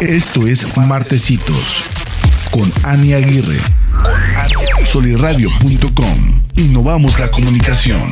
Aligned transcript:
Esto 0.00 0.46
es 0.46 0.76
Martecitos 0.76 1.84
con 2.50 2.72
Ani 2.82 3.14
Aguirre. 3.14 3.58
Soliradio.com. 4.84 6.42
Innovamos 6.56 7.18
la 7.20 7.30
comunicación. 7.30 8.10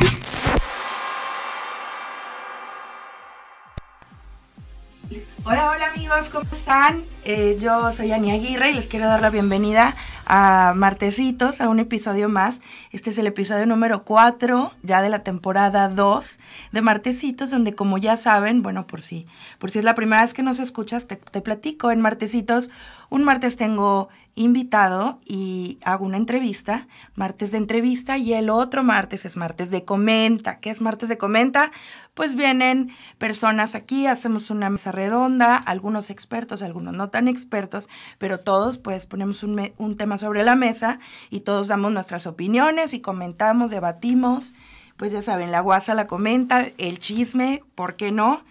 Hola, 5.43 5.72
amigos, 5.95 6.29
¿cómo 6.29 6.45
están? 6.51 7.03
Eh, 7.23 7.57
yo 7.61 7.91
soy 7.91 8.11
Ani 8.11 8.31
Aguirre 8.31 8.71
y 8.71 8.73
les 8.73 8.87
quiero 8.87 9.05
dar 9.05 9.21
la 9.21 9.29
bienvenida 9.29 9.95
a 10.25 10.73
Martecitos, 10.75 11.61
a 11.61 11.69
un 11.69 11.79
episodio 11.79 12.29
más. 12.29 12.61
Este 12.91 13.11
es 13.11 13.17
el 13.19 13.27
episodio 13.27 13.65
número 13.67 14.03
4, 14.03 14.71
ya 14.81 15.01
de 15.01 15.09
la 15.09 15.19
temporada 15.19 15.89
2 15.89 16.39
de 16.71 16.81
Martecitos, 16.81 17.51
donde 17.51 17.75
como 17.75 17.99
ya 17.99 18.17
saben, 18.17 18.63
bueno, 18.63 18.87
por 18.87 19.01
si, 19.01 19.27
por 19.59 19.69
si 19.69 19.79
es 19.79 19.85
la 19.85 19.93
primera 19.93 20.23
vez 20.23 20.33
que 20.33 20.41
nos 20.41 20.59
escuchas, 20.59 21.05
te, 21.05 21.17
te 21.17 21.41
platico. 21.41 21.91
En 21.91 22.01
Martecitos, 22.01 22.71
un 23.09 23.23
martes 23.23 23.55
tengo 23.57 24.09
invitado 24.35 25.19
y 25.25 25.77
hago 25.83 26.05
una 26.05 26.17
entrevista, 26.17 26.87
martes 27.15 27.51
de 27.51 27.59
entrevista 27.59 28.17
y 28.17 28.33
el 28.33 28.49
otro 28.49 28.83
martes 28.83 29.25
es 29.25 29.37
martes 29.37 29.69
de 29.69 29.85
comenta. 29.85 30.59
¿Qué 30.59 30.71
es 30.71 30.81
martes 30.81 31.09
de 31.09 31.17
comenta? 31.17 31.71
Pues 32.13 32.35
vienen 32.35 32.91
personas 33.17 33.73
aquí, 33.73 34.05
hacemos 34.05 34.51
una 34.51 34.69
mesa 34.69 34.91
redonda, 34.91 35.55
algunos 35.55 36.11
expertos, 36.11 36.61
algunos 36.61 36.95
no 36.95 37.09
tan 37.09 37.27
expertos, 37.27 37.89
pero 38.19 38.39
todos 38.39 38.77
pues 38.77 39.07
ponemos 39.07 39.41
un, 39.41 39.97
tema 39.97 40.19
sobre 40.19 40.43
la 40.43 40.55
mesa 40.55 40.99
y 41.31 41.39
todos 41.39 41.67
damos 41.67 41.91
nuestras 41.91 42.27
opiniones 42.27 42.93
y 42.93 43.01
comentamos, 43.01 43.71
debatimos. 43.71 44.53
Pues 44.95 45.11
ya 45.11 45.23
saben, 45.23 45.51
la 45.51 45.61
guasa 45.61 45.95
la 45.95 46.05
comenta, 46.05 46.67
el 46.77 46.99
chisme, 46.99 47.63
¿por 47.73 47.95
qué 47.95 48.11
no? 48.11 48.45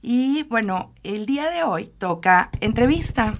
Y 0.00 0.44
bueno, 0.44 0.92
el 1.02 1.26
día 1.26 1.50
de 1.50 1.64
hoy 1.64 1.90
toca 1.98 2.50
entrevista. 2.60 3.34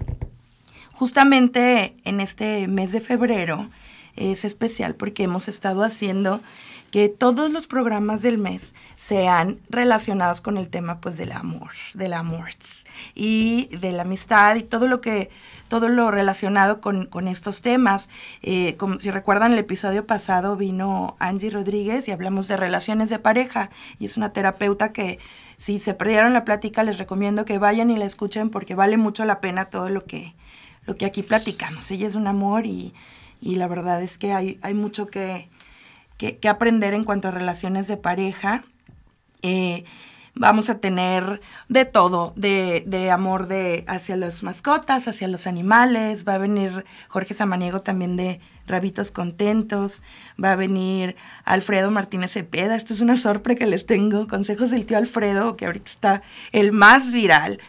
Justamente 0.91 1.95
en 2.03 2.19
este 2.19 2.67
mes 2.67 2.91
de 2.91 2.99
febrero 2.99 3.69
es 4.17 4.43
especial 4.43 4.95
porque 4.95 5.23
hemos 5.23 5.47
estado 5.47 5.83
haciendo 5.83 6.41
que 6.91 7.09
todos 7.09 7.51
los 7.51 7.67
programas 7.67 8.21
del 8.21 8.37
mes 8.37 8.73
sean 8.97 9.59
relacionados 9.69 10.41
con 10.41 10.57
el 10.57 10.69
tema 10.69 10.99
pues 10.99 11.17
del 11.17 11.31
amor, 11.31 11.71
del 11.93 12.13
amor 12.13 12.49
y 13.15 13.69
de 13.77 13.91
la 13.91 14.03
amistad 14.03 14.55
y 14.55 14.63
todo 14.63 14.87
lo 14.87 15.01
que 15.01 15.29
todo 15.67 15.87
lo 15.87 16.09
relacionado 16.09 16.81
con, 16.81 17.05
con 17.05 17.27
estos 17.27 17.61
temas. 17.61 18.09
Eh, 18.41 18.75
como 18.77 18.99
si 18.99 19.11
recuerdan 19.11 19.53
el 19.53 19.59
episodio 19.59 20.07
pasado 20.07 20.55
vino 20.55 21.15
Angie 21.19 21.51
Rodríguez 21.51 22.07
y 22.07 22.11
hablamos 22.11 22.47
de 22.47 22.57
relaciones 22.57 23.09
de 23.09 23.19
pareja 23.19 23.69
y 23.99 24.05
es 24.05 24.17
una 24.17 24.33
terapeuta 24.33 24.91
que 24.91 25.19
si 25.57 25.79
se 25.79 25.93
perdieron 25.93 26.33
la 26.33 26.45
plática 26.45 26.83
les 26.83 26.97
recomiendo 26.97 27.45
que 27.45 27.59
vayan 27.59 27.91
y 27.91 27.97
la 27.97 28.05
escuchen 28.05 28.49
porque 28.49 28.75
vale 28.75 28.97
mucho 28.97 29.25
la 29.25 29.41
pena 29.41 29.65
todo 29.65 29.89
lo 29.89 30.05
que 30.05 30.33
lo 30.85 30.97
que 30.97 31.05
aquí 31.05 31.21
platicamos. 31.21 31.91
Ella 31.91 32.07
es 32.07 32.15
un 32.15 32.25
amor 32.25 32.65
y, 32.65 32.95
y 33.41 33.57
la 33.57 33.67
verdad 33.67 34.01
es 34.01 34.17
que 34.17 34.33
hay, 34.33 34.57
hay 34.63 34.73
mucho 34.73 35.05
que, 35.07 35.47
que, 36.19 36.49
aprender 36.49 36.93
en 36.93 37.05
cuanto 37.05 37.29
a 37.29 37.31
relaciones 37.31 37.87
de 37.87 37.97
pareja. 37.97 38.65
Eh, 39.41 39.85
vamos 40.35 40.69
a 40.69 40.79
tener 40.79 41.41
de 41.69 41.85
todo, 41.85 42.33
de, 42.35 42.83
de, 42.85 43.09
amor 43.09 43.47
de 43.47 43.85
hacia 43.87 44.17
las 44.17 44.43
mascotas, 44.43 45.07
hacia 45.07 45.29
los 45.29 45.47
animales. 45.47 46.27
Va 46.27 46.35
a 46.35 46.37
venir 46.37 46.85
Jorge 47.07 47.33
Samaniego 47.33 47.81
también 47.81 48.17
de 48.17 48.41
Rabitos 48.67 49.11
Contentos. 49.11 50.03
Va 50.41 50.51
a 50.51 50.57
venir 50.57 51.15
Alfredo 51.45 51.89
Martínez 51.89 52.33
Cepeda. 52.33 52.75
Esta 52.75 52.93
es 52.93 52.99
una 52.99 53.15
sorpresa 53.15 53.59
que 53.59 53.65
les 53.65 53.85
tengo. 53.85 54.27
Consejos 54.27 54.71
del 54.71 54.85
tío 54.85 54.97
Alfredo, 54.97 55.55
que 55.55 55.67
ahorita 55.67 55.89
está 55.89 56.21
el 56.51 56.73
más 56.73 57.13
viral. 57.13 57.59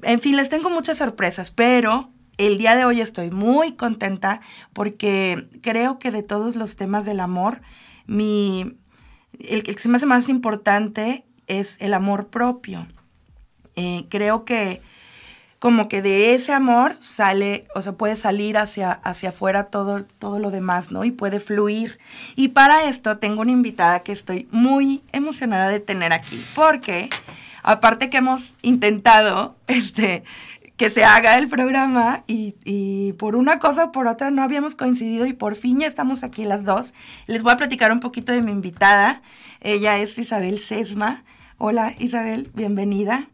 En 0.00 0.20
fin, 0.20 0.34
les 0.34 0.48
tengo 0.48 0.70
muchas 0.70 0.98
sorpresas, 0.98 1.50
pero 1.50 2.08
el 2.38 2.56
día 2.56 2.74
de 2.74 2.86
hoy 2.86 3.02
estoy 3.02 3.30
muy 3.30 3.72
contenta 3.72 4.40
porque 4.72 5.48
creo 5.60 5.98
que 5.98 6.10
de 6.10 6.22
todos 6.22 6.56
los 6.56 6.76
temas 6.76 7.04
del 7.04 7.20
amor, 7.20 7.60
mi, 8.08 8.76
el, 9.38 9.62
que 9.62 9.78
se 9.78 9.88
me 9.88 9.96
hace 9.96 10.06
más 10.06 10.28
importante 10.28 11.24
es 11.46 11.76
el 11.78 11.94
amor 11.94 12.28
propio. 12.28 12.88
Eh, 13.76 14.06
creo 14.08 14.44
que 14.44 14.82
como 15.58 15.88
que 15.88 16.02
de 16.02 16.34
ese 16.34 16.52
amor 16.52 16.96
sale, 17.00 17.66
o 17.74 17.82
sea, 17.82 17.92
puede 17.92 18.16
salir 18.16 18.56
hacia, 18.58 18.92
hacia 18.92 19.30
afuera 19.30 19.64
todo, 19.64 20.04
todo 20.18 20.38
lo 20.38 20.50
demás, 20.50 20.92
¿no? 20.92 21.04
Y 21.04 21.10
puede 21.10 21.40
fluir. 21.40 21.98
Y 22.36 22.48
para 22.48 22.88
esto 22.88 23.18
tengo 23.18 23.42
una 23.42 23.50
invitada 23.50 24.00
que 24.00 24.12
estoy 24.12 24.48
muy 24.50 25.02
emocionada 25.12 25.68
de 25.68 25.80
tener 25.80 26.12
aquí, 26.12 26.44
porque 26.54 27.10
aparte 27.62 28.08
que 28.08 28.18
hemos 28.18 28.54
intentado, 28.62 29.56
este, 29.66 30.24
que 30.78 30.90
se 30.90 31.04
haga 31.04 31.36
el 31.36 31.48
programa 31.48 32.22
y, 32.28 32.54
y, 32.64 33.12
por 33.14 33.34
una 33.34 33.58
cosa 33.58 33.84
o 33.84 33.92
por 33.92 34.06
otra 34.06 34.30
no 34.30 34.42
habíamos 34.42 34.76
coincidido 34.76 35.26
y 35.26 35.32
por 35.32 35.56
fin 35.56 35.80
ya 35.80 35.88
estamos 35.88 36.22
aquí 36.22 36.44
las 36.44 36.64
dos. 36.64 36.94
Les 37.26 37.42
voy 37.42 37.52
a 37.52 37.56
platicar 37.56 37.90
un 37.90 37.98
poquito 37.98 38.30
de 38.30 38.40
mi 38.40 38.52
invitada. 38.52 39.20
Ella 39.60 39.98
es 39.98 40.16
Isabel 40.16 40.60
Sesma. 40.60 41.24
Hola 41.58 41.94
Isabel, 41.98 42.52
bienvenida. 42.54 43.28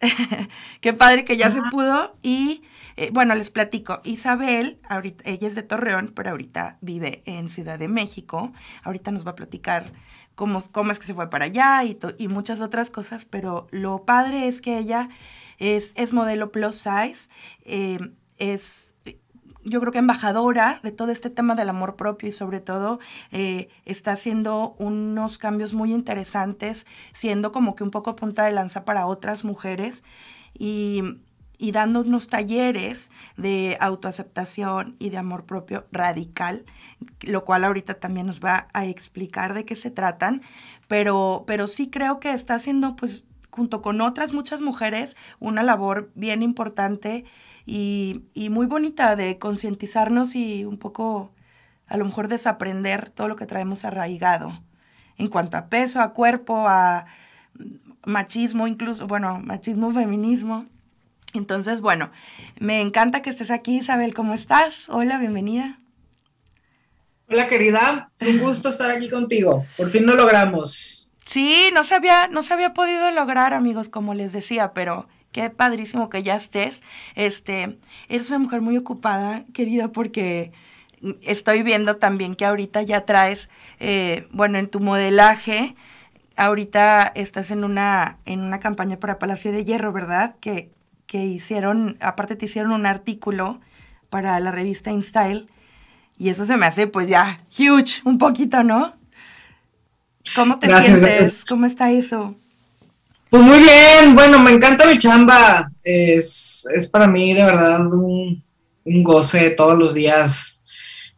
Qué 0.80 0.92
padre 0.92 1.24
que 1.24 1.36
ya 1.36 1.52
se 1.52 1.62
pudo 1.70 2.16
y 2.20 2.62
eh, 2.96 3.10
bueno, 3.12 3.36
les 3.36 3.50
platico. 3.50 4.00
Isabel, 4.02 4.80
ahorita, 4.88 5.22
ella 5.30 5.46
es 5.46 5.54
de 5.54 5.62
Torreón, 5.62 6.12
pero 6.16 6.30
ahorita 6.30 6.78
vive 6.80 7.22
en 7.26 7.48
Ciudad 7.48 7.78
de 7.78 7.86
México. 7.86 8.52
Ahorita 8.82 9.12
nos 9.12 9.24
va 9.24 9.30
a 9.30 9.36
platicar 9.36 9.92
cómo, 10.34 10.60
cómo 10.72 10.90
es 10.90 10.98
que 10.98 11.06
se 11.06 11.14
fue 11.14 11.30
para 11.30 11.44
allá 11.44 11.84
y, 11.84 11.96
y 12.18 12.26
muchas 12.26 12.60
otras 12.60 12.90
cosas, 12.90 13.24
pero 13.24 13.68
lo 13.70 14.04
padre 14.04 14.48
es 14.48 14.60
que 14.60 14.78
ella 14.78 15.10
es, 15.58 15.92
es 15.96 16.12
modelo 16.12 16.52
plus 16.52 16.76
size, 16.76 17.28
eh, 17.64 17.98
es 18.38 18.94
yo 19.68 19.80
creo 19.80 19.92
que 19.92 19.98
embajadora 19.98 20.80
de 20.82 20.92
todo 20.92 21.12
este 21.12 21.30
tema 21.30 21.54
del 21.54 21.68
amor 21.68 21.96
propio 21.96 22.28
y 22.28 22.32
sobre 22.32 22.60
todo 22.60 23.00
eh, 23.32 23.68
está 23.84 24.12
haciendo 24.12 24.74
unos 24.78 25.38
cambios 25.38 25.74
muy 25.74 25.92
interesantes, 25.92 26.86
siendo 27.12 27.52
como 27.52 27.74
que 27.74 27.84
un 27.84 27.90
poco 27.90 28.16
punta 28.16 28.44
de 28.44 28.52
lanza 28.52 28.84
para 28.84 29.06
otras 29.06 29.44
mujeres 29.44 30.04
y, 30.58 31.02
y 31.58 31.72
dando 31.72 32.00
unos 32.00 32.28
talleres 32.28 33.10
de 33.36 33.76
autoaceptación 33.80 34.96
y 34.98 35.10
de 35.10 35.18
amor 35.18 35.44
propio 35.44 35.86
radical, 35.92 36.64
lo 37.20 37.44
cual 37.44 37.64
ahorita 37.64 37.94
también 37.94 38.26
nos 38.26 38.40
va 38.40 38.68
a 38.72 38.86
explicar 38.86 39.54
de 39.54 39.64
qué 39.64 39.76
se 39.76 39.90
tratan, 39.90 40.42
pero, 40.86 41.44
pero 41.46 41.66
sí 41.66 41.90
creo 41.90 42.20
que 42.20 42.32
está 42.32 42.54
haciendo 42.54 42.96
pues 42.96 43.24
junto 43.58 43.82
con 43.82 44.00
otras 44.00 44.32
muchas 44.32 44.60
mujeres, 44.60 45.16
una 45.40 45.64
labor 45.64 46.12
bien 46.14 46.44
importante 46.44 47.24
y, 47.66 48.22
muy 48.50 48.66
bonita 48.66 49.16
de 49.16 49.36
concientizarnos 49.38 50.36
y 50.36 50.64
un 50.64 50.78
poco, 50.78 51.32
a 51.88 51.96
lo 51.96 52.04
mejor, 52.04 52.28
desaprender 52.28 53.10
todo 53.10 53.26
lo 53.26 53.34
que 53.34 53.46
traemos 53.46 53.84
arraigado 53.84 54.62
en 55.18 55.26
cuanto 55.26 55.56
a 55.56 55.66
peso, 55.66 56.00
a 56.00 56.12
cuerpo, 56.12 56.68
a 56.68 57.06
machismo, 58.04 58.68
incluso, 58.68 59.08
bueno, 59.08 59.40
machismo, 59.40 59.92
feminismo. 59.92 60.66
Entonces, 61.34 61.80
bueno, 61.80 62.12
me 62.60 62.80
encanta 62.80 63.22
que 63.22 63.30
estés 63.30 63.50
aquí, 63.50 63.78
Isabel, 63.78 64.14
¿cómo 64.14 64.34
estás? 64.34 64.88
Hola, 64.88 65.18
bienvenida. 65.18 65.80
Hola, 67.28 67.48
querida, 67.48 68.12
es 68.20 68.28
un 68.28 68.38
gusto 68.38 68.68
estar 68.68 68.88
aquí 68.92 69.10
contigo. 69.10 69.66
Por 69.76 69.90
fin 69.90 70.06
lo 70.06 70.14
logramos. 70.14 71.07
Sí, 71.28 71.68
no 71.74 71.84
se 71.84 71.94
había, 71.94 72.26
no 72.28 72.42
se 72.42 72.54
había 72.54 72.72
podido 72.72 73.10
lograr, 73.10 73.52
amigos, 73.52 73.90
como 73.90 74.14
les 74.14 74.32
decía, 74.32 74.72
pero 74.72 75.08
qué 75.30 75.50
padrísimo 75.50 76.08
que 76.08 76.22
ya 76.22 76.34
estés. 76.36 76.82
Este, 77.16 77.78
eres 78.08 78.30
una 78.30 78.38
mujer 78.38 78.62
muy 78.62 78.78
ocupada, 78.78 79.44
querida, 79.52 79.92
porque 79.92 80.52
estoy 81.20 81.62
viendo 81.62 81.98
también 81.98 82.34
que 82.34 82.46
ahorita 82.46 82.80
ya 82.80 83.04
traes, 83.04 83.50
eh, 83.78 84.26
bueno, 84.30 84.56
en 84.56 84.68
tu 84.68 84.80
modelaje, 84.80 85.76
ahorita 86.36 87.12
estás 87.14 87.50
en 87.50 87.62
una, 87.62 88.16
en 88.24 88.40
una 88.40 88.58
campaña 88.58 88.98
para 88.98 89.18
Palacio 89.18 89.52
de 89.52 89.66
Hierro, 89.66 89.92
¿verdad? 89.92 90.36
Que, 90.40 90.70
que 91.06 91.26
hicieron, 91.26 91.98
aparte 92.00 92.36
te 92.36 92.46
hicieron 92.46 92.72
un 92.72 92.86
artículo 92.86 93.60
para 94.08 94.40
la 94.40 94.50
revista 94.50 94.92
InStyle, 94.92 95.46
y 96.16 96.30
eso 96.30 96.46
se 96.46 96.56
me 96.56 96.64
hace 96.64 96.86
pues 96.86 97.06
ya 97.06 97.38
huge, 97.58 98.00
un 98.06 98.16
poquito, 98.16 98.62
¿no? 98.62 98.97
¿Cómo 100.34 100.58
te 100.58 100.66
gracias, 100.66 100.92
sientes? 100.92 101.18
Gracias. 101.18 101.44
¿Cómo 101.44 101.66
está 101.66 101.90
eso? 101.90 102.34
Pues 103.30 103.42
muy 103.42 103.58
bien, 103.58 104.14
bueno, 104.14 104.38
me 104.38 104.50
encanta 104.50 104.86
mi 104.86 104.98
chamba. 104.98 105.70
Es, 105.82 106.66
es 106.74 106.88
para 106.88 107.06
mí 107.06 107.34
de 107.34 107.44
verdad 107.44 107.80
un, 107.86 108.42
un, 108.84 109.04
goce 109.04 109.50
todos 109.50 109.78
los 109.78 109.92
días 109.94 110.62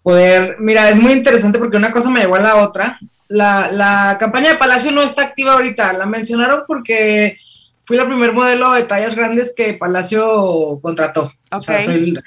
poder. 0.03 0.57
Mira, 0.59 0.91
es 0.91 0.97
muy 0.97 1.13
interesante 1.13 1.59
porque 1.59 1.77
una 1.77 1.93
cosa 1.93 2.11
me 2.11 2.21
llevó 2.21 2.37
a 2.37 2.41
la 2.41 2.57
otra. 2.57 2.99
La, 3.29 3.71
la 3.71 4.17
campaña 4.19 4.51
de 4.51 4.59
Palacio 4.59 4.91
no 4.91 5.03
está 5.03 5.23
activa 5.23 5.53
ahorita. 5.53 5.93
La 5.93 6.07
mencionaron 6.07 6.63
porque 6.67 7.39
fui 7.85 7.97
la 7.97 8.07
primer 8.07 8.33
modelo 8.33 8.73
de 8.73 8.85
tallas 8.85 9.15
grandes 9.15 9.53
que 9.57 9.75
Palacio 9.75 10.81
contrató. 10.83 11.33
Okay. 11.53 11.59
O 11.59 11.61
sea, 11.61 11.85
soy, 11.85 12.19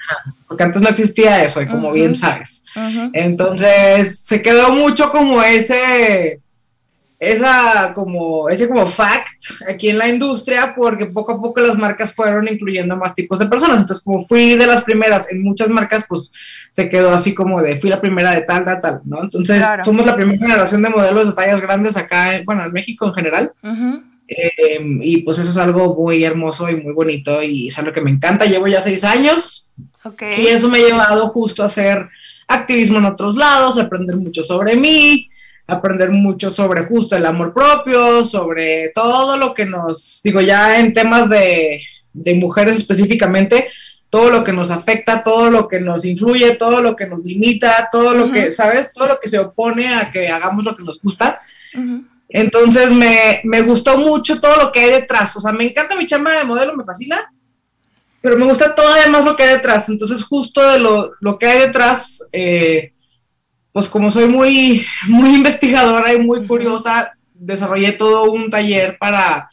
porque 0.46 0.62
antes 0.62 0.82
no 0.82 0.88
existía 0.88 1.42
eso, 1.42 1.62
y 1.62 1.66
como 1.66 1.88
uh 1.88 1.92
-huh. 1.92 1.94
bien 1.94 2.14
sabes. 2.14 2.64
Uh 2.76 2.80
-huh. 2.80 3.10
Entonces, 3.14 4.18
se 4.20 4.42
quedó 4.42 4.72
mucho 4.74 5.10
como 5.10 5.42
ese 5.42 6.40
esa 7.32 7.92
como, 7.94 8.48
ese 8.48 8.68
como 8.68 8.86
fact 8.86 9.28
aquí 9.68 9.88
en 9.88 9.98
la 9.98 10.08
industria 10.08 10.74
porque 10.76 11.06
poco 11.06 11.32
a 11.32 11.40
poco 11.40 11.60
las 11.60 11.76
marcas 11.76 12.12
fueron 12.12 12.48
incluyendo 12.48 12.96
más 12.96 13.14
tipos 13.14 13.38
de 13.38 13.46
personas. 13.46 13.80
Entonces, 13.80 14.04
como 14.04 14.24
fui 14.26 14.56
de 14.56 14.66
las 14.66 14.84
primeras 14.84 15.30
en 15.30 15.42
muchas 15.42 15.68
marcas, 15.68 16.04
pues 16.08 16.30
se 16.70 16.88
quedó 16.88 17.12
así 17.12 17.34
como 17.34 17.62
de, 17.62 17.76
fui 17.76 17.90
la 17.90 18.00
primera 18.00 18.32
de 18.32 18.42
tal, 18.42 18.64
tal, 18.64 18.80
tal, 18.80 19.00
¿no? 19.04 19.22
Entonces, 19.22 19.64
somos 19.84 20.04
la 20.04 20.16
primera 20.16 20.38
generación 20.38 20.82
de 20.82 20.90
modelos 20.90 21.28
de 21.28 21.32
tallas 21.32 21.60
grandes 21.60 21.96
acá, 21.96 22.42
bueno, 22.44 22.64
en 22.64 22.72
México 22.72 23.06
en 23.06 23.14
general. 23.14 23.52
Em, 24.26 25.00
y 25.02 25.18
pues 25.18 25.38
eso 25.38 25.50
es 25.50 25.58
algo 25.58 25.94
muy 25.94 26.24
hermoso 26.24 26.70
y 26.70 26.76
muy 26.76 26.92
bonito 26.92 27.42
y 27.42 27.68
es 27.68 27.78
algo 27.78 27.92
que 27.92 28.00
me 28.00 28.10
encanta. 28.10 28.46
Llevo 28.46 28.66
ya 28.66 28.80
seis 28.80 29.04
años 29.04 29.70
y 30.36 30.46
eso 30.46 30.68
me 30.68 30.78
ha 30.78 30.88
llevado 30.88 31.28
justo 31.28 31.62
a 31.62 31.66
hacer 31.66 32.08
activismo 32.48 32.98
en 32.98 33.06
otros 33.06 33.36
lados, 33.36 33.78
aprender 33.78 34.16
mucho 34.16 34.42
sobre 34.42 34.76
mí, 34.76 35.30
aprender 35.66 36.10
mucho 36.10 36.50
sobre 36.50 36.84
justo 36.84 37.16
el 37.16 37.26
amor 37.26 37.54
propio, 37.54 38.24
sobre 38.24 38.90
todo 38.94 39.36
lo 39.36 39.54
que 39.54 39.64
nos, 39.64 40.20
digo 40.22 40.40
ya 40.40 40.78
en 40.78 40.92
temas 40.92 41.28
de, 41.28 41.82
de 42.12 42.34
mujeres 42.34 42.76
específicamente, 42.76 43.70
todo 44.10 44.30
lo 44.30 44.44
que 44.44 44.52
nos 44.52 44.70
afecta, 44.70 45.24
todo 45.24 45.50
lo 45.50 45.66
que 45.66 45.80
nos 45.80 46.04
influye, 46.04 46.54
todo 46.54 46.80
lo 46.80 46.94
que 46.94 47.06
nos 47.06 47.24
limita, 47.24 47.88
todo 47.90 48.14
lo 48.14 48.30
que, 48.30 48.52
¿sabes? 48.52 48.92
Todo 48.92 49.08
lo 49.08 49.20
que 49.20 49.28
se 49.28 49.40
opone 49.40 49.92
a 49.92 50.10
que 50.12 50.28
hagamos 50.28 50.64
lo 50.64 50.76
que 50.76 50.84
nos 50.84 51.00
gusta. 51.02 51.40
Entonces 52.28 52.92
me, 52.92 53.40
me, 53.42 53.62
gustó 53.62 53.98
mucho 53.98 54.40
todo 54.40 54.56
lo 54.56 54.70
que 54.70 54.80
hay 54.80 54.90
detrás. 54.92 55.36
O 55.36 55.40
sea, 55.40 55.50
me 55.50 55.64
encanta 55.64 55.96
mi 55.96 56.06
chamba 56.06 56.32
de 56.32 56.44
modelo, 56.44 56.76
me 56.76 56.84
fascina, 56.84 57.28
pero 58.24 58.38
me 58.38 58.46
gusta 58.46 58.74
todo 58.74 58.86
además 58.94 59.22
lo 59.24 59.36
que 59.36 59.42
hay 59.42 59.56
detrás. 59.56 59.88
Entonces, 59.90 60.22
justo 60.24 60.66
de 60.66 60.78
lo, 60.78 61.12
lo 61.20 61.38
que 61.38 61.44
hay 61.44 61.58
detrás, 61.58 62.26
eh, 62.32 62.93
pues 63.74 63.88
como 63.88 64.08
soy 64.08 64.28
muy, 64.28 64.86
muy 65.08 65.34
investigadora 65.34 66.12
y 66.12 66.18
muy 66.20 66.46
curiosa, 66.46 67.10
desarrollé 67.34 67.90
todo 67.90 68.30
un 68.30 68.48
taller 68.48 68.96
para, 68.98 69.50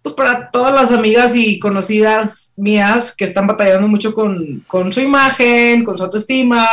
pues 0.00 0.14
para 0.14 0.50
todas 0.50 0.74
las 0.74 0.90
amigas 0.92 1.36
y 1.36 1.58
conocidas 1.58 2.54
mías 2.56 3.14
que 3.14 3.24
están 3.24 3.46
batallando 3.46 3.86
mucho 3.86 4.14
con, 4.14 4.64
con 4.66 4.94
su 4.94 5.00
imagen, 5.02 5.84
con 5.84 5.98
su 5.98 6.04
autoestima, 6.04 6.66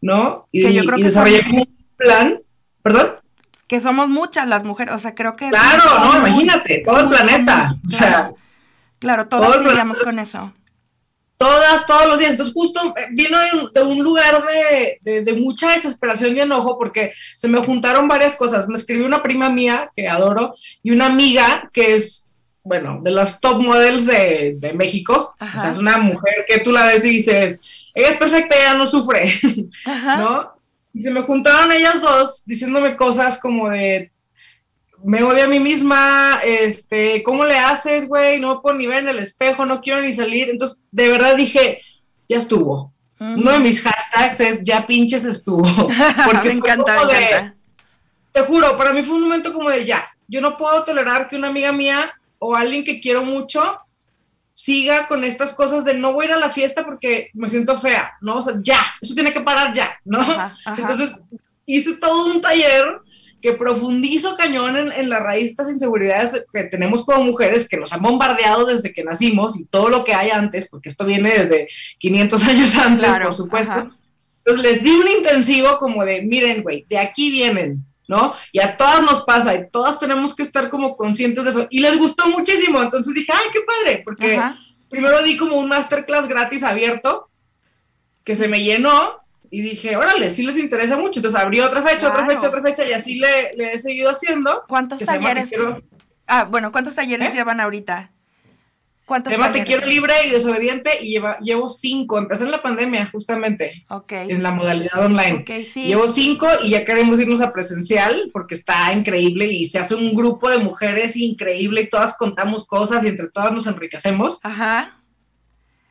¿no? 0.00 0.48
Y, 0.50 0.64
que 0.64 0.74
yo 0.74 0.84
creo 0.84 0.98
que 0.98 1.04
desarrollé 1.04 1.44
un 1.48 1.76
plan, 1.96 2.40
perdón. 2.82 3.12
Que 3.68 3.80
somos 3.80 4.08
muchas 4.08 4.48
las 4.48 4.64
mujeres, 4.64 4.92
o 4.92 4.98
sea, 4.98 5.14
creo 5.14 5.34
que... 5.34 5.48
Claro, 5.48 5.84
no, 6.00 6.26
imagínate, 6.26 6.82
todo 6.84 7.02
el 7.02 7.08
planeta, 7.08 7.76
o 7.86 7.88
sea... 7.88 8.32
Claro, 8.98 9.28
todos 9.28 9.64
lidiamos 9.64 10.00
con 10.00 10.18
eso 10.18 10.52
todas, 11.40 11.86
todos 11.86 12.06
los 12.06 12.18
días. 12.18 12.32
Entonces, 12.32 12.52
justo 12.52 12.94
eh, 12.98 13.06
vino 13.12 13.38
de, 13.72 13.82
un 13.82 14.04
lugar 14.04 14.44
de, 14.46 15.22
de, 15.22 15.32
mucha 15.32 15.70
desesperación 15.70 16.36
y 16.36 16.40
enojo 16.40 16.78
porque 16.78 17.14
se 17.34 17.48
me 17.48 17.64
juntaron 17.64 18.06
varias 18.06 18.36
cosas. 18.36 18.68
Me 18.68 18.74
escribió 18.74 19.06
una 19.06 19.22
prima 19.22 19.48
mía 19.48 19.90
que 19.96 20.06
adoro 20.06 20.54
y 20.82 20.90
una 20.90 21.06
amiga 21.06 21.70
que 21.72 21.94
es, 21.94 22.28
bueno, 22.62 23.00
de 23.02 23.10
las 23.10 23.40
top 23.40 23.62
models 23.62 24.04
de, 24.04 24.56
de 24.58 24.74
México. 24.74 25.34
O 25.40 25.58
sea, 25.58 25.70
es 25.70 25.78
una 25.78 25.96
mujer 25.96 26.44
que 26.46 26.58
tú 26.58 26.72
la 26.72 26.84
ves 26.84 27.02
y 27.06 27.08
dices, 27.08 27.60
ella 27.94 28.10
es 28.10 28.18
perfecta, 28.18 28.56
ella 28.56 28.74
no 28.74 28.86
sufre, 28.86 29.32
¿no? 29.86 30.52
Y 30.92 31.02
se 31.02 31.10
me 31.10 31.22
juntaron 31.22 31.72
ellas 31.72 32.02
dos 32.02 32.42
diciéndome 32.44 32.96
cosas 32.96 33.38
como 33.38 33.70
de, 33.70 34.12
me 35.04 35.22
odio 35.22 35.44
a 35.44 35.48
mí 35.48 35.60
misma, 35.60 36.40
este, 36.44 37.22
¿cómo 37.22 37.44
le 37.44 37.58
haces, 37.58 38.08
güey? 38.08 38.40
No 38.40 38.60
puedo 38.60 38.76
ni 38.76 38.86
ver 38.86 38.98
en 38.98 39.08
el 39.08 39.18
espejo, 39.18 39.66
no 39.66 39.80
quiero 39.80 40.00
ni 40.02 40.12
salir. 40.12 40.50
Entonces, 40.50 40.84
de 40.90 41.08
verdad 41.08 41.36
dije, 41.36 41.80
ya 42.28 42.38
estuvo. 42.38 42.92
Uno 43.18 43.52
de 43.52 43.58
mis 43.58 43.82
hashtags 43.82 44.40
es 44.40 44.60
ya 44.62 44.86
pinches 44.86 45.24
estuvo. 45.24 45.62
Porque 46.24 46.48
me 46.48 46.52
encanta, 46.52 46.96
me 46.96 47.02
encanta. 47.02 47.54
Te 48.32 48.40
juro, 48.42 48.76
para 48.76 48.92
mí 48.92 49.02
fue 49.02 49.16
un 49.16 49.22
momento 49.22 49.52
como 49.52 49.68
de 49.68 49.84
ya, 49.84 50.08
yo 50.28 50.40
no 50.40 50.56
puedo 50.56 50.84
tolerar 50.84 51.28
que 51.28 51.36
una 51.36 51.48
amiga 51.48 51.72
mía 51.72 52.12
o 52.38 52.54
alguien 52.54 52.84
que 52.84 53.00
quiero 53.00 53.24
mucho 53.24 53.80
siga 54.52 55.06
con 55.06 55.24
estas 55.24 55.52
cosas 55.52 55.84
de 55.84 55.94
no 55.94 56.12
voy 56.12 56.26
a 56.26 56.28
ir 56.28 56.34
a 56.34 56.38
la 56.38 56.50
fiesta 56.50 56.84
porque 56.84 57.30
me 57.34 57.48
siento 57.48 57.78
fea, 57.78 58.12
¿no? 58.20 58.36
O 58.36 58.42
sea, 58.42 58.54
ya, 58.60 58.78
eso 59.00 59.14
tiene 59.14 59.32
que 59.32 59.40
parar 59.40 59.72
ya, 59.74 59.98
¿no? 60.04 60.20
Entonces, 60.76 61.16
hice 61.66 61.96
todo 61.96 62.32
un 62.32 62.40
taller 62.40 63.00
que 63.40 63.52
profundizo 63.54 64.36
cañón 64.36 64.76
en, 64.76 65.08
la 65.08 65.20
raíz 65.20 65.44
de 65.44 65.50
estas 65.50 65.70
inseguridades 65.70 66.44
que 66.52 66.64
tenemos 66.64 67.04
como 67.04 67.24
mujeres, 67.24 67.68
que 67.68 67.76
nos 67.76 67.92
han 67.92 68.02
bombardeado 68.02 68.66
desde 68.66 68.92
que 68.92 69.02
nacimos 69.02 69.58
y 69.58 69.64
todo 69.64 69.88
lo 69.88 70.04
que 70.04 70.14
hay 70.14 70.30
antes, 70.30 70.68
porque 70.68 70.88
esto 70.88 71.04
viene 71.04 71.30
desde 71.30 71.68
500 71.98 72.44
años 72.48 72.76
antes, 72.76 73.10
por 73.10 73.34
supuesto. 73.34 73.90
Entonces 74.44 74.62
les 74.62 74.82
di 74.82 74.90
un 74.90 75.08
intensivo 75.08 75.78
como 75.78 76.04
de, 76.04 76.22
miren, 76.22 76.62
güey, 76.62 76.84
de 76.88 76.98
aquí 76.98 77.30
vienen, 77.30 77.84
¿no? 78.08 78.34
Y 78.52 78.60
a 78.60 78.76
todas 78.76 79.02
nos 79.02 79.24
pasa 79.24 79.54
y 79.54 79.70
todas 79.70 79.98
tenemos 79.98 80.34
que 80.34 80.42
estar 80.42 80.70
como 80.70 80.96
conscientes 80.96 81.44
de 81.44 81.50
eso. 81.50 81.66
Y 81.70 81.80
les 81.80 81.98
gustó 81.98 82.28
muchísimo, 82.28 82.82
entonces 82.82 83.14
dije, 83.14 83.32
ay, 83.32 83.48
qué 83.52 83.60
padre, 83.60 84.02
porque 84.04 84.40
primero 84.88 85.22
di 85.22 85.36
como 85.36 85.56
un 85.56 85.68
masterclass 85.68 86.28
gratis 86.28 86.62
abierto 86.62 87.28
que 88.24 88.34
se 88.34 88.48
me 88.48 88.62
llenó 88.62 89.20
y 89.50 89.62
dije, 89.62 89.96
órale, 89.96 90.30
sí 90.30 90.44
les 90.44 90.56
interesa 90.56 90.96
mucho. 90.96 91.18
Entonces 91.18 91.40
abrí 91.40 91.60
otra 91.60 91.82
fecha, 91.82 92.08
otra 92.08 92.26
fecha, 92.26 92.48
otra 92.48 92.62
fecha 92.62 92.86
y 92.86 92.92
así 92.92 93.16
le, 93.16 93.50
he 93.74 93.78
seguido 93.78 94.10
haciendo. 94.10 94.64
¿Cuántos 94.68 95.00
talleres? 95.00 95.50
Ah, 96.26 96.44
bueno, 96.44 96.70
¿cuántos 96.70 96.94
talleres 96.94 97.28
¿Eh? 97.30 97.32
llevan 97.32 97.60
ahorita? 97.60 98.12
¿Cuántos 99.04 99.32
se 99.32 99.36
llama 99.36 99.50
Te 99.50 99.64
quiero 99.64 99.84
libre 99.86 100.12
y 100.24 100.30
desobediente 100.30 101.02
y 101.02 101.10
lleva, 101.10 101.36
llevo 101.40 101.68
cinco. 101.68 102.16
Empecé 102.16 102.44
en 102.44 102.52
la 102.52 102.62
pandemia, 102.62 103.06
justamente. 103.06 103.84
Ok. 103.88 104.12
En 104.12 104.40
la 104.40 104.52
modalidad 104.52 105.04
online. 105.04 105.38
Ok, 105.40 105.50
sí. 105.68 105.86
Llevo 105.86 106.06
cinco 106.06 106.46
y 106.62 106.70
ya 106.70 106.84
queremos 106.84 107.18
irnos 107.18 107.40
a 107.40 107.52
presencial 107.52 108.30
porque 108.32 108.54
está 108.54 108.92
increíble 108.92 109.46
y 109.46 109.64
se 109.64 109.80
hace 109.80 109.96
un 109.96 110.14
grupo 110.14 110.48
de 110.48 110.58
mujeres 110.58 111.16
increíble 111.16 111.80
y 111.80 111.90
todas 111.90 112.16
contamos 112.16 112.64
cosas 112.64 113.04
y 113.04 113.08
entre 113.08 113.28
todas 113.28 113.50
nos 113.50 113.66
enriquecemos. 113.66 114.38
Ajá. 114.44 114.99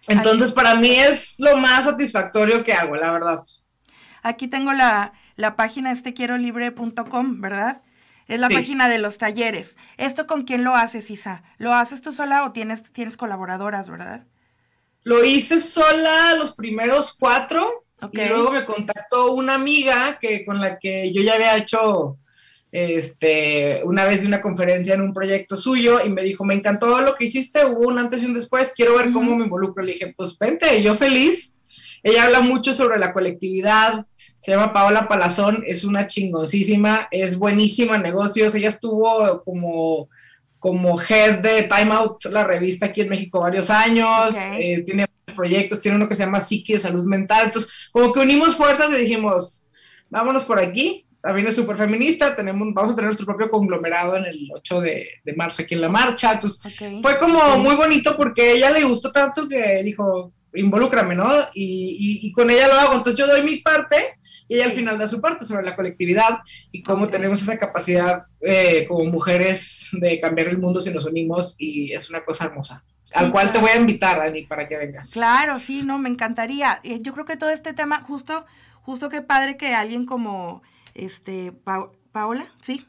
Entonces, 0.09 0.51
para 0.51 0.75
mí 0.75 0.89
es 0.89 1.35
lo 1.39 1.55
más 1.57 1.85
satisfactorio 1.85 2.63
que 2.63 2.73
hago, 2.73 2.95
la 2.95 3.11
verdad. 3.11 3.39
Aquí 4.21 4.47
tengo 4.47 4.73
la, 4.73 5.13
la 5.35 5.55
página 5.55 5.91
estequierolibre.com, 5.91 7.41
¿verdad? 7.41 7.81
Es 8.27 8.39
la 8.39 8.49
página 8.49 8.87
de 8.87 8.99
los 8.99 9.17
talleres. 9.17 9.77
¿Esto 9.97 10.27
con 10.27 10.43
quién 10.43 10.63
lo 10.63 10.75
haces, 10.75 11.09
Isa? 11.09 11.43
¿Lo 11.57 11.73
haces 11.73 12.01
tú 12.01 12.13
sola 12.13 12.45
o 12.45 12.51
tienes, 12.51 12.91
tienes 12.93 13.17
colaboradoras, 13.17 13.89
verdad? 13.89 14.27
Lo 15.03 15.23
hice 15.23 15.59
sola 15.59 16.35
los 16.35 16.53
primeros 16.53 17.15
cuatro. 17.17 17.85
Y 18.11 18.25
luego 18.27 18.51
me 18.51 18.65
contactó 18.65 19.33
una 19.33 19.55
amiga 19.55 20.19
que, 20.19 20.45
con 20.45 20.61
la 20.61 20.77
que 20.77 21.11
yo 21.11 21.21
ya 21.21 21.33
había 21.33 21.57
hecho 21.57 22.17
este, 22.71 23.81
una 23.83 24.05
vez 24.05 24.21
de 24.21 24.27
una 24.27 24.41
conferencia 24.41 24.93
en 24.93 25.01
un 25.01 25.13
proyecto 25.13 25.55
suyo 25.55 26.05
y 26.05 26.09
me 26.09 26.23
dijo, 26.23 26.45
me 26.45 26.53
encantó 26.53 27.01
lo 27.01 27.15
que 27.15 27.25
hiciste, 27.25 27.65
hubo 27.65 27.87
un 27.87 27.97
antes 27.97 28.21
y 28.21 28.25
un 28.25 28.33
después, 28.33 28.73
quiero 28.75 28.95
ver 28.95 29.11
cómo 29.11 29.35
me 29.35 29.45
involucro. 29.45 29.83
Le 29.83 29.93
dije, 29.93 30.13
pues 30.15 30.37
vente, 30.37 30.81
yo 30.83 30.95
feliz. 30.95 31.59
Ella 32.03 32.25
habla 32.25 32.41
mucho 32.41 32.73
sobre 32.73 32.97
la 32.97 33.11
colectividad, 33.11 34.05
se 34.39 34.51
llama 34.51 34.71
Paola 34.71 35.07
Palazón, 35.07 35.63
es 35.67 35.83
una 35.83 36.07
chingoncísima, 36.07 37.09
es 37.11 37.37
buenísima 37.37 37.95
en 37.95 38.03
negocios, 38.03 38.55
ella 38.55 38.69
estuvo 38.69 39.43
como, 39.43 40.07
como 40.59 40.99
head 41.01 41.39
de 41.39 41.63
Time 41.63 41.93
Out, 41.93 42.25
la 42.31 42.45
revista 42.45 42.85
aquí 42.85 43.01
en 43.01 43.09
México 43.09 43.41
varios 43.41 43.69
años, 43.69 44.33
eh, 44.57 44.81
tiene 44.85 45.07
proyectos, 45.35 45.81
tiene 45.81 45.97
uno 45.97 46.07
que 46.07 46.15
se 46.15 46.23
llama 46.23 46.39
Psique 46.39 46.73
de 46.73 46.79
Salud 46.79 47.03
Mental, 47.03 47.47
entonces 47.47 47.69
como 47.91 48.13
que 48.13 48.21
unimos 48.21 48.55
fuerzas 48.55 48.91
y 48.93 49.01
dijimos, 49.01 49.67
vámonos 50.09 50.45
por 50.45 50.57
aquí, 50.57 51.05
también 51.21 51.47
es 51.47 51.55
súper 51.55 51.77
feminista, 51.77 52.35
tenemos, 52.35 52.73
vamos 52.73 52.93
a 52.93 52.95
tener 52.95 53.07
nuestro 53.07 53.25
propio 53.25 53.49
conglomerado 53.49 54.15
en 54.15 54.25
el 54.25 54.49
8 54.53 54.81
de, 54.81 55.07
marzo 55.35 55.63
aquí 55.63 55.75
en 55.75 55.81
la 55.81 55.89
marcha. 55.89 56.33
Entonces, 56.33 56.61
fue 57.01 57.17
como 57.17 57.57
muy 57.57 57.75
bonito 57.75 58.15
porque 58.15 58.41
a 58.41 58.51
ella 58.51 58.71
le 58.71 58.83
gustó 58.83 59.11
tanto 59.11 59.47
que 59.47 59.83
dijo, 59.83 60.31
involúcrame, 60.53 61.15
¿no? 61.15 61.29
Y, 61.53 62.31
con 62.31 62.49
ella 62.49 62.67
lo 62.67 62.75
hago. 62.75 62.93
Entonces 62.95 63.15
yo 63.15 63.27
doy 63.27 63.43
mi 63.43 63.57
parte 63.57 64.17
y 64.47 64.55
ella 64.55 64.65
al 64.65 64.71
final 64.71 64.97
da 64.97 65.07
su 65.07 65.19
parte 65.19 65.45
sobre 65.45 65.63
la 65.63 65.75
colectividad 65.75 66.39
y 66.71 66.81
cómo 66.81 67.07
tenemos 67.07 67.41
esa 67.41 67.57
capacidad 67.57 68.23
eh, 68.41 68.85
como 68.87 69.05
mujeres 69.05 69.89
de 69.91 70.19
cambiar 70.19 70.47
el 70.47 70.57
mundo 70.57 70.81
si 70.81 70.91
nos 70.91 71.05
unimos 71.05 71.55
y 71.59 71.93
es 71.93 72.09
una 72.09 72.23
cosa 72.23 72.45
hermosa. 72.45 72.83
al 73.13 73.31
cual 73.31 73.51
te 73.51 73.59
voy 73.59 73.71
a 73.71 73.77
invitar, 73.77 74.21
Ani, 74.21 74.43
para 74.43 74.67
que 74.67 74.77
vengas. 74.77 75.11
Claro, 75.11 75.59
sí, 75.59 75.83
no, 75.83 75.99
me 75.99 76.09
encantaría. 76.09 76.79
Eh, 76.83 76.99
yo 77.01 77.13
creo 77.13 77.25
que 77.25 77.37
todo 77.37 77.49
este 77.49 77.73
tema, 77.73 78.01
justo, 78.01 78.45
justo 78.81 79.09
qué 79.09 79.21
padre 79.21 79.57
que 79.57 79.73
alguien 79.73 80.05
como 80.05 80.63
este, 81.05 81.53
Paola, 82.11 82.47
¿sí? 82.61 82.85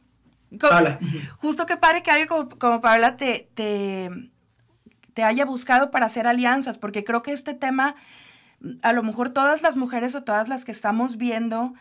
Paola. 0.58 0.98
Justo 1.38 1.66
que 1.66 1.76
pare 1.76 2.02
que 2.02 2.10
alguien 2.10 2.28
como, 2.28 2.80
Paola 2.80 3.16
te, 3.16 3.48
te, 3.54 4.10
te, 5.14 5.22
haya 5.22 5.44
buscado 5.44 5.90
para 5.90 6.06
hacer 6.06 6.26
alianzas, 6.26 6.78
porque 6.78 7.04
creo 7.04 7.22
que 7.22 7.32
este 7.32 7.54
tema, 7.54 7.94
a 8.82 8.92
lo 8.92 9.02
mejor 9.02 9.30
todas 9.30 9.62
las 9.62 9.76
mujeres 9.76 10.14
o 10.14 10.24
todas 10.24 10.48
las 10.48 10.64
que 10.64 10.72
estamos 10.72 11.16
viendo, 11.16 11.74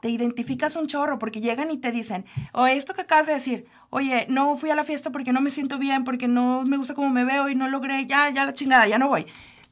te 0.00 0.08
identificas 0.08 0.76
un 0.76 0.86
chorro, 0.86 1.18
porque 1.18 1.40
llegan 1.40 1.70
y 1.70 1.76
te 1.76 1.92
dicen, 1.92 2.24
o 2.52 2.66
esto 2.66 2.94
que 2.94 3.02
acabas 3.02 3.26
de 3.26 3.34
decir, 3.34 3.66
oye, 3.90 4.26
no 4.28 4.56
fui 4.56 4.70
a 4.70 4.76
la 4.76 4.84
fiesta 4.84 5.10
porque 5.10 5.32
no 5.32 5.40
me 5.40 5.50
siento 5.50 5.78
bien, 5.78 6.04
porque 6.04 6.28
no 6.28 6.62
me 6.64 6.76
gusta 6.76 6.94
cómo 6.94 7.10
me 7.10 7.24
veo 7.24 7.48
y 7.48 7.54
no 7.54 7.68
logré, 7.68 8.06
ya, 8.06 8.30
ya 8.30 8.46
la 8.46 8.54
chingada, 8.54 8.86
ya 8.86 8.98
no 8.98 9.08
voy. 9.08 9.26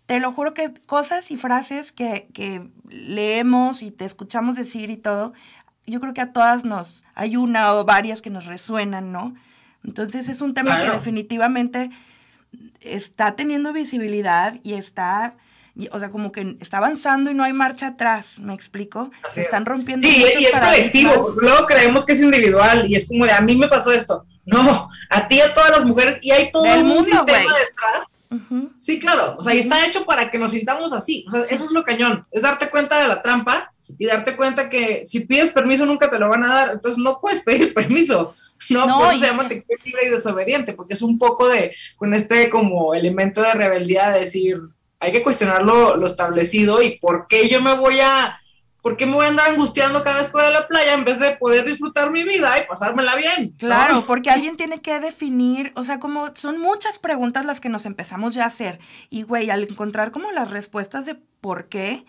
Te 0.06 0.18
lo 0.18 0.32
juro 0.32 0.54
que 0.54 0.74
cosas 0.86 1.30
y 1.30 1.36
frases 1.36 1.92
que, 1.92 2.28
que 2.34 2.68
leemos 2.88 3.80
y 3.80 3.92
te 3.92 4.04
escuchamos 4.04 4.56
decir 4.56 4.90
y 4.90 4.96
todo, 4.96 5.32
yo 5.86 6.00
creo 6.00 6.14
que 6.14 6.20
a 6.20 6.32
todas 6.32 6.64
nos, 6.64 7.04
hay 7.14 7.36
una 7.36 7.74
o 7.74 7.84
varias 7.84 8.22
que 8.22 8.30
nos 8.30 8.46
resuenan, 8.46 9.12
¿no? 9.12 9.34
Entonces 9.84 10.28
es 10.28 10.40
un 10.40 10.54
tema 10.54 10.80
que 10.80 10.90
definitivamente 10.90 11.90
está 12.80 13.36
teniendo 13.36 13.72
visibilidad 13.72 14.60
y 14.62 14.74
está, 14.74 15.34
o 15.90 15.98
sea, 15.98 16.10
como 16.10 16.32
que 16.32 16.56
está 16.60 16.78
avanzando 16.78 17.30
y 17.30 17.34
no 17.34 17.44
hay 17.44 17.52
marcha 17.52 17.88
atrás, 17.88 18.38
¿me 18.40 18.54
explico? 18.54 19.10
Se 19.32 19.40
están 19.40 19.64
rompiendo. 19.64 20.06
Sí, 20.06 20.24
y 20.38 20.44
es 20.44 20.56
colectivo, 20.56 21.28
luego 21.40 21.66
creemos 21.66 22.04
que 22.04 22.12
es 22.12 22.22
individual 22.22 22.90
y 22.90 22.96
es 22.96 23.08
como 23.08 23.24
de 23.24 23.32
a 23.32 23.40
mí 23.40 23.56
me 23.56 23.68
pasó 23.68 23.90
esto. 23.92 24.26
No, 24.44 24.88
a 25.10 25.28
ti, 25.28 25.40
a 25.40 25.54
todas 25.54 25.70
las 25.70 25.84
mujeres, 25.84 26.18
y 26.22 26.30
hay 26.32 26.50
todo 26.50 26.64
un 26.64 27.04
sistema 27.04 27.38
detrás 27.38 28.06
Sí, 28.78 29.00
claro, 29.00 29.36
o 29.38 29.42
sea, 29.42 29.54
y 29.54 29.58
está 29.58 29.84
hecho 29.84 30.04
para 30.04 30.30
que 30.30 30.38
nos 30.38 30.52
sintamos 30.52 30.92
así, 30.92 31.24
o 31.26 31.32
sea, 31.32 31.40
eso 31.40 31.64
es 31.64 31.70
lo 31.72 31.82
cañón, 31.82 32.26
es 32.30 32.42
darte 32.42 32.70
cuenta 32.70 33.00
de 33.00 33.08
la 33.08 33.22
trampa 33.22 33.69
y 33.98 34.06
darte 34.06 34.36
cuenta 34.36 34.68
que 34.68 35.02
si 35.06 35.20
pides 35.20 35.52
permiso 35.52 35.86
nunca 35.86 36.10
te 36.10 36.18
lo 36.18 36.28
van 36.28 36.44
a 36.44 36.54
dar, 36.54 36.70
entonces 36.72 36.98
no 37.02 37.20
puedes 37.20 37.40
pedir 37.40 37.74
permiso, 37.74 38.34
no, 38.68 38.86
no 38.86 39.10
se 39.12 39.18
llama 39.18 39.44
libre 39.44 40.06
y 40.06 40.10
desobediente, 40.10 40.72
porque 40.72 40.94
es 40.94 41.02
un 41.02 41.18
poco 41.18 41.48
de, 41.48 41.74
con 41.96 42.14
este 42.14 42.50
como 42.50 42.94
elemento 42.94 43.42
de 43.42 43.52
rebeldía 43.52 44.10
de 44.10 44.20
decir, 44.20 44.60
hay 44.98 45.12
que 45.12 45.22
cuestionar 45.22 45.62
lo, 45.62 45.96
lo 45.96 46.06
establecido 46.06 46.82
y 46.82 46.98
por 46.98 47.26
qué 47.28 47.48
yo 47.48 47.62
me 47.62 47.74
voy 47.74 48.00
a 48.00 48.40
¿por 48.82 48.96
qué 48.96 49.06
me 49.06 49.14
voy 49.14 49.26
a 49.26 49.28
andar 49.28 49.50
angustiando 49.50 50.02
cada 50.02 50.18
vez 50.18 50.28
que 50.28 50.32
voy 50.32 50.42
a 50.42 50.50
la 50.50 50.68
playa 50.68 50.94
en 50.94 51.04
vez 51.04 51.18
de 51.18 51.32
poder 51.32 51.64
disfrutar 51.64 52.10
mi 52.10 52.24
vida 52.24 52.58
y 52.58 52.66
pasármela 52.66 53.14
bien? 53.16 53.54
Claro, 53.58 54.04
porque 54.06 54.30
alguien 54.30 54.56
tiene 54.56 54.80
que 54.80 55.00
definir, 55.00 55.72
o 55.76 55.84
sea, 55.84 55.98
como 56.00 56.34
son 56.34 56.58
muchas 56.58 56.98
preguntas 56.98 57.44
las 57.44 57.60
que 57.60 57.68
nos 57.68 57.86
empezamos 57.86 58.34
ya 58.34 58.44
a 58.44 58.48
hacer. 58.48 58.78
Y, 59.10 59.22
güey, 59.22 59.50
al 59.50 59.64
encontrar 59.64 60.10
como 60.12 60.30
las 60.32 60.50
respuestas 60.50 61.06
de 61.06 61.16
por 61.40 61.68
qué, 61.68 62.04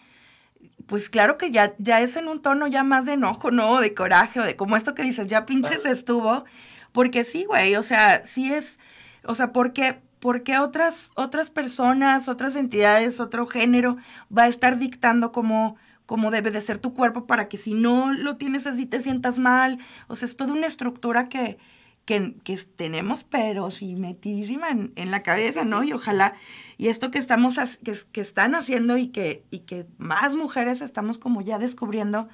pues 0.87 1.09
claro 1.09 1.37
que 1.37 1.51
ya, 1.51 1.73
ya 1.77 2.01
es 2.01 2.15
en 2.15 2.27
un 2.27 2.41
tono 2.41 2.67
ya 2.67 2.83
más 2.83 3.05
de 3.05 3.13
enojo, 3.13 3.51
¿no? 3.51 3.79
De 3.79 3.93
coraje 3.93 4.39
o 4.39 4.43
de 4.43 4.55
como 4.55 4.77
esto 4.77 4.95
que 4.95 5.03
dices, 5.03 5.27
ya 5.27 5.45
pinches 5.45 5.85
estuvo. 5.85 6.45
Porque 6.91 7.23
sí, 7.23 7.45
güey, 7.45 7.75
o 7.75 7.83
sea, 7.83 8.25
sí 8.25 8.53
es, 8.53 8.79
o 9.25 9.35
sea, 9.35 9.53
¿por 9.53 9.73
qué? 9.73 10.01
¿Por 10.19 10.43
qué 10.43 10.59
otras, 10.59 11.11
otras 11.15 11.49
personas, 11.49 12.29
otras 12.29 12.55
entidades, 12.55 13.19
otro 13.19 13.47
género 13.47 13.97
va 14.35 14.43
a 14.43 14.47
estar 14.47 14.77
dictando 14.77 15.31
como 15.31 15.77
como 16.11 16.29
debe 16.29 16.51
de 16.51 16.59
ser 16.59 16.77
tu 16.77 16.93
cuerpo 16.93 17.25
para 17.25 17.47
que 17.47 17.57
si 17.57 17.73
no 17.73 18.11
lo 18.11 18.35
tienes 18.35 18.67
así 18.67 18.85
te 18.85 18.99
sientas 18.99 19.39
mal. 19.39 19.79
O 20.07 20.17
sea, 20.17 20.25
es 20.25 20.35
toda 20.35 20.51
una 20.51 20.67
estructura 20.67 21.29
que, 21.29 21.57
que, 22.05 22.35
tenemos, 22.75 23.23
pero 23.23 23.71
sí 23.71 23.95
metidísima 23.95 24.69
en, 24.69 25.11
la 25.11 25.23
cabeza, 25.23 25.63
¿no? 25.63 25.83
Y 25.83 25.93
ojalá, 25.93 26.33
y 26.77 26.87
esto 26.87 27.11
que 27.11 27.19
estamos, 27.19 27.57
que, 27.83 27.95
que 28.11 28.21
están 28.21 28.55
haciendo 28.55 28.97
y 28.97 29.07
que, 29.07 29.45
y 29.49 29.59
que 29.59 29.87
más 29.97 30.35
mujeres 30.35 30.81
estamos 30.81 31.17
como 31.17 31.41
ya 31.41 31.57
descubriendo, 31.57 32.27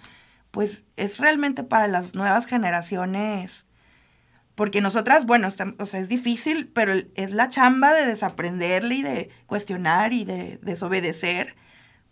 pues 0.51 0.85
es 0.95 1.19
realmente 1.19 1.63
para 1.63 1.87
las 1.87 2.15
nuevas 2.15 2.45
generaciones. 2.45 3.65
Porque 4.55 4.81
nosotras, 4.81 5.25
bueno, 5.25 5.49
o 5.49 5.85
sea, 5.85 5.99
es 5.99 6.09
difícil, 6.09 6.67
pero 6.69 6.93
es 7.15 7.31
la 7.31 7.49
chamba 7.49 7.93
de 7.93 8.07
desaprenderle 8.07 8.95
y 8.95 9.03
de 9.03 9.29
cuestionar 9.45 10.13
y 10.13 10.23
de 10.25 10.57
desobedecer 10.63 11.55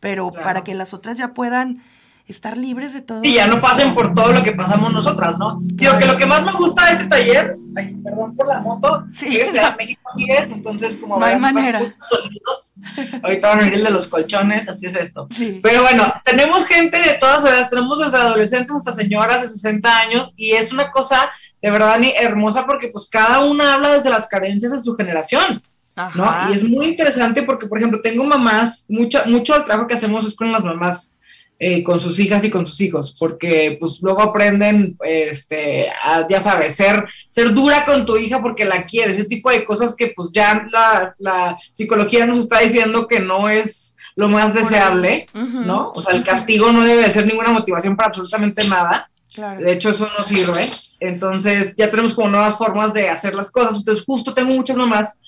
pero 0.05 0.31
para 0.31 0.63
que 0.63 0.75
las 0.75 0.93
otras 0.93 1.17
ya 1.17 1.33
puedan 1.33 1.81
estar 2.27 2.57
libres 2.57 2.93
de 2.93 3.01
todo. 3.01 3.19
Y 3.23 3.35
ya 3.35 3.47
no 3.47 3.59
pasen 3.59 3.93
por 3.93 4.13
todo 4.13 4.31
lo 4.31 4.43
que 4.43 4.51
pasamos 4.51 4.91
nosotras, 4.91 5.37
¿no? 5.37 5.57
Digo 5.61 5.97
que 5.97 6.05
lo 6.05 6.17
que 6.17 6.25
más 6.25 6.43
me 6.43 6.51
gusta 6.51 6.87
de 6.87 6.91
este 6.93 7.07
taller, 7.07 7.57
ay, 7.75 7.95
perdón 8.03 8.35
por 8.35 8.47
la 8.47 8.59
moto, 8.61 9.05
sí, 9.13 9.39
México 9.77 10.11
es, 10.27 10.51
entonces 10.51 10.97
como 10.97 11.19
no 11.19 11.25
hay 11.25 11.39
manera. 11.39 11.79
Sonidos, 11.97 12.75
ahorita 13.21 13.49
van 13.49 13.59
a 13.59 13.67
ir 13.67 13.73
el 13.75 13.83
de 13.83 13.91
los 13.91 14.07
colchones, 14.07 14.67
así 14.69 14.87
es 14.87 14.95
esto. 14.95 15.27
Sí. 15.31 15.59
Pero 15.61 15.83
bueno, 15.83 16.11
tenemos 16.23 16.65
gente 16.65 16.97
de 16.97 17.17
todas 17.19 17.43
edades, 17.45 17.69
tenemos 17.69 17.99
desde 17.99 18.17
adolescentes 18.17 18.75
hasta 18.75 18.93
señoras 18.93 19.41
de 19.41 19.47
60 19.47 19.99
años 19.99 20.33
y 20.35 20.53
es 20.53 20.71
una 20.71 20.91
cosa 20.91 21.31
de 21.61 21.71
verdad 21.71 21.99
ni 21.99 22.13
hermosa 22.15 22.65
porque 22.65 22.89
pues 22.89 23.07
cada 23.09 23.39
una 23.39 23.75
habla 23.75 23.93
desde 23.93 24.09
las 24.09 24.27
carencias 24.27 24.71
de 24.71 24.79
su 24.79 24.95
generación. 24.95 25.61
¿no? 26.13 26.49
Y 26.49 26.53
es 26.53 26.63
muy 26.63 26.87
interesante 26.87 27.43
porque, 27.43 27.67
por 27.67 27.77
ejemplo, 27.77 28.01
tengo 28.01 28.25
mamás, 28.25 28.85
mucho, 28.89 29.21
mucho 29.27 29.53
del 29.53 29.63
trabajo 29.63 29.87
que 29.87 29.93
hacemos 29.93 30.25
es 30.25 30.35
con 30.35 30.51
las 30.51 30.63
mamás, 30.63 31.14
eh, 31.57 31.83
con 31.83 31.99
sus 31.99 32.19
hijas 32.19 32.43
y 32.43 32.49
con 32.49 32.67
sus 32.67 32.81
hijos, 32.81 33.15
porque 33.17 33.77
pues 33.79 33.99
luego 34.01 34.21
aprenden, 34.21 34.97
este, 35.03 35.87
ya 36.29 36.41
sabes, 36.41 36.75
ser, 36.75 37.05
ser 37.29 37.53
dura 37.53 37.85
con 37.85 38.05
tu 38.05 38.17
hija 38.17 38.41
porque 38.41 38.65
la 38.65 38.85
quieres, 38.85 39.17
ese 39.17 39.29
tipo 39.29 39.49
de 39.49 39.63
cosas 39.63 39.95
que 39.95 40.07
pues 40.07 40.29
ya 40.33 40.67
la, 40.69 41.15
la 41.17 41.57
psicología 41.71 42.25
nos 42.25 42.37
está 42.37 42.59
diciendo 42.59 43.07
que 43.07 43.21
no 43.21 43.47
es 43.47 43.95
lo 44.15 44.29
más 44.29 44.53
deseable, 44.53 45.27
¿no? 45.33 45.91
O 45.93 46.01
sea, 46.01 46.13
el 46.13 46.23
castigo 46.23 46.71
no 46.71 46.83
debe 46.83 47.03
de 47.03 47.11
ser 47.11 47.25
ninguna 47.25 47.51
motivación 47.51 47.95
para 47.95 48.07
absolutamente 48.07 48.67
nada. 48.67 49.09
De 49.59 49.73
hecho, 49.73 49.89
eso 49.89 50.09
no 50.17 50.23
sirve. 50.23 50.69
Entonces, 51.01 51.75
ya 51.75 51.89
tenemos 51.89 52.13
como 52.13 52.29
nuevas 52.29 52.57
formas 52.57 52.93
de 52.93 53.09
hacer 53.09 53.33
las 53.33 53.51
cosas. 53.51 53.77
Entonces, 53.77 54.05
justo 54.05 54.33
tengo 54.33 54.55
muchas 54.55 54.77
mamás 54.77 55.19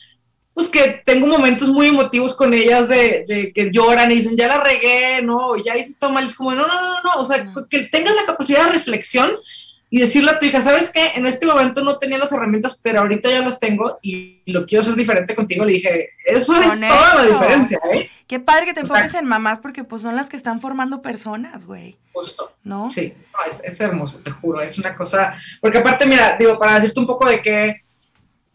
pues 0.58 0.70
que 0.70 1.04
tengo 1.06 1.28
momentos 1.28 1.68
muy 1.70 1.86
emotivos 1.86 2.36
con 2.36 2.52
ellas 2.52 2.88
de, 2.88 3.52
que 3.54 3.70
lloran 3.72 4.12
y 4.12 4.16
dicen, 4.16 4.36
ya 4.36 4.48
la 4.48 4.60
regué, 4.60 5.22
no, 5.22 5.56
ya 5.56 5.78
hice 5.78 5.92
esto 5.92 6.10
mal, 6.10 6.26
es 6.26 6.34
como, 6.34 6.56
no, 6.56 6.66
no, 6.66 6.82
no, 6.82 7.04
no, 7.04 7.22
o 7.22 7.26
sea, 7.28 7.54
que 7.70 7.82
tengas 7.92 8.16
la 8.16 8.26
capacidad 8.26 8.66
de 8.66 8.72
reflexión 8.72 9.34
y 9.92 10.00
decirle 10.00 10.32
a 10.32 10.40
tu 10.40 10.48
hija, 10.48 10.60
¿sabes 10.60 10.92
qué? 10.92 11.12
En 11.14 11.28
este 11.28 11.46
momento 11.46 11.84
no 11.84 12.00
tenía 12.00 12.18
las 12.18 12.32
herramientas, 12.32 12.80
pero 12.82 13.02
ahorita 13.02 13.30
ya 13.30 13.42
las 13.42 13.60
tengo 13.60 14.00
y 14.02 14.42
lo 14.48 14.66
quiero 14.66 14.82
hacer 14.82 14.96
diferente 14.96 15.36
contigo. 15.36 15.64
Le 15.64 15.74
dije, 15.74 16.10
eso 16.26 16.60
es 16.60 16.80
toda 16.80 17.14
la 17.14 17.26
diferencia, 17.28 17.80
¿eh? 17.94 18.10
Qué 18.26 18.40
padre 18.40 18.66
que 18.66 18.74
te 18.74 18.80
enfoques 18.80 19.14
en 19.14 19.28
mamás 19.28 19.60
porque 19.60 19.84
pues 19.84 20.02
son 20.02 20.16
las 20.16 20.28
que 20.28 20.38
están 20.38 20.60
formando 20.60 21.04
personas, 21.04 21.68
güey. 21.68 22.00
Justo. 22.14 22.52
¿No? 22.64 22.92
Sí, 22.92 23.14
es, 23.48 23.64
es 23.64 23.80
hermoso, 23.80 24.22
te 24.24 24.32
juro, 24.32 24.60
es 24.60 24.80
una 24.80 24.96
cosa, 24.96 25.36
porque 25.62 25.78
aparte, 25.78 26.08
mira, 26.08 26.36
digo, 26.36 26.58
para 26.58 26.74
decirte 26.74 27.00
un 27.00 27.06
poco 27.06 27.30
de 27.30 27.44
qué 27.44 27.84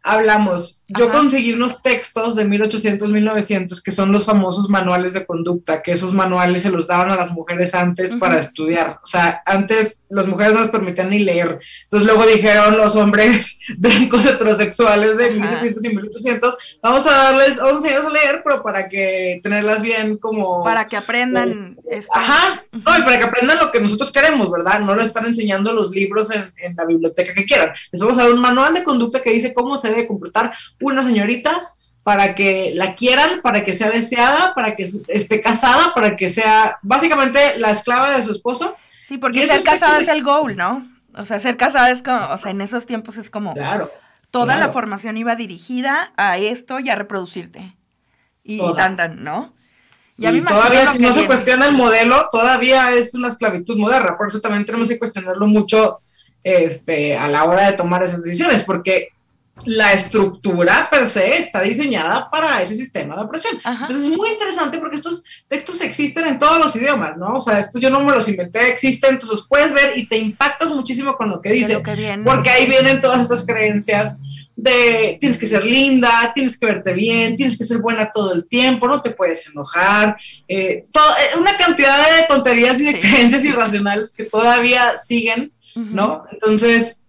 hablamos. 0.02 0.82
Yo 0.88 1.10
conseguí 1.10 1.52
unos 1.52 1.80
textos 1.80 2.34
de 2.34 2.44
1800, 2.44 3.08
1900 3.10 3.82
que 3.82 3.90
son 3.90 4.12
los 4.12 4.26
famosos 4.26 4.68
manuales 4.68 5.14
de 5.14 5.24
conducta, 5.24 5.82
que 5.82 5.92
esos 5.92 6.12
manuales 6.12 6.62
se 6.62 6.70
los 6.70 6.88
daban 6.88 7.10
a 7.10 7.16
las 7.16 7.30
mujeres 7.30 7.74
antes 7.74 8.14
para 8.16 8.38
estudiar. 8.38 8.98
O 9.02 9.06
sea, 9.06 9.42
antes 9.46 10.04
las 10.10 10.26
mujeres 10.26 10.54
no 10.54 10.60
les 10.60 10.70
permitían 10.70 11.10
ni 11.10 11.20
leer. 11.20 11.60
Entonces 11.84 12.06
luego 12.06 12.26
dijeron 12.26 12.76
los 12.76 12.96
hombres 12.96 13.60
blancos 13.78 14.26
heterosexuales 14.26 15.16
de 15.16 15.30
1700 15.30 15.84
y 15.84 15.88
1800, 15.88 16.56
vamos 16.82 17.06
a 17.06 17.10
darles 17.10 17.58
11 17.60 17.88
años 17.88 18.06
a 18.06 18.10
leer, 18.10 18.42
pero 18.44 18.62
para 18.62 18.88
que 18.88 19.40
tenerlas 19.42 19.80
bien 19.80 20.18
como... 20.18 20.64
Para 20.64 20.88
que 20.88 20.96
aprendan... 20.96 21.76
Ajá, 22.12 22.62
no, 22.72 22.98
y 22.98 23.02
para 23.02 23.18
que 23.18 23.24
aprendan 23.24 23.58
lo 23.58 23.70
que 23.70 23.80
nosotros 23.80 24.10
queremos, 24.10 24.50
¿verdad? 24.50 24.80
No 24.80 24.96
les 24.96 25.06
están 25.06 25.26
enseñando 25.26 25.72
los 25.72 25.90
libros 25.90 26.30
en, 26.30 26.52
en 26.56 26.74
la 26.76 26.84
biblioteca 26.84 27.32
que 27.34 27.44
quieran. 27.44 27.70
Les 27.92 28.00
vamos 28.00 28.18
a 28.18 28.24
dar 28.24 28.32
un 28.32 28.40
manual 28.40 28.74
de 28.74 28.82
conducta 28.82 29.22
que 29.22 29.30
dice 29.30 29.54
cómo 29.54 29.76
se 29.76 29.91
debe 29.92 30.06
comportar 30.06 30.52
una 30.80 31.04
señorita 31.04 31.72
para 32.02 32.34
que 32.34 32.72
la 32.74 32.94
quieran, 32.94 33.40
para 33.42 33.64
que 33.64 33.72
sea 33.72 33.90
deseada, 33.90 34.54
para 34.54 34.74
que 34.74 34.88
esté 35.08 35.40
casada, 35.40 35.94
para 35.94 36.16
que 36.16 36.28
sea 36.28 36.78
básicamente 36.82 37.56
la 37.58 37.70
esclava 37.70 38.16
de 38.16 38.24
su 38.24 38.32
esposo. 38.32 38.74
Sí, 39.06 39.18
porque 39.18 39.46
ser 39.46 39.62
casada 39.62 40.00
es 40.00 40.08
el 40.08 40.22
goal, 40.22 40.56
¿no? 40.56 40.88
O 41.14 41.24
sea, 41.24 41.38
ser 41.38 41.56
casada 41.56 41.90
es 41.90 42.02
como, 42.02 42.28
o 42.30 42.38
sea, 42.38 42.50
en 42.50 42.60
esos 42.60 42.86
tiempos 42.86 43.16
es 43.16 43.30
como... 43.30 43.54
Claro. 43.54 43.90
Toda 44.30 44.56
la 44.56 44.70
formación 44.70 45.18
iba 45.18 45.36
dirigida 45.36 46.14
a 46.16 46.38
esto 46.38 46.80
y 46.80 46.88
a 46.88 46.94
reproducirte. 46.94 47.76
Y, 48.42 48.58
tan, 48.74 48.96
tan, 48.96 49.22
¿no? 49.22 49.52
y 50.16 50.40
todavía, 50.40 50.92
si 50.92 50.98
no 50.98 51.12
se 51.12 51.26
cuestiona 51.26 51.66
el 51.66 51.74
modelo, 51.74 52.28
todavía 52.30 52.94
es 52.94 53.14
una 53.14 53.28
esclavitud 53.28 53.76
moderna. 53.76 54.16
Por 54.16 54.28
eso 54.28 54.40
también 54.40 54.64
tenemos 54.64 54.88
que 54.88 54.98
cuestionarlo 54.98 55.46
mucho 55.46 56.00
este, 56.42 57.16
a 57.16 57.28
la 57.28 57.44
hora 57.44 57.66
de 57.66 57.76
tomar 57.76 58.02
esas 58.02 58.22
decisiones, 58.22 58.62
porque 58.62 59.08
la 59.64 59.92
estructura 59.92 60.88
per 60.90 61.08
se 61.08 61.38
está 61.38 61.60
diseñada 61.60 62.28
para 62.30 62.60
ese 62.62 62.74
sistema 62.74 63.14
de 63.14 63.22
opresión. 63.22 63.60
Entonces 63.64 64.06
es 64.06 64.16
muy 64.16 64.30
interesante 64.30 64.78
porque 64.78 64.96
estos 64.96 65.22
textos 65.46 65.80
existen 65.82 66.26
en 66.26 66.38
todos 66.38 66.58
los 66.58 66.74
idiomas, 66.74 67.16
¿no? 67.16 67.34
O 67.34 67.40
sea, 67.40 67.60
estos 67.60 67.80
yo 67.80 67.90
no 67.90 68.00
me 68.00 68.12
los 68.12 68.28
inventé, 68.28 68.68
existen, 68.68 69.14
entonces 69.14 69.38
los 69.38 69.48
puedes 69.48 69.72
ver 69.72 69.96
y 69.96 70.06
te 70.06 70.16
impactas 70.16 70.70
muchísimo 70.70 71.16
con 71.16 71.30
lo 71.30 71.40
que 71.40 71.52
dice, 71.52 71.80
porque 72.24 72.50
ahí 72.50 72.66
vienen 72.66 73.00
todas 73.00 73.20
estas 73.20 73.44
creencias 73.46 74.20
de 74.56 75.16
tienes 75.20 75.38
que 75.38 75.46
ser 75.46 75.64
linda, 75.64 76.30
tienes 76.34 76.58
que 76.58 76.66
verte 76.66 76.92
bien, 76.92 77.36
tienes 77.36 77.56
que 77.56 77.64
ser 77.64 77.78
buena 77.78 78.10
todo 78.12 78.32
el 78.34 78.46
tiempo, 78.46 78.86
no 78.86 79.00
te 79.00 79.10
puedes 79.10 79.48
enojar, 79.48 80.16
eh, 80.48 80.82
eh, 80.82 81.38
una 81.38 81.56
cantidad 81.56 81.98
de 81.98 82.26
tonterías 82.26 82.80
y 82.80 82.86
de 82.86 83.00
creencias 83.00 83.44
irracionales 83.44 84.12
que 84.14 84.24
todavía 84.24 84.98
siguen, 84.98 85.52
¿no? 85.74 86.24
Entonces 86.30 87.01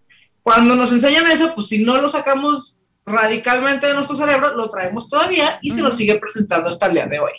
cuando 0.44 0.76
nos 0.76 0.92
enseñan 0.92 1.26
eso, 1.28 1.54
pues 1.56 1.68
si 1.68 1.84
no 1.84 1.98
lo 1.98 2.10
sacamos 2.10 2.78
radicalmente 3.06 3.88
de 3.88 3.94
nuestro 3.94 4.16
cerebro, 4.16 4.56
lo 4.56 4.70
traemos 4.70 5.08
todavía 5.08 5.58
y 5.62 5.72
se 5.72 5.82
nos 5.82 5.96
sigue 5.96 6.20
presentando 6.20 6.70
hasta 6.70 6.88
el 6.88 6.94
día 6.94 7.08
de 7.08 7.20
hoy, 7.20 7.32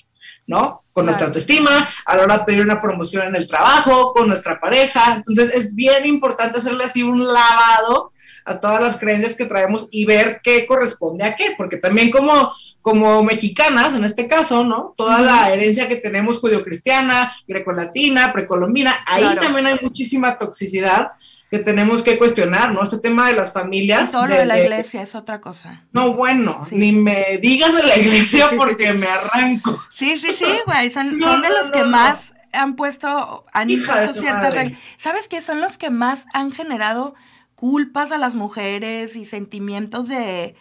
¿no? 0.46 0.84
Con 0.92 1.04
nuestra 1.06 1.26
autoestima, 1.26 1.88
a 2.06 2.16
la 2.16 2.22
hora 2.22 2.38
de 2.38 2.44
pedir 2.44 2.62
una 2.62 2.80
promoción 2.80 3.26
en 3.28 3.36
el 3.36 3.46
trabajo, 3.46 4.12
con 4.12 4.28
nuestra 4.28 4.58
pareja. 4.58 5.14
Entonces 5.16 5.52
es 5.54 5.74
bien 5.74 6.06
importante 6.06 6.58
hacerle 6.58 6.84
así 6.84 7.02
un 7.02 7.26
lavado 7.26 8.12
a 8.46 8.60
todas 8.60 8.80
las 8.80 8.96
creencias 8.96 9.36
que 9.36 9.46
traemos 9.46 9.88
y 9.90 10.04
ver 10.04 10.40
qué 10.42 10.66
corresponde 10.66 11.24
a 11.24 11.36
qué, 11.36 11.54
porque 11.56 11.76
también 11.76 12.10
como 12.10 12.52
como 12.84 13.22
mexicanas, 13.22 13.94
en 13.94 14.04
este 14.04 14.26
caso, 14.26 14.62
¿no? 14.62 14.92
Toda 14.94 15.22
la 15.22 15.50
herencia 15.50 15.88
que 15.88 15.96
tenemos 15.96 16.38
judio-cristiana, 16.38 17.34
grecolatina, 17.48 18.30
precolombina, 18.30 19.02
ahí 19.06 19.24
también 19.40 19.66
hay 19.66 19.78
muchísima 19.80 20.36
toxicidad 20.36 21.12
que 21.54 21.60
tenemos 21.60 22.02
que 22.02 22.18
cuestionar, 22.18 22.74
¿no? 22.74 22.82
Este 22.82 22.98
tema 22.98 23.28
de 23.28 23.34
las 23.34 23.52
familias. 23.52 24.08
Y 24.08 24.12
todo 24.12 24.26
lo 24.26 24.34
de, 24.34 24.44
la 24.44 24.58
iglesia 24.58 25.02
es 25.02 25.14
otra 25.14 25.40
cosa. 25.40 25.84
No, 25.92 26.12
bueno, 26.14 26.58
ni 26.72 26.90
me 26.90 27.38
digas 27.40 27.72
de 27.76 27.84
la 27.84 27.96
iglesia 27.96 28.50
porque 28.56 28.92
me 28.92 29.06
arranco. 29.06 29.80
Sí, 29.92 30.18
sí, 30.18 30.32
sí, 30.32 30.46
güey, 30.66 30.90
son, 30.90 31.20
de 31.20 31.50
los 31.50 31.70
que 31.70 31.84
más 31.84 32.34
han 32.52 32.74
puesto, 32.74 33.44
han 33.52 33.70
impuesto 33.70 34.14
ciertas 34.14 34.52
reglas. 34.52 34.80
¿Sabes 34.96 35.28
qué? 35.28 35.40
Son 35.40 35.60
los 35.60 35.78
que 35.78 35.90
más 35.90 36.26
han 36.32 36.50
generado 36.50 37.14
culpas 37.54 38.10
a 38.10 38.18
las 38.18 38.34
mujeres 38.34 39.14
y 39.14 39.24
sentimientos 39.24 40.08
de 40.08 40.56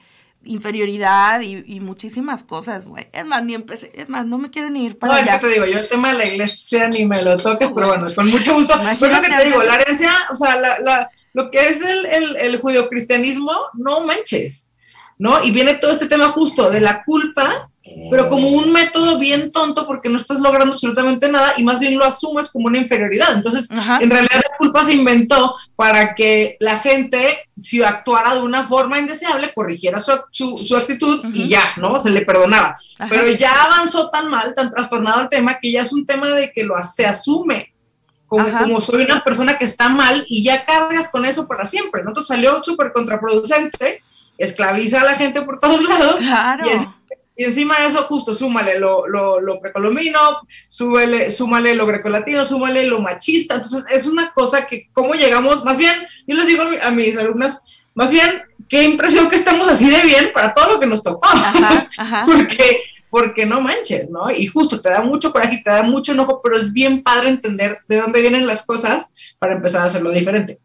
inferioridad 0.45 1.41
y, 1.41 1.79
muchísimas 1.79 2.43
cosas, 2.43 2.85
güey. 2.85 3.07
Es 3.11 3.25
más, 3.25 3.43
ni 3.43 3.55
empecé, 3.55 3.91
es 3.93 4.09
más, 4.09 4.25
no 4.25 4.37
me 4.37 4.49
quiero 4.49 4.69
ni 4.69 4.85
ir 4.85 4.97
para 4.97 5.13
no, 5.13 5.19
allá. 5.19 5.35
es 5.35 5.41
que 5.41 5.47
te 5.47 5.53
digo, 5.53 5.65
yo 5.65 5.79
el 5.79 5.87
tema 5.87 6.09
de 6.09 6.17
la 6.17 6.25
iglesia 6.25 6.87
ni 6.87 7.05
me 7.05 7.21
lo 7.21 7.37
toques, 7.37 7.69
pero 7.73 7.87
bueno, 7.87 8.05
con 8.13 8.29
mucho 8.29 8.53
gusto. 8.53 8.73
Pero 8.99 9.15
lo 9.15 9.21
que 9.21 9.29
te 9.29 9.45
digo, 9.45 9.63
la 9.63 9.75
herencia, 9.75 10.13
o 10.31 10.35
sea, 10.35 10.59
la, 10.59 10.79
la, 10.79 11.11
lo 11.33 11.51
que 11.51 11.67
es 11.67 11.81
el, 11.81 12.05
el, 12.05 12.35
el 12.35 12.57
judio-cristianismo, 12.57 13.51
no 13.73 14.05
manches, 14.05 14.69
¿no? 15.17 15.43
Y 15.43 15.51
viene 15.51 15.75
todo 15.75 15.91
este 15.91 16.07
tema 16.07 16.29
justo 16.29 16.69
de 16.69 16.81
la 16.81 17.03
culpa 17.03 17.69
pero 18.09 18.29
como 18.29 18.47
un 18.47 18.71
método 18.71 19.19
bien 19.19 19.51
tonto 19.51 19.85
porque 19.85 20.07
no 20.07 20.17
estás 20.17 20.39
logrando 20.39 20.73
absolutamente 20.73 21.29
nada 21.29 21.53
y 21.57 21.63
más 21.63 21.79
bien 21.79 21.97
lo 21.97 22.05
asumes 22.05 22.49
como 22.49 22.67
una 22.67 22.77
inferioridad. 22.77 23.33
Entonces, 23.33 23.69
en 23.69 24.09
realidad 24.09 24.35
la 24.35 24.57
culpa 24.57 24.85
se 24.85 24.93
inventó 24.93 25.55
para 25.75 26.15
que 26.15 26.55
la 26.61 26.79
gente, 26.79 27.49
si 27.61 27.83
actuara 27.83 28.35
de 28.35 28.41
una 28.41 28.65
forma 28.65 28.99
indeseable, 28.99 29.51
corrigiera 29.53 29.99
su, 29.99 30.13
su, 30.55 30.77
actitud 30.77 31.25
y 31.33 31.49
ya, 31.49 31.65
¿no? 31.77 32.01
Se 32.01 32.09
le 32.09 32.21
perdonaba. 32.21 32.73
Pero 33.09 33.29
ya 33.31 33.63
avanzó 33.63 34.09
tan 34.09 34.29
mal, 34.29 34.53
tan 34.53 34.69
trastornado 34.69 35.21
el 35.21 35.29
tema, 35.29 35.59
que 35.59 35.71
ya 35.71 35.81
es 35.81 35.91
un 35.91 36.05
tema 36.05 36.29
de 36.29 36.53
que 36.53 36.63
lo, 36.63 36.75
se 36.83 37.05
asume 37.05 37.73
como, 38.27 38.49
como, 38.57 38.81
soy 38.81 39.03
una 39.03 39.23
persona 39.23 39.57
que 39.57 39.65
está 39.65 39.89
mal 39.89 40.25
y 40.27 40.41
ya 40.41 40.65
cargas 40.65 41.09
con 41.09 41.25
eso 41.25 41.47
para 41.47 41.65
siempre. 41.65 42.01
¿no? 42.01 42.11
Entonces 42.11 42.29
salió 42.29 42.63
súper 42.63 42.93
contraproducente, 42.93 44.01
esclaviza 44.37 45.01
a 45.01 45.03
la 45.03 45.15
gente 45.15 45.41
por 45.41 45.59
todos 45.59 45.83
lados. 45.83 46.21
Claro. 46.21 46.65
Y 46.65 47.02
encima 47.35 47.79
de 47.79 47.87
eso, 47.87 48.03
justo 48.03 48.33
súmale 48.33 48.79
lo, 48.79 49.07
lo, 49.07 49.39
lo 49.39 49.59
precolombino, 49.59 50.19
súmale, 50.69 51.31
súmale 51.31 51.75
lo 51.75 51.85
grecolatino, 51.85 52.45
súmale 52.45 52.85
lo 52.85 52.99
machista. 52.99 53.55
Entonces, 53.55 53.85
es 53.89 54.05
una 54.05 54.31
cosa 54.33 54.65
que, 54.65 54.89
¿cómo 54.93 55.13
llegamos? 55.13 55.63
Más 55.63 55.77
bien, 55.77 55.93
yo 56.27 56.35
les 56.35 56.47
digo 56.47 56.63
a 56.81 56.91
mis 56.91 57.17
alumnas, 57.17 57.63
más 57.95 58.11
bien, 58.11 58.43
qué 58.69 58.83
impresión 58.83 59.29
que 59.29 59.35
estamos 59.35 59.67
así 59.67 59.89
de 59.89 60.01
bien 60.01 60.31
para 60.33 60.53
todo 60.53 60.73
lo 60.73 60.79
que 60.79 60.87
nos 60.87 61.03
tocó. 61.03 61.27
porque, 62.25 62.81
porque 63.09 63.45
no 63.45 63.61
manches, 63.61 64.09
¿no? 64.09 64.31
Y 64.31 64.47
justo 64.47 64.81
te 64.81 64.89
da 64.89 65.01
mucho 65.01 65.31
coraje 65.31 65.55
y 65.55 65.63
te 65.63 65.69
da 65.69 65.83
mucho 65.83 66.13
enojo, 66.13 66.41
pero 66.43 66.57
es 66.57 66.71
bien 66.71 67.03
padre 67.03 67.29
entender 67.29 67.79
de 67.87 67.97
dónde 67.97 68.21
vienen 68.21 68.47
las 68.47 68.63
cosas 68.63 69.13
para 69.39 69.55
empezar 69.55 69.81
a 69.81 69.85
hacerlo 69.85 70.11
diferente. 70.11 70.59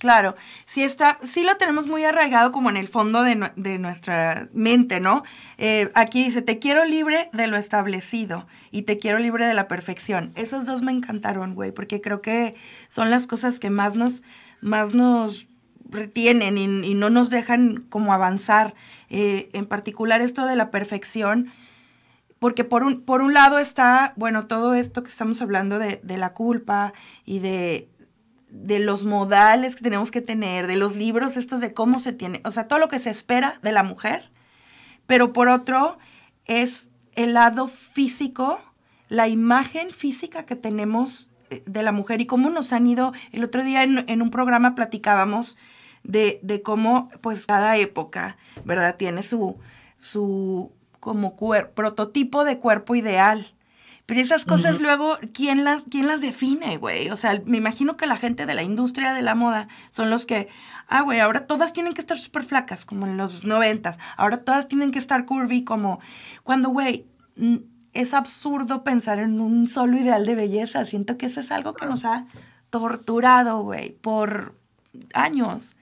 Claro, 0.00 0.34
sí 0.64 0.82
está, 0.82 1.18
sí 1.22 1.44
lo 1.44 1.58
tenemos 1.58 1.86
muy 1.86 2.04
arraigado 2.04 2.52
como 2.52 2.70
en 2.70 2.78
el 2.78 2.88
fondo 2.88 3.22
de, 3.22 3.36
nuestra 3.78 4.48
mente, 4.54 4.98
¿no? 4.98 5.24
Eh, 5.58 5.92
aquí 5.94 6.24
dice, 6.24 6.40
te 6.40 6.58
quiero 6.58 6.86
libre 6.86 7.28
de 7.34 7.46
lo 7.48 7.58
establecido 7.58 8.46
y 8.70 8.82
te 8.82 8.96
quiero 8.96 9.18
libre 9.18 9.46
de 9.46 9.52
la 9.52 9.68
perfección. 9.68 10.32
Esos 10.36 10.64
dos 10.64 10.80
me 10.80 10.90
encantaron, 10.90 11.54
güey, 11.54 11.70
porque 11.70 12.00
creo 12.00 12.22
que 12.22 12.54
son 12.88 13.10
las 13.10 13.26
cosas 13.26 13.60
que 13.60 13.68
más 13.68 13.94
nos, 13.94 14.22
más 14.62 14.94
nos 14.94 15.48
retienen 15.86 16.56
y, 16.56 16.94
no 16.94 17.10
nos 17.10 17.28
dejan 17.28 17.84
como 17.90 18.14
avanzar. 18.14 18.74
Eh, 19.10 19.50
en 19.52 19.66
particular 19.66 20.22
esto 20.22 20.46
de 20.46 20.56
la 20.56 20.70
perfección, 20.70 21.52
porque 22.38 22.64
por 22.64 22.84
un, 22.84 23.02
por 23.02 23.20
un 23.20 23.34
lado 23.34 23.58
está, 23.58 24.14
bueno, 24.16 24.46
todo 24.46 24.72
esto 24.72 25.02
que 25.02 25.10
estamos 25.10 25.42
hablando 25.42 25.78
de, 25.78 26.00
de 26.02 26.16
la 26.16 26.32
culpa 26.32 26.94
y 27.26 27.40
de 27.40 27.90
de 28.50 28.78
los 28.78 29.04
modales 29.04 29.76
que 29.76 29.82
tenemos 29.82 30.10
que 30.10 30.20
tener, 30.20 30.66
de 30.66 30.76
los 30.76 30.96
libros 30.96 31.36
estos 31.36 31.60
de 31.60 31.72
cómo 31.72 32.00
se 32.00 32.12
tiene, 32.12 32.40
o 32.44 32.50
sea, 32.50 32.68
todo 32.68 32.78
lo 32.78 32.88
que 32.88 32.98
se 32.98 33.10
espera 33.10 33.58
de 33.62 33.72
la 33.72 33.82
mujer, 33.82 34.30
pero 35.06 35.32
por 35.32 35.48
otro 35.48 35.98
es 36.46 36.90
el 37.14 37.34
lado 37.34 37.68
físico, 37.68 38.60
la 39.08 39.28
imagen 39.28 39.90
física 39.90 40.46
que 40.46 40.56
tenemos 40.56 41.30
eh, 41.50 41.62
de 41.66 41.82
la 41.82 41.92
mujer 41.92 42.20
y 42.20 42.26
cómo 42.26 42.50
nos 42.50 42.72
han 42.72 42.86
ido, 42.86 43.12
el 43.32 43.44
otro 43.44 43.64
día 43.64 43.82
en, 43.82 44.22
un 44.22 44.30
programa 44.30 44.74
platicábamos 44.74 45.56
de, 46.02 46.40
de, 46.42 46.62
cómo 46.62 47.08
pues 47.20 47.46
cada 47.46 47.76
época, 47.76 48.36
¿verdad? 48.64 48.96
Tiene 48.96 49.22
su, 49.22 49.58
su 49.98 50.72
como 51.00 51.36
prototipo 51.74 52.44
de 52.44 52.58
cuerpo 52.58 52.94
ideal. 52.94 53.46
Pero 54.10 54.22
esas 54.22 54.44
cosas 54.44 54.80
luego, 54.80 55.18
¿quién 55.32 55.62
las, 55.62 55.84
¿quién 55.88 56.08
las 56.08 56.20
define, 56.20 56.78
güey? 56.78 57.10
O 57.10 57.16
sea, 57.16 57.40
me 57.44 57.58
imagino 57.58 57.96
que 57.96 58.08
la 58.08 58.16
gente 58.16 58.44
de 58.44 58.54
la 58.54 58.64
industria 58.64 59.12
de 59.12 59.22
la 59.22 59.36
moda 59.36 59.68
son 59.90 60.10
los 60.10 60.26
que, 60.26 60.48
ah, 60.88 61.02
güey, 61.02 61.20
ahora 61.20 61.46
todas 61.46 61.72
tienen 61.72 61.92
que 61.92 62.00
estar 62.00 62.18
súper 62.18 62.42
flacas, 62.42 62.84
como 62.84 63.06
en 63.06 63.16
los 63.16 63.44
noventas. 63.44 64.00
Ahora 64.16 64.38
todas 64.38 64.66
tienen 64.66 64.90
que 64.90 64.98
estar 64.98 65.26
curvy, 65.26 65.62
como 65.62 66.00
cuando, 66.42 66.70
güey, 66.70 67.06
es 67.92 68.12
absurdo 68.12 68.82
pensar 68.82 69.20
en 69.20 69.40
un 69.40 69.68
solo 69.68 69.96
ideal 69.96 70.26
de 70.26 70.34
belleza. 70.34 70.84
Siento 70.86 71.16
que 71.16 71.26
eso 71.26 71.38
es 71.38 71.52
algo 71.52 71.74
que 71.74 71.86
nos 71.86 72.04
ha 72.04 72.26
torturado, 72.68 73.60
güey, 73.60 73.90
por 73.92 74.56
años. 75.14 75.76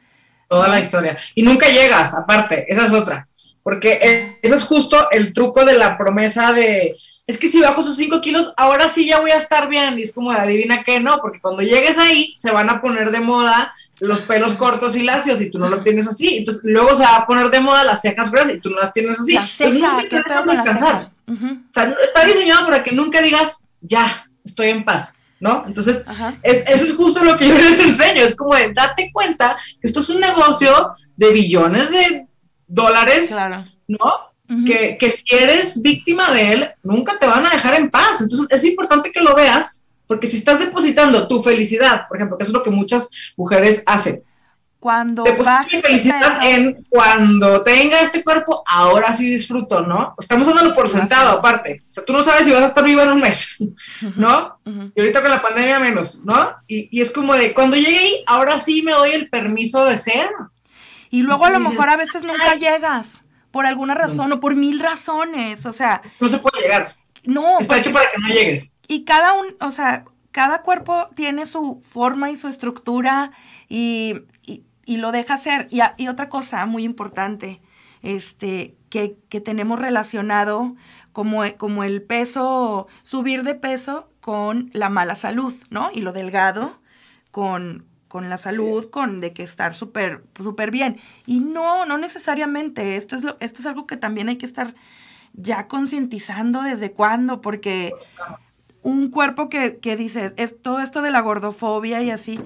Toda 0.51 0.69
la 0.69 0.81
historia. 0.81 1.17
Y 1.35 1.41
nunca 1.41 1.69
llegas, 1.69 2.13
aparte, 2.13 2.71
esa 2.71 2.85
es 2.85 2.93
otra. 2.93 3.27
Porque 3.63 4.39
ese 4.43 4.55
es 4.55 4.65
justo 4.65 5.11
el 5.13 5.33
truco 5.33 5.65
de 5.65 5.79
la 5.79 5.97
promesa 5.97 6.53
de 6.53 6.95
es 7.29 7.37
que 7.37 7.47
si 7.47 7.61
bajo 7.61 7.83
esos 7.83 7.97
5 7.99 8.23
kilos, 8.23 8.55
ahora 8.57 8.89
sí 8.89 9.07
ya 9.07 9.21
voy 9.21 9.31
a 9.31 9.37
estar 9.37 9.69
bien. 9.69 9.99
Y 9.99 10.03
es 10.03 10.15
como, 10.15 10.33
adivina 10.33 10.83
que 10.83 10.99
no, 10.99 11.19
porque 11.19 11.41
cuando 11.41 11.63
llegues 11.63 11.99
ahí, 11.99 12.35
se 12.39 12.51
van 12.51 12.71
a 12.71 12.81
poner 12.81 13.11
de 13.11 13.21
moda 13.21 13.75
los 14.01 14.23
pelos 14.23 14.55
cortos 14.55 14.97
y 14.97 15.03
lacios 15.03 15.43
y 15.43 15.51
tú 15.51 15.59
no 15.59 15.69
lo 15.69 15.83
tienes 15.83 16.09
así. 16.09 16.39
Entonces, 16.39 16.63
luego 16.65 16.97
se 16.97 17.03
va 17.03 17.17
a 17.17 17.27
poner 17.27 17.51
de 17.51 17.61
moda 17.61 17.85
las 17.85 18.01
cejas 18.01 18.31
gruesas 18.31 18.55
y 18.55 18.61
tú 18.61 18.71
no 18.71 18.81
las 18.81 18.95
tienes 18.95 19.21
así. 19.21 19.35
La 19.35 19.47
ceja, 19.47 19.99
qué 20.09 20.23
con 20.23 20.47
la 20.47 20.63
ceja. 20.65 21.13
O 21.29 21.73
sea, 21.73 21.95
está 22.03 22.25
diseñado 22.25 22.65
para 22.65 22.83
que 22.83 22.93
nunca 22.93 23.21
digas, 23.21 23.69
ya, 23.83 24.27
estoy 24.43 24.69
en 24.69 24.87
paz. 24.87 25.15
¿no? 25.39 25.65
Entonces, 25.67 26.07
es, 26.43 26.65
eso 26.67 26.85
es 26.85 26.97
justo 26.97 27.23
lo 27.23 27.37
que 27.37 27.47
yo 27.47 27.55
les 27.55 27.79
enseño, 27.79 28.23
es 28.25 28.35
como 28.35 28.57
de, 28.57 28.73
date 28.73 29.11
cuenta 29.13 29.57
que 29.81 29.87
esto 29.87 30.01
es 30.01 30.09
un 30.09 30.21
negocio 30.21 30.95
de 31.15 31.31
billones 31.31 31.91
de 31.91 32.27
dólares, 32.67 33.37
¿no? 33.87 34.28
Que, 34.67 34.97
que, 34.99 35.13
si 35.13 35.25
eres 35.35 35.83
víctima 35.83 36.31
de 36.31 36.53
él, 36.53 36.71
nunca 36.83 37.19
te 37.19 37.27
van 37.27 37.45
a 37.45 37.51
dejar 37.51 37.75
en 37.75 37.91
paz. 37.91 38.21
Entonces 38.21 38.47
es 38.51 38.65
importante 38.65 39.13
que 39.13 39.21
lo 39.21 39.35
veas, 39.35 39.87
porque 40.07 40.27
si 40.27 40.39
estás 40.39 40.59
depositando 40.59 41.29
tu 41.29 41.43
felicidad, 41.43 42.09
por 42.09 42.17
ejemplo, 42.17 42.39
que 42.39 42.45
es 42.45 42.51
lo 42.51 42.63
que 42.63 42.71
muchas 42.71 43.11
mujeres 43.37 43.83
hacen. 43.85 44.23
Cuando 44.81 45.25
mi 45.25 45.83
felicidad 45.83 46.39
en 46.45 46.87
cuando 46.89 47.63
tenga 47.63 48.01
este 48.01 48.23
cuerpo, 48.23 48.63
ahora 48.65 49.13
sí 49.13 49.29
disfruto, 49.29 49.81
¿no? 49.81 50.15
Estamos 50.19 50.47
dándolo 50.47 50.73
por 50.73 50.89
sentado, 50.89 51.39
aparte. 51.39 51.83
O 51.91 51.95
sea, 51.95 52.05
tú 52.05 52.13
no 52.13 52.23
sabes 52.23 52.47
si 52.47 52.53
vas 52.53 52.63
a 52.63 52.67
estar 52.67 52.85
viva 52.85 53.03
en 53.03 53.11
un 53.11 53.21
mes, 53.21 53.57
¿no? 54.17 54.61
Y 54.95 55.01
ahorita 55.01 55.21
con 55.21 55.31
la 55.31 55.43
pandemia 55.43 55.81
menos, 55.81 56.25
¿no? 56.25 56.53
Y, 56.69 56.89
y 56.97 57.01
es 57.01 57.11
como 57.11 57.35
de, 57.35 57.53
cuando 57.53 57.77
llegue 57.77 57.99
ahí, 57.99 58.25
ahora 58.27 58.59
sí 58.59 58.83
me 58.83 58.93
doy 58.93 59.11
el 59.11 59.29
permiso 59.29 59.85
de 59.85 59.99
ser. 59.99 60.31
Y 61.11 61.23
luego 61.23 61.45
a 61.45 61.51
lo 61.51 61.59
mejor 61.59 61.89
a 61.89 61.97
veces 61.97 62.23
nunca 62.23 62.55
llegas 62.55 63.23
por 63.59 63.67
alguna 63.67 63.97
razón 63.97 64.31
o 64.31 64.39
por 64.39 64.55
mil 64.55 64.79
razones, 64.79 65.67
o 65.67 65.73
sea. 65.73 66.01
No 66.21 66.29
se 66.31 66.39
puede 66.39 66.63
llegar. 66.63 66.95
No. 67.25 67.59
Está 67.59 67.79
hecho 67.79 67.93
para 67.93 68.09
que 68.09 68.21
no 68.21 68.29
llegues. 68.29 68.79
Y 68.87 69.05
cada 69.05 69.33
un, 69.33 69.49
o 69.61 69.73
sea, 69.73 70.05
cada 70.31 70.63
cuerpo 70.63 71.09
tiene 71.17 71.45
su 71.45 71.83
forma 71.83 72.31
y 72.31 72.37
su 72.37 72.47
estructura 72.47 73.33
y, 73.69 74.15
lo 74.87 75.11
deja 75.11 75.37
ser. 75.39 75.67
Y, 75.73 75.81
y, 75.97 76.07
otra 76.07 76.29
cosa 76.29 76.67
muy 76.67 76.85
importante, 76.85 77.61
este, 78.03 78.77
que, 78.91 79.19
que 79.29 79.41
tenemos 79.41 79.81
relacionado 79.81 80.77
como, 81.11 81.43
como 81.57 81.83
el 81.83 82.01
peso, 82.01 82.87
subir 83.03 83.43
de 83.43 83.57
peso 83.57 84.09
con 84.21 84.71
la 84.73 84.89
mala 84.89 85.17
salud, 85.17 85.53
¿no? 85.69 85.91
Y 85.93 86.03
lo 86.03 86.13
delgado 86.13 86.79
con, 87.33 87.88
con 88.09 88.29
la 88.31 88.39
salud, 88.39 88.89
con 88.91 89.21
de 89.21 89.33
que 89.33 89.43
estar 89.43 89.75
súper 89.75 90.25
súper 90.43 90.71
bien. 90.71 90.99
Y 91.27 91.41
no, 91.41 91.87
no 91.87 91.99
necesariamente. 91.99 92.97
Esto 92.97 93.17
es, 93.17 93.23
lo, 93.23 93.37
esto 93.41 93.61
es 93.61 93.67
algo 93.67 93.87
que 93.87 93.97
también 93.97 94.29
hay 94.29 94.37
que 94.37 94.47
estar 94.47 94.75
ya 95.35 95.69
concientizando 95.69 96.63
desde 96.63 96.93
cuándo, 96.93 97.41
porque 97.41 97.93
un 98.83 99.11
cuerpo 99.11 99.49
que, 99.49 99.79
que 99.79 99.97
dices, 99.97 100.35
es 100.37 100.61
todo 100.61 100.81
esto 100.81 101.03
de 101.03 101.11
la 101.11 101.21
gordofobia 101.21 102.03
y 102.03 102.11
así, 102.11 102.41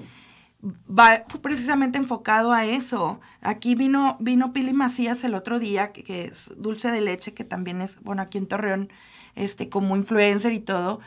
va 0.63 1.23
precisamente 1.41 1.97
enfocado 1.97 2.51
a 2.51 2.65
eso. 2.65 3.19
Aquí 3.41 3.75
vino, 3.75 4.17
vino 4.19 4.53
Pili 4.53 4.73
Macías 4.73 5.23
el 5.23 5.33
otro 5.33 5.59
día, 5.59 5.91
que, 5.91 6.03
que, 6.03 6.25
es 6.25 6.51
dulce 6.57 6.91
de 6.91 7.01
leche, 7.01 7.33
que 7.33 7.43
también 7.43 7.81
es, 7.81 8.01
bueno, 8.01 8.21
aquí 8.21 8.37
en 8.37 8.47
Torreón, 8.47 8.89
este, 9.35 9.69
como 9.69 9.95
influencer 9.95 10.53
y 10.53 10.59
todo 10.59 10.99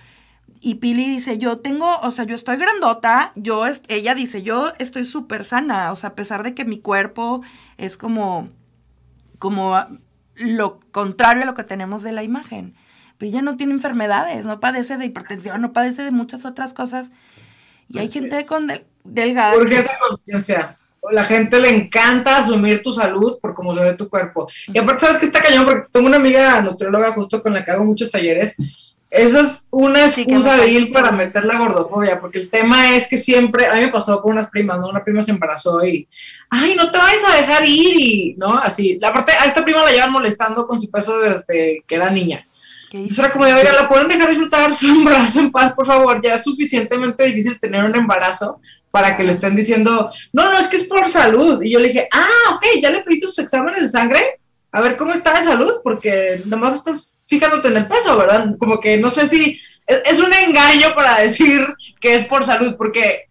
y 0.66 0.74
Pili 0.74 1.08
dice, 1.08 1.38
yo 1.38 1.58
tengo, 1.58 2.00
o 2.00 2.10
sea, 2.10 2.24
yo 2.24 2.34
estoy 2.34 2.56
grandota, 2.56 3.30
yo, 3.36 3.66
ella 3.86 4.16
dice, 4.16 4.42
yo 4.42 4.72
estoy 4.80 5.04
súper 5.04 5.44
sana, 5.44 5.92
o 5.92 5.96
sea, 5.96 6.08
a 6.08 6.14
pesar 6.16 6.42
de 6.42 6.56
que 6.56 6.64
mi 6.64 6.80
cuerpo 6.80 7.40
es 7.78 7.96
como, 7.96 8.48
como 9.38 9.78
lo 10.34 10.80
contrario 10.90 11.44
a 11.44 11.46
lo 11.46 11.54
que 11.54 11.62
tenemos 11.62 12.02
de 12.02 12.10
la 12.10 12.24
imagen. 12.24 12.74
Pero 13.16 13.30
ella 13.30 13.42
no 13.42 13.56
tiene 13.56 13.74
enfermedades, 13.74 14.44
no 14.44 14.58
padece 14.58 14.96
de 14.96 15.04
hipertensión, 15.04 15.60
no 15.60 15.72
padece 15.72 16.02
de 16.02 16.10
muchas 16.10 16.44
otras 16.44 16.74
cosas. 16.74 17.12
Y 17.88 18.00
hay 18.00 18.08
gente 18.08 18.44
con 18.48 18.66
delgada. 19.04 19.54
Porque 19.54 19.78
esa 19.78 19.96
conciencia. 20.08 20.78
La 21.12 21.24
gente 21.24 21.60
le 21.60 21.68
encanta 21.68 22.38
asumir 22.38 22.82
tu 22.82 22.92
salud 22.92 23.38
por 23.40 23.54
cómo 23.54 23.72
se 23.72 23.82
ve 23.82 23.94
tu 23.94 24.08
cuerpo. 24.08 24.48
Y 24.66 24.76
aparte, 24.76 25.02
¿sabes 25.02 25.18
que 25.18 25.26
está 25.26 25.40
cañón? 25.40 25.64
Porque 25.64 25.88
tengo 25.92 26.08
una 26.08 26.16
amiga 26.16 26.60
nutrióloga 26.60 27.12
justo 27.12 27.40
con 27.40 27.54
la 27.54 27.64
que 27.64 27.70
hago 27.70 27.84
muchos 27.84 28.10
talleres 28.10 28.56
esa 29.10 29.40
es 29.40 29.66
una 29.70 30.04
excusa 30.04 30.56
de 30.56 30.68
ir 30.68 30.92
para 30.92 31.12
meter 31.12 31.44
la 31.44 31.58
gordofobia, 31.58 32.20
porque 32.20 32.38
el 32.38 32.50
tema 32.50 32.94
es 32.96 33.08
que 33.08 33.16
siempre, 33.16 33.66
a 33.66 33.74
mí 33.74 33.80
me 33.82 33.88
pasó 33.88 34.20
con 34.20 34.32
unas 34.32 34.50
primas, 34.50 34.78
¿no? 34.80 34.88
Una 34.88 35.04
prima 35.04 35.22
se 35.22 35.30
embarazó 35.30 35.84
y, 35.84 36.08
ay, 36.50 36.74
no 36.76 36.90
te 36.90 36.98
vayas 36.98 37.22
a 37.24 37.36
dejar 37.36 37.64
ir 37.64 38.00
y, 38.00 38.34
¿no? 38.36 38.58
Así, 38.58 38.98
la 39.00 39.12
parte, 39.12 39.32
a 39.32 39.44
esta 39.44 39.64
prima 39.64 39.84
la 39.84 39.92
llevan 39.92 40.12
molestando 40.12 40.66
con 40.66 40.80
su 40.80 40.90
peso 40.90 41.18
desde 41.20 41.84
que 41.86 41.94
era 41.94 42.10
niña. 42.10 42.46
Entonces 42.92 43.18
era 43.18 43.30
como 43.30 43.44
de, 43.44 43.54
oiga, 43.54 43.72
¿la 43.72 43.88
pueden 43.88 44.08
dejar 44.08 44.28
disfrutar 44.28 44.74
su 44.74 44.86
embarazo 44.90 45.40
en 45.40 45.52
paz, 45.52 45.72
por 45.72 45.86
favor? 45.86 46.20
Ya 46.22 46.34
es 46.34 46.44
suficientemente 46.44 47.24
difícil 47.24 47.58
tener 47.60 47.84
un 47.84 47.94
embarazo 47.94 48.60
para 48.90 49.16
que 49.16 49.24
le 49.24 49.32
estén 49.32 49.54
diciendo, 49.54 50.10
no, 50.32 50.44
no, 50.50 50.58
es 50.58 50.68
que 50.68 50.76
es 50.76 50.84
por 50.84 51.08
salud. 51.08 51.62
Y 51.62 51.70
yo 51.70 51.78
le 51.78 51.88
dije, 51.88 52.08
ah, 52.12 52.54
ok, 52.54 52.64
¿ya 52.82 52.90
le 52.90 53.02
pediste 53.02 53.26
sus 53.26 53.38
exámenes 53.38 53.82
de 53.82 53.88
sangre? 53.88 54.20
A 54.72 54.80
ver 54.80 54.96
cómo 54.96 55.12
está 55.12 55.38
de 55.38 55.44
salud, 55.44 55.74
porque 55.82 56.42
nomás 56.46 56.76
estás 56.76 57.15
fijándote 57.26 57.68
en 57.68 57.76
el 57.78 57.88
peso, 57.88 58.16
¿verdad? 58.16 58.56
Como 58.58 58.80
que 58.80 58.96
no 58.98 59.10
sé 59.10 59.26
si 59.26 59.60
es, 59.86 60.18
un 60.18 60.32
engaño 60.32 60.94
para 60.94 61.20
decir 61.20 61.66
que 62.00 62.14
es 62.14 62.24
por 62.24 62.44
salud, 62.44 62.76
porque 62.76 63.26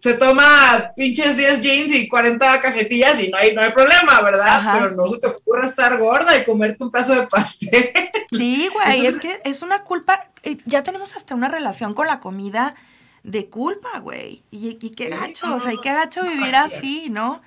se 0.00 0.14
toma 0.14 0.92
pinches 0.96 1.36
10 1.36 1.60
jeans 1.62 1.92
y 1.92 2.08
40 2.08 2.60
cajetillas 2.60 3.20
y 3.20 3.28
no 3.28 3.38
hay, 3.38 3.54
no 3.54 3.62
hay 3.62 3.72
problema, 3.72 4.20
¿verdad? 4.20 4.74
Pero 4.74 4.90
no 4.90 5.08
se 5.08 5.18
te 5.18 5.26
ocurra 5.28 5.66
estar 5.66 5.98
gorda 5.98 6.36
y 6.36 6.44
comerte 6.44 6.84
un 6.84 6.90
pedazo 6.90 7.14
de 7.14 7.26
pastel. 7.26 7.92
Sí, 8.30 8.68
güey, 8.72 9.06
es 9.06 9.18
que 9.18 9.40
es 9.44 9.62
una 9.62 9.82
culpa, 9.82 10.28
eh, 10.42 10.58
ya 10.66 10.82
tenemos 10.82 11.16
hasta 11.16 11.34
una 11.34 11.48
relación 11.48 11.94
con 11.94 12.06
la 12.06 12.20
comida 12.20 12.74
de 13.22 13.48
culpa, 13.48 13.98
güey. 14.00 14.42
Y, 14.50 14.74
qué 14.90 15.08
gacho, 15.08 15.54
o 15.54 15.60
sea, 15.60 15.72
y 15.72 15.78
qué 15.78 15.92
gacho 15.92 16.22
vivir 16.22 16.54
así, 16.54 17.08
¿no? 17.10 17.42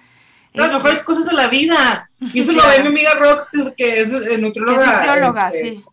Las 0.57 0.73
mejores 0.73 1.03
cosas 1.03 1.25
de 1.25 1.33
la 1.33 1.47
vida. 1.47 2.09
Y 2.33 2.39
eso 2.39 2.51
lo 2.51 2.67
ve 2.67 2.81
mi 2.81 2.87
amiga 2.87 3.13
Rox, 3.13 3.49
que 3.51 3.59
es, 3.59 3.73
que 3.75 4.01
es 4.01 4.39
nutrióloga. 4.39 5.49
Este, 5.49 5.75
sí. 5.75 5.83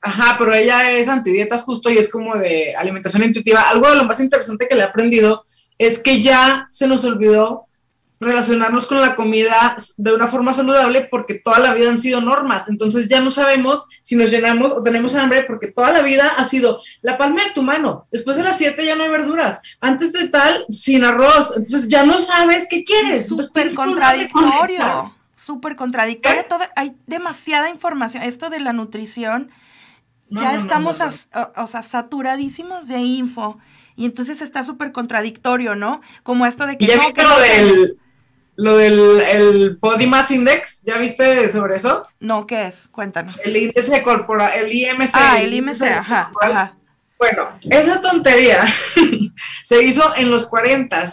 Ajá, 0.00 0.36
pero 0.38 0.54
ella 0.54 0.92
es 0.92 1.08
antidietas 1.08 1.64
justo 1.64 1.90
y 1.90 1.98
es 1.98 2.08
como 2.08 2.36
de 2.36 2.74
alimentación 2.76 3.24
intuitiva. 3.24 3.62
Algo 3.62 3.90
de 3.90 3.96
lo 3.96 4.04
más 4.04 4.20
interesante 4.20 4.68
que 4.68 4.76
le 4.76 4.82
he 4.82 4.84
aprendido 4.84 5.44
es 5.78 5.98
que 5.98 6.22
ya 6.22 6.68
se 6.70 6.86
nos 6.86 7.04
olvidó 7.04 7.66
relacionarnos 8.18 8.86
con 8.86 9.00
la 9.00 9.14
comida 9.14 9.76
de 9.96 10.14
una 10.14 10.26
forma 10.26 10.54
saludable 10.54 11.06
porque 11.10 11.34
toda 11.34 11.58
la 11.58 11.74
vida 11.74 11.90
han 11.90 11.98
sido 11.98 12.20
normas. 12.20 12.68
Entonces 12.68 13.08
ya 13.08 13.20
no 13.20 13.30
sabemos 13.30 13.86
si 14.02 14.16
nos 14.16 14.30
llenamos 14.30 14.72
o 14.72 14.82
tenemos 14.82 15.14
hambre 15.14 15.44
porque 15.44 15.68
toda 15.68 15.90
la 15.90 16.02
vida 16.02 16.32
ha 16.36 16.44
sido 16.44 16.80
la 17.02 17.18
palma 17.18 17.42
de 17.44 17.50
tu 17.50 17.62
mano. 17.62 18.06
Después 18.10 18.36
de 18.36 18.42
las 18.42 18.56
7 18.58 18.84
ya 18.84 18.96
no 18.96 19.04
hay 19.04 19.10
verduras. 19.10 19.60
Antes 19.80 20.12
de 20.12 20.28
tal, 20.28 20.64
sin 20.70 21.04
arroz. 21.04 21.52
Entonces 21.56 21.88
ya 21.88 22.04
no 22.04 22.18
sabes 22.18 22.66
qué 22.70 22.84
quieres. 22.84 23.26
Súper 23.28 23.74
contradictorio. 23.74 25.14
Súper 25.34 25.76
contradictorio. 25.76 26.42
hay 26.74 26.96
demasiada 27.06 27.68
información. 27.68 28.22
Esto 28.22 28.48
de 28.48 28.60
la 28.60 28.72
nutrición, 28.72 29.50
ya 30.30 30.56
estamos 30.56 31.00
o 31.00 31.66
sea, 31.66 31.82
saturadísimos 31.82 32.88
de 32.88 33.00
info. 33.00 33.58
Y 33.94 34.04
entonces 34.06 34.42
está 34.42 34.62
súper 34.62 34.92
contradictorio, 34.92 35.74
¿no? 35.74 36.00
Como 36.22 36.46
esto 36.46 36.66
de 36.66 36.76
que... 36.76 36.86
no, 36.96 37.14
que 37.14 37.22
del 37.22 37.98
lo 38.56 38.76
del 38.76 39.20
el 39.20 39.76
Body 39.80 40.06
Mass 40.06 40.30
Index, 40.30 40.82
¿ya 40.82 40.98
viste 40.98 41.48
sobre 41.50 41.76
eso? 41.76 42.06
No, 42.20 42.46
¿qué 42.46 42.66
es? 42.66 42.88
Cuéntanos. 42.88 43.44
El 43.44 43.56
índice 43.56 44.02
corporal, 44.02 44.52
el 44.54 44.72
IMC. 44.72 45.10
Ah, 45.12 45.40
el 45.40 45.52
IMC, 45.52 45.82
ajá, 45.82 46.30
ajá. 46.40 46.74
Bueno, 47.18 47.48
esa 47.70 48.00
tontería 48.00 48.64
se 49.62 49.82
hizo 49.82 50.14
en 50.16 50.30
los 50.30 50.46
40 50.46 51.04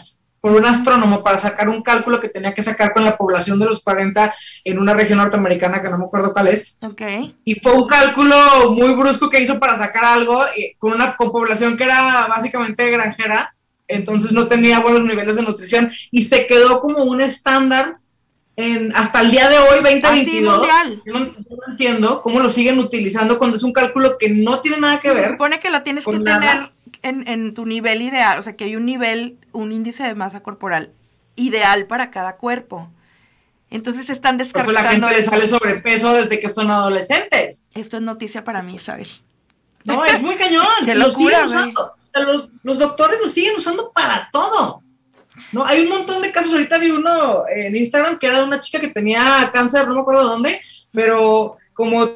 por 0.41 0.51
un 0.51 0.65
astrónomo 0.65 1.23
para 1.23 1.37
sacar 1.37 1.69
un 1.69 1.81
cálculo 1.81 2.19
que 2.19 2.27
tenía 2.27 2.53
que 2.53 2.61
sacar 2.61 2.91
con 2.93 3.05
la 3.05 3.17
población 3.17 3.59
de 3.59 3.65
los 3.65 3.81
40 3.81 4.35
en 4.65 4.77
una 4.77 4.93
región 4.93 5.19
norteamericana 5.19 5.81
que 5.81 5.89
no 5.89 5.97
me 5.97 6.03
acuerdo 6.03 6.33
cuál 6.33 6.49
es. 6.49 6.77
Ok. 6.81 7.01
Y 7.45 7.55
fue 7.61 7.71
un 7.71 7.87
cálculo 7.87 8.73
muy 8.75 8.93
brusco 8.93 9.29
que 9.29 9.41
hizo 9.41 9.57
para 9.57 9.77
sacar 9.77 10.03
algo 10.03 10.45
eh, 10.47 10.75
con 10.77 10.91
una 10.91 11.15
con 11.15 11.31
población 11.31 11.77
que 11.77 11.85
era 11.85 12.27
básicamente 12.27 12.91
granjera 12.91 13.52
entonces 13.87 14.31
no 14.31 14.47
tenía 14.47 14.79
buenos 14.79 15.03
niveles 15.03 15.35
de 15.35 15.43
nutrición 15.43 15.91
y 16.11 16.23
se 16.23 16.47
quedó 16.47 16.79
como 16.79 17.03
un 17.03 17.21
estándar 17.21 17.97
en, 18.55 18.95
hasta 18.95 19.21
el 19.21 19.31
día 19.31 19.49
de 19.49 19.57
hoy, 19.57 19.81
2022. 19.81 20.67
Ah, 20.71 20.83
yo, 21.05 21.13
no, 21.13 21.33
entiendo 21.67 22.21
cómo 22.21 22.39
lo 22.39 22.49
siguen 22.49 22.79
utilizando 22.79 23.39
cuando 23.39 23.57
es 23.57 23.63
un 23.63 23.73
cálculo 23.73 24.17
que 24.17 24.29
no 24.29 24.59
tiene 24.61 24.79
nada 24.79 24.99
que 24.99 25.11
ver. 25.11 25.25
Se 25.25 25.31
supone 25.31 25.59
que 25.59 25.71
lo 25.71 25.81
tienes 25.81 26.05
que 26.05 26.19
tener 26.19 26.71
en, 27.01 27.27
en, 27.27 27.53
tu 27.53 27.65
nivel 27.65 28.01
ideal, 28.01 28.37
o 28.37 28.41
sea, 28.41 28.55
que 28.55 28.65
hay 28.65 28.75
un 28.75 28.85
nivel, 28.85 29.37
un 29.51 29.71
índice 29.71 30.03
de 30.03 30.13
masa 30.15 30.43
corporal 30.43 30.91
ideal 31.35 31.87
para 31.87 32.11
cada 32.11 32.37
cuerpo. 32.37 32.89
Entonces 33.69 34.07
están 34.11 34.37
descartando. 34.37 34.79
la 34.79 34.87
gente 34.87 35.09
le 35.09 35.23
sale 35.23 35.47
sobrepeso 35.47 36.13
desde 36.13 36.39
que 36.39 36.47
son 36.47 36.69
adolescentes. 36.69 37.67
Esto 37.73 37.97
es 37.97 38.03
noticia 38.03 38.43
para 38.43 38.61
mí, 38.61 38.75
Isabel. 38.75 39.07
No, 39.83 40.05
es 40.05 40.21
muy 40.21 40.35
cañón. 40.35 40.67
Qué 40.85 40.93
locura, 40.93 41.45
los, 42.21 42.49
los 42.63 42.79
doctores 42.79 43.19
lo 43.21 43.27
siguen 43.27 43.55
usando 43.55 43.91
para 43.91 44.29
todo. 44.31 44.83
¿no? 45.51 45.65
Hay 45.65 45.81
un 45.81 45.89
montón 45.89 46.21
de 46.21 46.31
casos, 46.31 46.53
ahorita 46.53 46.77
vi 46.77 46.91
uno 46.91 47.43
en 47.47 47.75
Instagram 47.75 48.19
que 48.19 48.27
era 48.27 48.39
de 48.39 48.45
una 48.45 48.59
chica 48.59 48.79
que 48.79 48.89
tenía 48.89 49.49
cáncer, 49.51 49.87
no 49.87 49.95
me 49.95 50.01
acuerdo 50.01 50.23
dónde, 50.23 50.61
pero 50.91 51.57
como 51.73 52.09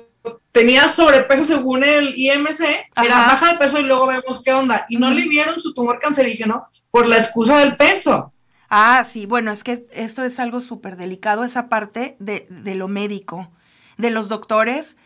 tenía 0.51 0.87
sobrepeso 0.87 1.43
según 1.43 1.83
el 1.83 2.13
IMC, 2.17 2.61
era 3.03 3.17
baja 3.27 3.53
de 3.53 3.57
peso 3.57 3.79
y 3.79 3.83
luego 3.83 4.07
vemos 4.07 4.41
qué 4.43 4.53
onda. 4.53 4.85
Y 4.89 4.97
no 4.97 5.11
le 5.11 5.27
vieron 5.27 5.59
su 5.59 5.73
tumor 5.73 5.99
cancerígeno 5.99 6.67
por 6.91 7.07
la 7.07 7.17
excusa 7.17 7.59
del 7.59 7.77
peso. 7.77 8.31
Ah, 8.69 9.05
sí, 9.07 9.25
bueno, 9.25 9.51
es 9.51 9.63
que 9.63 9.87
esto 9.91 10.23
es 10.23 10.39
algo 10.39 10.59
súper 10.59 10.97
delicado, 10.97 11.45
esa 11.45 11.69
parte 11.69 12.17
de, 12.19 12.47
de 12.49 12.75
lo 12.75 12.87
médico, 12.87 13.51
de 13.97 14.09
los 14.09 14.27
doctores 14.27 14.97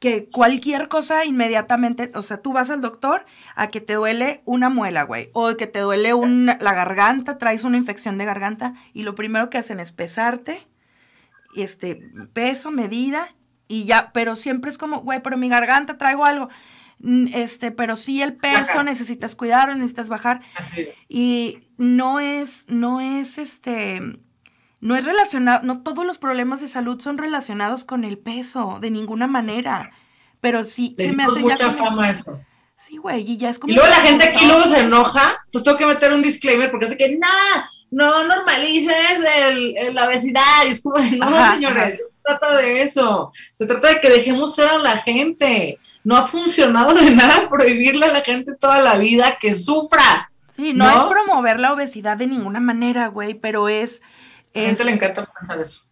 que 0.00 0.28
cualquier 0.28 0.88
cosa 0.88 1.26
inmediatamente, 1.26 2.10
o 2.14 2.22
sea, 2.22 2.38
tú 2.38 2.54
vas 2.54 2.70
al 2.70 2.80
doctor 2.80 3.26
a 3.54 3.68
que 3.68 3.82
te 3.82 3.94
duele 3.94 4.40
una 4.46 4.70
muela, 4.70 5.02
güey, 5.02 5.28
o 5.34 5.54
que 5.56 5.66
te 5.66 5.78
duele 5.80 6.12
la 6.58 6.74
garganta, 6.74 7.36
traes 7.36 7.64
una 7.64 7.76
infección 7.76 8.16
de 8.16 8.24
garganta 8.24 8.74
y 8.94 9.02
lo 9.02 9.14
primero 9.14 9.50
que 9.50 9.58
hacen 9.58 9.78
es 9.78 9.92
pesarte, 9.92 10.66
este, 11.54 11.96
peso, 12.32 12.70
medida 12.70 13.28
y 13.68 13.84
ya, 13.84 14.10
pero 14.12 14.36
siempre 14.36 14.70
es 14.70 14.78
como, 14.78 15.00
güey, 15.00 15.22
pero 15.22 15.36
mi 15.36 15.50
garganta 15.50 15.98
traigo 15.98 16.24
algo. 16.24 16.48
Este, 17.32 17.70
pero 17.70 17.96
sí 17.96 18.20
el 18.20 18.34
peso, 18.34 18.82
necesitas 18.82 19.34
cuidarlo, 19.34 19.74
necesitas 19.74 20.08
bajar. 20.08 20.40
Y 21.08 21.58
no 21.76 22.20
es, 22.20 22.66
no 22.68 23.00
es 23.00 23.38
este, 23.38 24.18
no 24.80 24.96
es 24.96 25.04
relacionado, 25.04 25.62
no 25.64 25.82
todos 25.82 26.06
los 26.06 26.18
problemas 26.18 26.60
de 26.60 26.68
salud 26.68 27.00
son 27.00 27.18
relacionados 27.18 27.84
con 27.84 28.04
el 28.04 28.18
peso, 28.18 28.78
de 28.80 28.90
ninguna 28.90 29.26
manera. 29.26 29.90
Pero 30.40 30.64
sí, 30.64 30.94
se 30.98 31.14
me 31.14 31.24
hace 31.24 31.42
ya 31.46 31.72
fama 31.72 32.10
eso. 32.10 32.40
Sí, 32.76 32.96
güey, 32.96 33.30
y 33.30 33.36
ya 33.36 33.50
es 33.50 33.58
como... 33.58 33.72
Y 33.72 33.76
luego 33.76 33.90
la 33.90 34.00
gente 34.00 34.26
aquí 34.26 34.46
luego 34.46 34.62
se 34.64 34.80
enoja, 34.80 35.44
pues 35.52 35.62
tengo 35.62 35.76
que 35.76 35.84
meter 35.84 36.14
un 36.14 36.22
disclaimer 36.22 36.70
porque 36.70 36.86
es 36.86 36.90
de 36.92 36.96
que, 36.96 37.18
nada, 37.18 37.70
no 37.90 38.26
normalices 38.26 39.18
el, 39.36 39.94
la 39.94 40.06
obesidad. 40.06 40.64
Y 40.66 40.70
es 40.70 40.82
como, 40.82 40.96
no, 40.96 41.52
señores, 41.52 42.00
no 42.00 42.08
se 42.08 42.14
trata 42.22 42.56
de 42.56 42.82
eso. 42.82 43.32
Se 43.52 43.66
trata 43.66 43.88
de 43.88 44.00
que 44.00 44.08
dejemos 44.08 44.54
ser 44.54 44.70
a 44.70 44.78
la 44.78 44.96
gente. 44.96 45.78
No 46.04 46.16
ha 46.16 46.26
funcionado 46.26 46.94
de 46.94 47.10
nada 47.10 47.50
prohibirle 47.50 48.06
a 48.06 48.12
la 48.12 48.22
gente 48.22 48.54
toda 48.56 48.78
la 48.78 48.96
vida 48.96 49.36
que 49.38 49.52
sufra. 49.52 50.30
Sí, 50.50 50.72
no, 50.72 50.88
es 50.88 51.04
promover 51.04 51.60
la 51.60 51.72
obesidad 51.72 52.16
de 52.16 52.26
ninguna 52.26 52.60
manera, 52.60 53.08
güey, 53.08 53.34
pero 53.34 53.68
es 53.68 54.02
a 54.54 54.58
la 54.58 54.66
gente 54.66 54.84
le 54.84 54.92
encanta 54.92 55.24
pensar 55.24 55.60
eso. 55.60 55.82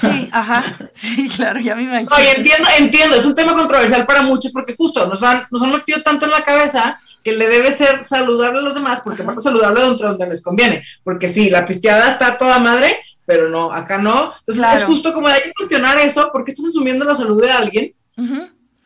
Sí, 0.00 0.28
ajá, 0.30 0.90
sí, 0.94 1.28
claro, 1.28 1.58
ya 1.58 1.74
me 1.74 1.84
imagino. 1.84 2.10
Oye, 2.14 2.32
entiendo, 2.36 2.68
entiendo, 2.78 3.16
es 3.16 3.24
un 3.24 3.34
tema 3.34 3.54
controversial 3.54 4.04
para 4.04 4.20
muchos 4.20 4.52
porque 4.52 4.74
justo 4.76 5.06
nos 5.06 5.22
han, 5.22 5.44
nos 5.50 5.62
han 5.62 5.72
metido 5.72 6.02
tanto 6.02 6.26
en 6.26 6.32
la 6.32 6.44
cabeza 6.44 7.00
que 7.24 7.32
le 7.32 7.48
debe 7.48 7.72
ser 7.72 8.04
saludable 8.04 8.58
a 8.58 8.62
los 8.62 8.74
demás, 8.74 9.00
porque 9.02 9.22
aparte 9.22 9.40
saludable 9.40 9.82
dentro 9.82 10.08
donde 10.08 10.26
les 10.26 10.42
conviene, 10.42 10.84
porque 11.02 11.28
sí, 11.28 11.48
la 11.48 11.64
pisteada 11.64 12.12
está 12.12 12.36
toda 12.36 12.58
madre, 12.58 12.98
pero 13.24 13.48
no, 13.48 13.72
acá 13.72 13.96
no. 13.96 14.32
Entonces 14.40 14.64
es 14.74 14.84
justo 14.84 15.14
como 15.14 15.28
hay 15.28 15.42
que 15.42 15.52
cuestionar 15.52 15.98
eso, 15.98 16.30
porque 16.32 16.50
estás 16.50 16.66
asumiendo 16.66 17.04
la 17.04 17.14
salud 17.14 17.42
de 17.42 17.50
alguien. 17.50 17.94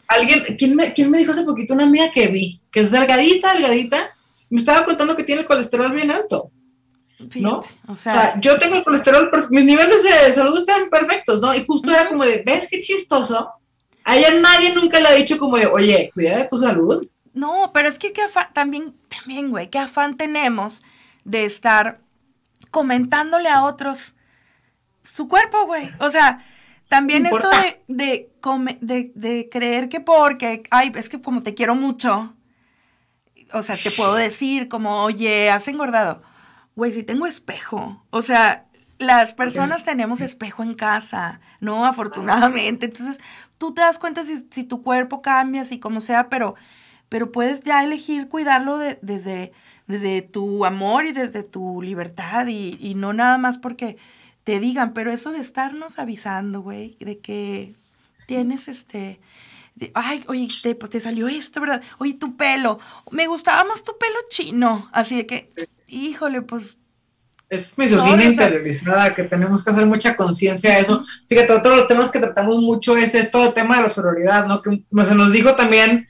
Alguien, 0.06 0.54
¿quién 0.56 0.76
me, 0.76 0.92
¿quién 0.92 1.10
me 1.10 1.18
dijo 1.18 1.32
hace 1.32 1.44
poquito? 1.44 1.74
Una 1.74 1.84
amiga 1.84 2.12
que 2.12 2.28
vi, 2.28 2.60
que 2.70 2.80
es 2.80 2.90
delgadita, 2.90 3.54
delgadita, 3.54 4.14
me 4.50 4.60
estaba 4.60 4.84
contando 4.84 5.16
que 5.16 5.24
tiene 5.24 5.40
el 5.42 5.48
colesterol 5.48 5.90
bien 5.92 6.10
alto. 6.10 6.50
¿No? 7.36 7.62
O 7.88 7.96
sea, 7.96 8.38
yo 8.40 8.58
tengo 8.58 8.76
el 8.76 8.84
colesterol, 8.84 9.30
mis 9.50 9.64
niveles 9.64 10.02
de 10.02 10.32
salud 10.32 10.58
están 10.58 10.90
perfectos, 10.90 11.40
¿no? 11.40 11.54
Y 11.54 11.64
justo 11.64 11.90
era 11.90 12.08
como 12.08 12.24
de, 12.24 12.42
¿ves 12.44 12.68
qué 12.70 12.80
chistoso? 12.80 13.52
A 14.04 14.16
ella 14.16 14.32
nadie 14.40 14.74
nunca 14.74 15.00
le 15.00 15.08
ha 15.08 15.12
dicho 15.12 15.38
como 15.38 15.56
de, 15.56 15.66
oye, 15.66 16.10
cuida 16.12 16.38
de 16.38 16.44
tu 16.44 16.58
salud. 16.58 17.06
No, 17.32 17.70
pero 17.72 17.88
es 17.88 17.98
que 17.98 18.12
qué 18.12 18.22
afán, 18.22 18.48
también, 18.52 18.94
también, 19.08 19.50
güey, 19.50 19.68
qué 19.68 19.78
afán 19.78 20.16
tenemos 20.16 20.82
de 21.24 21.44
estar 21.46 22.00
comentándole 22.70 23.48
a 23.48 23.64
otros 23.64 24.14
su 25.02 25.26
cuerpo, 25.26 25.66
güey. 25.66 25.90
O 26.00 26.10
sea, 26.10 26.44
También 26.88 27.26
esto 27.26 27.48
de, 27.48 27.82
de, 27.88 28.30
de, 28.80 29.12
de 29.14 29.48
creer 29.50 29.88
que 29.88 30.00
porque, 30.00 30.62
ay, 30.70 30.92
es 30.94 31.08
que 31.08 31.20
como 31.20 31.42
te 31.42 31.54
quiero 31.54 31.74
mucho, 31.74 32.34
o 33.52 33.62
sea, 33.62 33.76
te 33.76 33.90
puedo 33.90 34.14
decir 34.14 34.68
como, 34.68 35.02
oye, 35.02 35.50
has 35.50 35.66
engordado. 35.68 36.22
Güey, 36.76 36.92
si 36.92 37.02
tengo 37.02 37.26
espejo. 37.26 38.04
O 38.10 38.22
sea, 38.22 38.66
las 38.98 39.34
personas 39.34 39.84
tenemos 39.84 40.20
espejo 40.20 40.62
en 40.62 40.74
casa, 40.74 41.40
¿no? 41.60 41.86
Afortunadamente. 41.86 42.86
Entonces, 42.86 43.20
tú 43.58 43.74
te 43.74 43.82
das 43.82 43.98
cuenta 43.98 44.24
si, 44.24 44.46
si 44.50 44.64
tu 44.64 44.82
cuerpo 44.82 45.22
cambia, 45.22 45.64
si 45.64 45.78
como 45.78 46.00
sea, 46.00 46.28
pero, 46.28 46.54
pero 47.08 47.32
puedes 47.32 47.60
ya 47.60 47.84
elegir 47.84 48.28
cuidarlo 48.28 48.78
desde, 48.78 49.52
desde 49.86 50.22
tu 50.22 50.64
amor 50.64 51.06
y 51.06 51.12
desde 51.12 51.42
tu 51.42 51.82
libertad 51.82 52.46
y, 52.48 52.76
y 52.80 52.94
no 52.94 53.12
nada 53.12 53.38
más 53.38 53.58
porque 53.58 53.96
te 54.44 54.60
digan, 54.60 54.92
pero 54.92 55.10
eso 55.10 55.32
de 55.32 55.40
estarnos 55.40 55.98
avisando, 55.98 56.60
güey, 56.60 56.96
de 57.00 57.18
que 57.18 57.74
tienes 58.26 58.68
este, 58.68 59.20
ay, 59.94 60.24
oye, 60.28 60.48
te, 60.62 60.74
te 60.74 61.00
salió 61.00 61.28
esto, 61.28 61.60
¿verdad? 61.60 61.82
Oye, 61.98 62.14
tu 62.14 62.36
pelo, 62.36 62.78
me 63.10 63.26
gustaba 63.26 63.64
más 63.64 63.82
tu 63.82 63.96
pelo 63.98 64.18
chino, 64.28 64.88
así 64.92 65.16
de 65.16 65.26
que, 65.26 65.50
híjole, 65.88 66.42
pues... 66.42 66.78
Es 67.50 67.78
misoginia 67.78 68.24
interiorizada, 68.24 69.14
que 69.14 69.24
tenemos 69.24 69.62
que 69.62 69.70
hacer 69.70 69.86
mucha 69.86 70.16
conciencia 70.16 70.74
de 70.74 70.80
eso. 70.80 71.04
Fíjate, 71.28 71.52
otro 71.52 71.72
de 71.72 71.76
los 71.78 71.88
temas 71.88 72.10
que 72.10 72.18
tratamos 72.18 72.58
mucho 72.58 72.96
es 72.96 73.14
esto, 73.14 73.44
el 73.44 73.54
tema 73.54 73.76
de 73.76 73.82
la 73.82 73.88
sororidad, 73.88 74.46
¿no? 74.46 74.62
Que 74.62 74.70
se 74.70 75.14
nos 75.14 75.30
dijo 75.30 75.54
también 75.54 76.08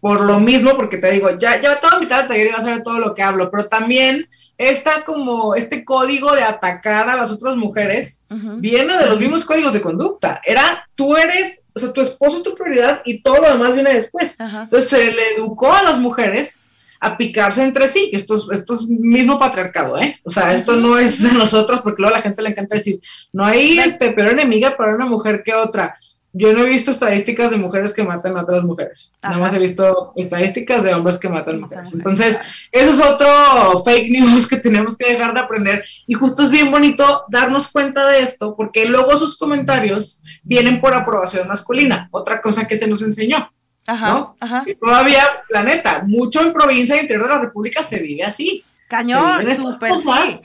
por 0.00 0.20
lo 0.20 0.38
mismo, 0.38 0.76
porque 0.76 0.98
te 0.98 1.10
digo, 1.10 1.36
ya, 1.38 1.60
ya 1.60 1.80
toda 1.80 1.98
mitad 1.98 2.22
de 2.22 2.28
taller 2.28 2.46
iba 2.48 2.58
a 2.58 2.62
saber 2.62 2.82
todo 2.82 2.98
lo 2.98 3.14
que 3.14 3.22
hablo, 3.22 3.50
pero 3.50 3.66
también 3.66 4.28
esta 4.58 5.04
como 5.04 5.54
este 5.54 5.84
código 5.84 6.32
de 6.32 6.42
atacar 6.42 7.08
a 7.08 7.16
las 7.16 7.30
otras 7.30 7.56
mujeres 7.56 8.24
viene 8.30 8.96
de 8.96 9.06
los 9.06 9.20
mismos 9.20 9.44
códigos 9.44 9.72
de 9.72 9.82
conducta. 9.82 10.40
Era 10.44 10.88
tú 10.94 11.16
eres, 11.16 11.64
o 11.74 11.78
sea, 11.78 11.92
tu 11.92 12.00
esposo 12.00 12.38
es 12.38 12.42
tu 12.42 12.54
prioridad 12.54 13.02
y 13.04 13.20
todo 13.20 13.42
lo 13.42 13.48
demás 13.48 13.74
viene 13.74 13.92
después. 13.92 14.36
Entonces 14.38 14.88
se 14.88 15.12
le 15.12 15.34
educó 15.34 15.72
a 15.72 15.82
las 15.82 15.98
mujeres 15.98 16.60
a 17.00 17.16
picarse 17.16 17.62
entre 17.62 17.88
sí. 17.88 18.10
Esto 18.12 18.34
es, 18.34 18.46
esto 18.58 18.74
es 18.74 18.86
mismo 18.86 19.38
patriarcado, 19.38 19.98
¿eh? 19.98 20.18
O 20.24 20.30
sea, 20.30 20.54
esto 20.54 20.76
no 20.76 20.98
es 20.98 21.22
de 21.22 21.32
nosotros 21.32 21.80
porque 21.82 22.02
luego 22.02 22.14
a 22.14 22.18
la 22.18 22.22
gente 22.22 22.42
le 22.42 22.50
encanta 22.50 22.76
decir, 22.76 23.00
no 23.32 23.44
hay 23.44 23.78
este, 23.78 24.10
peor 24.10 24.32
enemiga 24.32 24.76
para 24.76 24.94
una 24.94 25.06
mujer 25.06 25.42
que 25.44 25.54
otra 25.54 25.98
yo 26.38 26.52
no 26.52 26.60
he 26.60 26.68
visto 26.68 26.90
estadísticas 26.90 27.50
de 27.50 27.56
mujeres 27.56 27.94
que 27.94 28.02
matan 28.02 28.36
a 28.36 28.42
otras 28.42 28.62
mujeres. 28.62 29.14
Nada 29.22 29.38
más 29.38 29.54
he 29.54 29.58
visto 29.58 30.12
estadísticas 30.16 30.82
de 30.82 30.92
hombres 30.92 31.18
que 31.18 31.30
matan 31.30 31.60
mujeres. 31.60 31.94
Entonces, 31.94 32.38
eso 32.70 32.90
es 32.90 33.00
otro 33.00 33.82
fake 33.82 34.10
news 34.10 34.46
que 34.46 34.58
tenemos 34.58 34.98
que 34.98 35.10
dejar 35.10 35.32
de 35.32 35.40
aprender. 35.40 35.82
Y 36.06 36.12
justo 36.12 36.42
es 36.42 36.50
bien 36.50 36.70
bonito 36.70 37.24
darnos 37.28 37.68
cuenta 37.68 38.06
de 38.06 38.20
esto, 38.20 38.54
porque 38.54 38.84
luego 38.84 39.16
sus 39.16 39.38
comentarios 39.38 40.20
vienen 40.42 40.78
por 40.78 40.92
aprobación 40.92 41.48
masculina. 41.48 42.08
Otra 42.10 42.42
cosa 42.42 42.68
que 42.68 42.76
se 42.76 42.86
nos 42.86 43.00
enseñó. 43.00 43.50
Ajá, 43.86 44.32
ajá. 44.40 44.64
Y 44.66 44.74
todavía, 44.74 45.24
la 45.48 45.62
neta, 45.62 46.04
mucho 46.06 46.42
en 46.42 46.52
provincia 46.52 46.96
y 46.96 47.00
interior 47.00 47.28
de 47.28 47.34
la 47.34 47.40
República 47.40 47.82
se 47.82 47.98
vive 48.00 48.24
así. 48.24 48.64
Cañón, 48.88 49.54
súper 49.54 49.92
sí. 49.94 50.40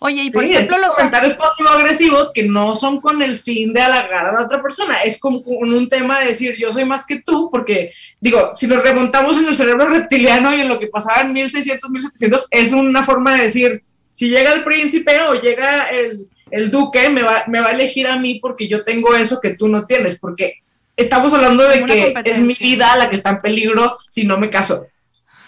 Oye, 0.00 0.24
y 0.24 0.30
por 0.30 0.44
ejemplo, 0.44 0.76
los 0.78 0.94
comentarios 0.96 1.32
pasivo-agresivos 1.32 2.30
que 2.34 2.42
no 2.42 2.74
son 2.74 3.00
con 3.00 3.22
el 3.22 3.38
fin 3.38 3.72
de 3.72 3.80
halagar 3.80 4.26
a 4.26 4.32
la 4.32 4.42
otra 4.42 4.60
persona, 4.60 4.98
es 5.02 5.18
como 5.18 5.42
con 5.42 5.72
un 5.72 5.88
tema 5.88 6.20
de 6.20 6.26
decir 6.26 6.56
yo 6.58 6.70
soy 6.72 6.84
más 6.84 7.06
que 7.06 7.22
tú, 7.22 7.48
porque 7.50 7.92
digo, 8.20 8.52
si 8.54 8.66
nos 8.66 8.82
remontamos 8.82 9.38
en 9.38 9.48
el 9.48 9.54
cerebro 9.54 9.86
reptiliano 9.88 10.54
y 10.54 10.60
en 10.60 10.68
lo 10.68 10.78
que 10.78 10.88
pasaba 10.88 11.22
en 11.22 11.32
1600, 11.32 11.88
1700, 11.88 12.48
es 12.50 12.72
una 12.72 13.02
forma 13.02 13.34
de 13.34 13.44
decir, 13.44 13.82
si 14.10 14.28
llega 14.28 14.52
el 14.52 14.62
príncipe 14.62 15.22
o 15.22 15.40
llega 15.40 15.88
el, 15.88 16.28
el 16.50 16.70
duque, 16.70 17.08
me 17.08 17.22
va, 17.22 17.44
me 17.46 17.60
va 17.60 17.68
a 17.68 17.72
elegir 17.72 18.06
a 18.06 18.18
mí 18.18 18.40
porque 18.40 18.68
yo 18.68 18.84
tengo 18.84 19.14
eso 19.14 19.40
que 19.40 19.54
tú 19.54 19.68
no 19.68 19.86
tienes, 19.86 20.18
porque 20.18 20.63
estamos 20.96 21.32
hablando 21.32 21.66
de 21.68 21.84
que 21.84 22.14
es 22.24 22.40
mi 22.40 22.54
vida 22.54 22.96
la 22.96 23.10
que 23.10 23.16
está 23.16 23.30
en 23.30 23.40
peligro 23.40 23.98
si 24.08 24.24
no 24.24 24.38
me 24.38 24.50
caso. 24.50 24.86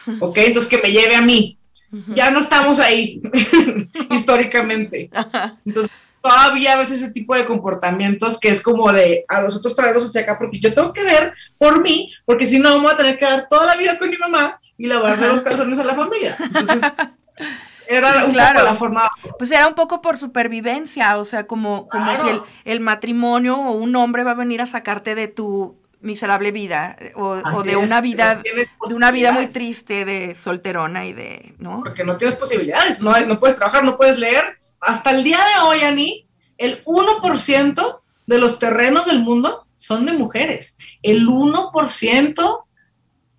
¿Ok? 0.21 0.39
Entonces 0.39 0.69
que 0.71 0.79
me 0.79 0.93
lleve 0.93 1.17
a 1.17 1.23
mí. 1.23 1.59
Ya 2.15 2.31
no 2.31 2.41
estamos 2.41 2.79
ahí 2.79 3.23
históricamente. 4.11 5.09
Entonces, 5.65 5.91
todavía 6.21 6.77
ves 6.77 6.91
ese 6.91 7.11
tipo 7.11 7.35
de 7.35 7.47
comportamientos 7.47 8.39
que 8.39 8.49
es 8.49 8.61
como 8.61 8.93
de 8.93 9.25
a 9.29 9.41
los 9.41 9.57
otros 9.57 9.77
traerlos 9.77 10.05
hacia 10.05 10.23
acá, 10.23 10.37
porque 10.37 10.59
yo 10.59 10.75
tengo 10.75 10.93
que 10.93 11.05
ver 11.05 11.33
por 11.57 11.81
mí, 11.81 12.13
porque 12.25 12.45
si 12.45 12.59
no, 12.59 12.75
vamos 12.75 12.93
a 12.93 12.97
tener 12.97 13.19
que 13.19 13.25
dar 13.25 13.47
toda 13.49 13.67
la 13.67 13.77
vida 13.77 13.99
con 13.99 14.11
mi 14.11 14.17
mamá 14.17 14.59
y 14.77 14.87
lavarle 14.87 15.29
los 15.29 15.43
calzones 15.43 15.79
a 15.79 15.85
la 15.85 15.95
familia. 15.95 16.37
Entonces, 16.39 16.83
era 17.89 18.25
un 18.25 18.33
poco 18.33 18.65
la 18.65 18.75
forma. 18.75 19.11
Pues 19.39 19.51
era 19.51 19.67
un 19.67 19.75
poco 19.75 20.01
por 20.01 20.19
supervivencia, 20.19 21.19
o 21.19 21.25
sea, 21.25 21.47
como, 21.47 21.89
como 21.89 22.17
si 22.17 22.29
el, 22.29 22.43
el, 22.65 22.81
matrimonio 22.81 23.57
o 23.57 23.73
un 23.73 23.95
hombre 23.97 24.25
va 24.25 24.33
a 24.33 24.35
venir 24.35 24.61
a 24.61 24.67
sacarte 24.67 25.15
de 25.15 25.29
tu 25.29 25.79
miserable 26.01 26.53
vida 26.53 26.97
o, 27.15 27.63
de 27.63 27.77
una 27.77 28.01
vida 28.01 28.41
de 28.87 28.95
una 28.95 29.11
vida 29.11 29.33
muy 29.33 29.49
triste 29.49 30.05
de 30.05 30.35
solterona 30.35 31.07
y 31.07 31.13
de 31.13 31.55
no 31.59 31.81
porque 31.83 32.05
no 32.05 32.17
tienes 32.17 32.37
posibilidades 32.37 33.01
no, 33.01 33.19
no 33.21 33.41
puedes 33.41 33.57
trabajar 33.57 33.85
no 33.85 33.97
puedes 33.97 34.19
leer. 34.19 34.59
Hasta 34.81 35.11
el 35.11 35.25
día 35.25 35.39
de 35.39 35.63
hoy 35.63 35.81
Ani 35.81 36.29
el 36.59 36.85
1% 36.85 38.01
de 38.27 38.39
los 38.39 38.59
terrenos 38.59 39.07
del 39.07 39.21
mundo 39.21 39.67
son 39.77 40.07
de 40.07 40.13
mujeres. 40.13 40.79
El 41.03 41.27
1% 41.27 42.65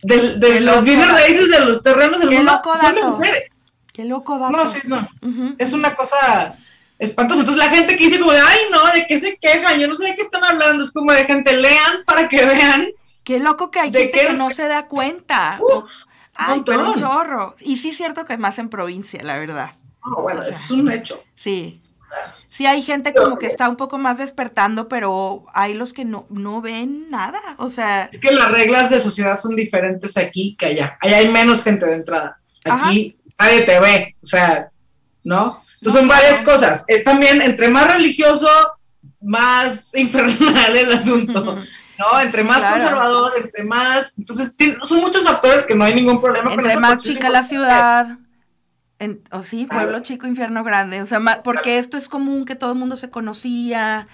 de, 0.03 0.35
de 0.37 0.59
los 0.59 0.83
bienes 0.83 1.09
raíces 1.09 1.49
de 1.49 1.65
los 1.65 1.81
terrenos 1.81 2.19
del 2.19 2.31
mundo 2.31 2.61
son 2.79 2.95
de 2.95 3.03
mujeres 3.03 3.56
qué 3.97 4.05
loco 4.05 4.37
dato. 4.37 4.55
no 4.55 4.71
sí 4.71 4.79
no 4.83 5.09
es 5.57 5.73
una 5.73 5.95
cosa 5.95 6.55
espantoso. 6.99 7.41
Entonces 7.41 7.63
la 7.63 7.71
gente 7.71 7.97
que 7.97 8.05
dice 8.05 8.19
como 8.19 8.31
de, 8.31 8.39
ay 8.39 8.59
no, 8.71 8.85
¿de 8.93 9.07
qué 9.07 9.19
se 9.19 9.37
quejan? 9.37 9.79
Yo 9.79 9.87
no 9.87 9.95
sé 9.95 10.05
de 10.05 10.15
qué 10.15 10.21
están 10.21 10.43
hablando. 10.43 10.83
Es 10.83 10.93
como 10.93 11.11
de 11.11 11.25
gente, 11.25 11.57
lean 11.57 12.03
para 12.05 12.29
que 12.29 12.45
vean. 12.45 12.89
Qué 13.23 13.39
loco 13.39 13.71
que 13.71 13.79
hay 13.79 13.91
gente 13.91 14.11
que 14.11 14.33
no 14.33 14.51
se 14.51 14.67
da 14.67 14.85
cuenta. 14.85 15.59
ay, 16.35 16.61
pero 16.63 16.91
un 16.91 16.95
chorro. 16.95 17.55
Y 17.59 17.77
sí 17.77 17.89
es 17.89 17.97
cierto 17.97 18.23
que 18.25 18.33
es 18.33 18.39
más 18.39 18.59
en 18.59 18.69
provincia, 18.69 19.21
la 19.23 19.39
verdad. 19.39 19.71
Oh, 20.01 20.21
bueno, 20.21 20.41
es 20.41 20.69
un 20.69 20.91
hecho. 20.91 21.23
Sí. 21.33 21.81
Sí, 22.49 22.65
hay 22.67 22.81
gente 22.83 23.13
como 23.13 23.37
que 23.37 23.47
está 23.47 23.67
un 23.67 23.75
poco 23.75 23.97
más 23.97 24.19
despertando, 24.19 24.87
pero 24.87 25.43
hay 25.53 25.73
los 25.73 25.91
que 25.91 26.05
no, 26.05 26.27
no 26.29 26.61
ven 26.61 27.09
nada. 27.09 27.39
O 27.57 27.69
sea. 27.69 28.09
Es 28.11 28.19
que 28.19 28.33
las 28.33 28.49
reglas 28.49 28.91
de 28.91 28.99
sociedad 28.99 29.37
son 29.37 29.55
diferentes 29.55 30.15
aquí 30.17 30.55
que 30.55 30.67
allá. 30.67 30.97
Allá 31.01 31.17
hay 31.17 31.29
menos 31.29 31.63
gente 31.63 31.87
de 31.87 31.95
entrada. 31.95 32.39
Aquí 32.63 33.17
nadie 33.37 33.61
te 33.61 33.79
ve. 33.79 34.15
O 34.21 34.25
sea, 34.25 34.69
¿no? 35.23 35.61
Entonces 35.75 36.01
son 36.01 36.07
varias 36.07 36.41
cosas. 36.41 36.83
Es 36.87 37.03
también, 37.03 37.41
entre 37.41 37.69
más 37.69 37.91
religioso, 37.91 38.49
más 39.21 39.93
infernal 39.95 40.75
el 40.75 40.91
asunto. 40.91 41.59
¿no? 41.99 42.21
Entre 42.21 42.43
más 42.43 42.63
conservador, 42.63 43.33
entre 43.37 43.63
más... 43.63 44.17
Entonces, 44.17 44.55
son 44.83 45.01
muchos 45.01 45.23
factores 45.23 45.65
que 45.65 45.75
no 45.75 45.83
hay 45.83 45.95
ningún 45.95 46.21
problema 46.21 46.53
entre 46.53 46.73
con 46.73 46.81
más 46.81 47.03
chica 47.03 47.29
la 47.29 47.43
ciudad. 47.43 48.17
o 49.31 49.41
sí, 49.41 49.65
pueblo 49.65 49.99
chico, 50.01 50.27
infierno 50.27 50.63
grande. 50.63 51.01
O 51.01 51.05
sea, 51.05 51.19
porque 51.43 51.79
esto 51.79 51.97
es 51.97 52.07
común 52.07 52.45
que 52.45 52.55
todo 52.55 52.71
el 52.73 52.79
mundo 52.79 52.97
se 52.97 53.09
conocía 53.09 54.07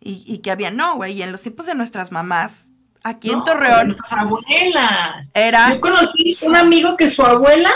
y, 0.00 0.38
que 0.38 0.50
había... 0.50 0.70
No, 0.70 0.96
güey, 0.96 1.14
y 1.14 1.22
en 1.22 1.32
los 1.32 1.42
tiempos 1.42 1.66
de 1.66 1.74
nuestras 1.74 2.12
mamás, 2.12 2.68
aquí 3.02 3.30
en 3.30 3.42
Torreón... 3.44 3.88
Nuestras 3.88 4.12
abuelas. 4.12 5.32
Era... 5.34 5.74
Yo 5.74 5.80
conocí 5.80 6.38
un 6.42 6.56
amigo 6.56 6.96
que 6.96 7.08
su 7.08 7.22
abuela 7.22 7.70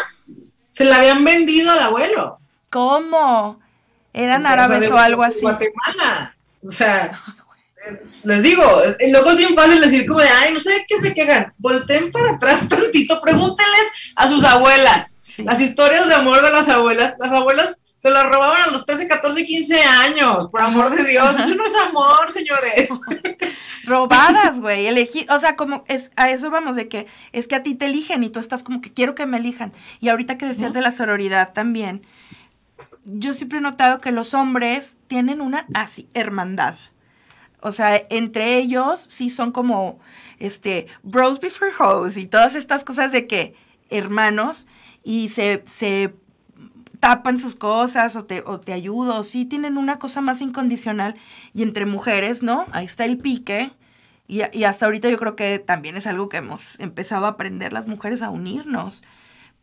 se 0.77 0.85
la 0.85 0.99
habían 0.99 1.25
vendido 1.25 1.73
al 1.73 1.79
abuelo. 1.79 2.39
¿Cómo? 2.69 3.59
¿Eran 4.13 4.47
árabes 4.47 4.91
o, 4.91 4.99
algo 4.99 5.23
así? 5.23 5.41
Guatemala. 5.41 6.37
O 6.63 6.71
sea, 6.71 7.19
les 8.23 8.43
digo, 8.43 8.63
luego 9.09 9.31
es 9.31 9.37
bien 9.39 9.55
fácil 9.55 9.81
decir 9.81 10.07
como 10.07 10.21
de, 10.21 10.29
ay, 10.29 10.53
no 10.53 10.61
sé 10.61 10.75
de 10.75 10.85
qué 10.87 10.99
se 10.99 11.15
quejan. 11.15 11.55
Volten 11.57 12.13
para 12.13 12.33
atrás 12.33 12.69
tantito, 12.69 13.23
pregúntenles 13.23 13.91
a 14.17 14.29
sus 14.29 14.45
abuelas. 14.45 15.19
Las 15.39 15.63
historias 15.63 16.09
de 16.09 16.15
amor 16.15 16.43
de 16.43 16.51
las 16.51 16.69
abuelas. 16.69 17.15
Las 17.19 17.33
abuelas 17.33 17.83
se 18.07 18.13
las 18.13 18.25
robaban 18.25 18.63
a 18.63 18.71
los 18.71 18.87
13, 18.87 19.09
14, 19.09 19.45
15 19.45 19.81
años, 19.81 20.49
por 20.49 20.61
amor 20.61 20.95
de 20.95 21.03
Dios. 21.03 21.35
Eso 21.41 21.57
no 21.57 21.67
es 21.67 21.75
amor, 21.75 22.31
señores. 22.31 22.89
Robadas, 23.85 24.61
güey. 24.61 24.87
Elegí, 24.87 25.27
o 25.29 25.41
sea, 25.41 25.57
como 25.57 25.83
es, 25.89 26.13
a 26.15 26.31
eso 26.31 26.49
vamos, 26.49 26.77
de 26.77 26.87
que 26.87 27.09
es 27.33 27.49
que 27.49 27.57
a 27.57 27.65
ti 27.65 27.75
te 27.75 27.87
eligen 27.87 28.23
y 28.23 28.31
tú 28.31 28.39
estás 28.39 28.63
como 28.63 28.81
que 28.81 28.93
quiero 28.93 29.17
que 29.17 29.27
me 29.27 29.39
elijan. 29.39 29.73
Y 29.99 30.09
ahorita 30.09 30.39
que 30.39 30.47
decías 30.47 30.73
de 30.73 30.83
la 30.83 30.93
sororidad 30.93 31.53
también, 31.53 32.07
yo 33.05 33.35
siempre 33.35 33.59
he 33.59 33.61
notado 33.61 34.01
que 34.01 34.13
los 34.13 34.35
hombres 34.35 34.97
tienen 35.09 35.41
una 35.41 35.67
así, 35.75 36.09
hermandad. 36.15 36.77
O 37.61 37.73
sea, 37.73 38.07
entre 38.11 38.57
ellos 38.57 39.05
sí 39.09 39.31
son 39.31 39.51
como, 39.51 39.99
este, 40.39 40.87
bros 41.03 41.41
before 41.41 41.73
hoes 41.77 42.17
y 42.17 42.27
todas 42.27 42.55
estas 42.55 42.85
cosas 42.85 43.11
de 43.11 43.27
que 43.27 43.57
hermanos 43.91 44.69
y 45.03 45.29
se, 45.31 45.65
se 45.67 46.15
tapan 47.01 47.39
sus 47.39 47.55
cosas 47.57 48.17
o 48.17 48.25
te, 48.25 48.43
o 48.47 48.61
te 48.61 48.73
ayudo, 48.73 49.25
sí 49.25 49.45
tienen 49.45 49.77
una 49.77 49.99
cosa 49.99 50.21
más 50.21 50.41
incondicional 50.43 51.17
y 51.55 51.63
entre 51.63 51.87
mujeres, 51.87 52.43
¿no? 52.43 52.67
Ahí 52.73 52.87
está 52.87 53.05
el 53.05 53.19
pique 53.19 53.71
y, 54.29 54.43
y 54.57 54.65
hasta 54.65 54.87
ahorita 54.87 55.09
yo 55.09 55.19
creo 55.19 55.37
que 55.37 55.59
también 55.59 55.97
es 55.97 56.07
algo 56.07 56.29
que 56.29 56.39
hemos 56.39 56.79
empezado 56.81 57.27
a 57.27 57.31
aprender 57.31 57.73
las 57.73 57.87
mujeres 57.87 58.23
a 58.23 58.31
unirnos 58.31 59.03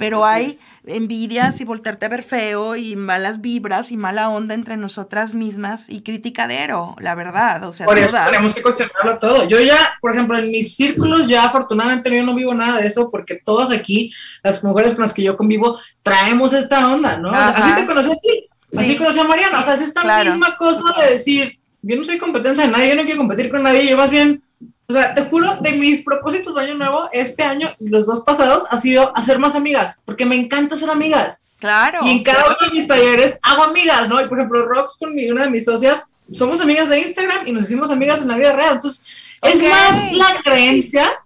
pero 0.04 0.26
hay 0.26 0.54
envidias 0.86 1.62
y 1.62 1.64
voltearte 1.64 2.06
a 2.06 2.10
ver 2.10 2.24
feo 2.24 2.76
y 2.76 2.98
malas 2.98 3.40
vibras 3.40 3.90
y 3.90 3.96
mala 3.96 4.28
onda 4.28 4.54
entre 4.54 4.76
nosotras 4.76 5.34
mismas 5.34 5.90
y 5.90 6.02
criticadero, 6.02 6.98
la 7.00 7.16
verdad, 7.16 7.64
o 7.64 7.72
sea, 7.72 7.86
por 7.86 7.98
eso 7.98 8.12
tenemos 8.30 8.54
que 8.54 8.62
cuestionarlo 8.62 9.18
todo. 9.18 9.48
Yo 9.48 9.62
ya, 9.62 9.78
por 10.02 10.12
ejemplo, 10.12 10.38
en 10.38 10.52
mis 10.52 10.76
círculos 10.76 11.26
ya 11.26 11.46
afortunadamente 11.46 12.14
yo 12.14 12.22
no 12.22 12.36
vivo 12.36 12.54
nada 12.54 12.82
de 12.82 12.88
eso 12.88 13.10
porque 13.10 13.36
todas 13.36 13.72
aquí, 13.72 14.12
las 14.44 14.62
mujeres 14.66 14.92
con 14.92 15.04
las 15.04 15.14
que 15.14 15.24
yo 15.24 15.38
convivo, 15.38 15.80
traemos 16.02 16.52
esta 16.52 16.86
onda, 16.92 17.16
¿no? 17.16 17.32
Así 17.34 17.74
te 17.74 17.86
conocí 17.86 18.12
a 18.12 18.16
ti, 18.16 18.50
así 18.76 18.98
conocí 18.98 19.20
a 19.20 19.24
Mariana, 19.24 19.62
o 19.62 19.64
sea, 19.64 19.76
es 19.76 19.82
esta 19.82 20.04
misma 20.22 20.58
cosa 20.58 21.02
de 21.02 21.14
decir, 21.14 21.60
yo 21.82 21.96
no 21.96 22.04
soy 22.04 22.18
competencia 22.18 22.66
de 22.66 22.72
nadie, 22.72 22.90
yo 22.90 22.96
no 22.98 23.06
quiero 23.06 23.20
competir 23.20 23.50
con 23.50 23.64
nadie, 23.64 23.88
yo 23.88 23.96
más 23.96 24.10
bien 24.10 24.44
o 24.94 24.98
sea, 24.98 25.16
te 25.16 25.24
juro, 25.24 25.56
de 25.62 25.72
mis 25.72 26.04
propósitos 26.04 26.56
de 26.56 26.62
año 26.62 26.76
nuevo, 26.76 27.10
este 27.12 27.44
año, 27.44 27.76
los 27.80 28.06
dos 28.06 28.22
pasados, 28.22 28.64
ha 28.70 28.78
sido 28.78 29.12
hacer 29.18 29.40
más 29.40 29.56
amigas, 29.56 30.00
porque 30.06 30.26
me 30.26 30.36
encanta 30.36 30.78
ser 30.78 30.90
amigas. 30.90 31.46
Claro. 31.60 32.02
Y 32.04 32.12
en 32.12 32.24
cada 32.24 32.46
uno 32.46 32.58
de 32.62 32.72
mis 32.74 32.88
talleres 32.88 33.40
hago 33.42 33.64
amigas, 33.64 34.08
¿no? 34.10 34.22
Y 34.22 34.28
por 34.28 34.38
ejemplo, 34.38 34.64
Rox 34.66 34.98
con 34.98 35.12
una 35.12 35.44
de 35.44 35.50
mis 35.50 35.66
socias, 35.66 36.12
somos 36.32 36.62
amigas 36.62 36.90
de 36.90 37.00
Instagram 37.00 37.48
y 37.48 37.52
nos 37.52 37.64
hicimos 37.64 37.90
amigas 37.90 38.22
en 38.22 38.28
la 38.28 38.38
vida 38.38 38.54
real. 38.54 38.76
Entonces, 38.76 39.06
es 39.42 39.64
más 39.64 40.14
la 40.14 40.42
creencia 40.44 41.23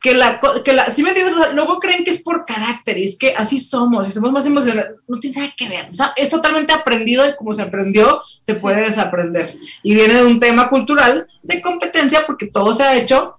que 0.00 0.14
la, 0.14 0.40
que 0.64 0.72
la, 0.72 0.90
¿sí 0.90 1.02
me 1.02 1.10
entiendes? 1.10 1.36
luego 1.52 1.78
creen 1.78 2.04
que 2.04 2.10
es 2.10 2.22
por 2.22 2.46
carácter 2.46 2.96
y 2.96 3.04
es 3.04 3.18
que 3.18 3.34
así 3.36 3.60
somos 3.60 4.08
y 4.08 4.12
somos 4.12 4.32
más 4.32 4.46
emocionales. 4.46 4.96
No 5.06 5.18
tiene 5.20 5.40
nada 5.40 5.52
que 5.56 5.68
ver. 5.68 5.90
O 5.90 5.94
sea, 5.94 6.14
es 6.16 6.30
totalmente 6.30 6.72
aprendido 6.72 7.28
y 7.28 7.36
como 7.36 7.52
se 7.52 7.62
aprendió, 7.62 8.22
se 8.40 8.54
puede 8.54 8.82
desaprender. 8.82 9.56
Y 9.82 9.94
viene 9.94 10.14
de 10.14 10.24
un 10.24 10.40
tema 10.40 10.70
cultural 10.70 11.26
de 11.42 11.60
competencia 11.60 12.24
porque 12.26 12.46
todo 12.46 12.72
se 12.72 12.82
ha 12.82 12.96
hecho 12.96 13.36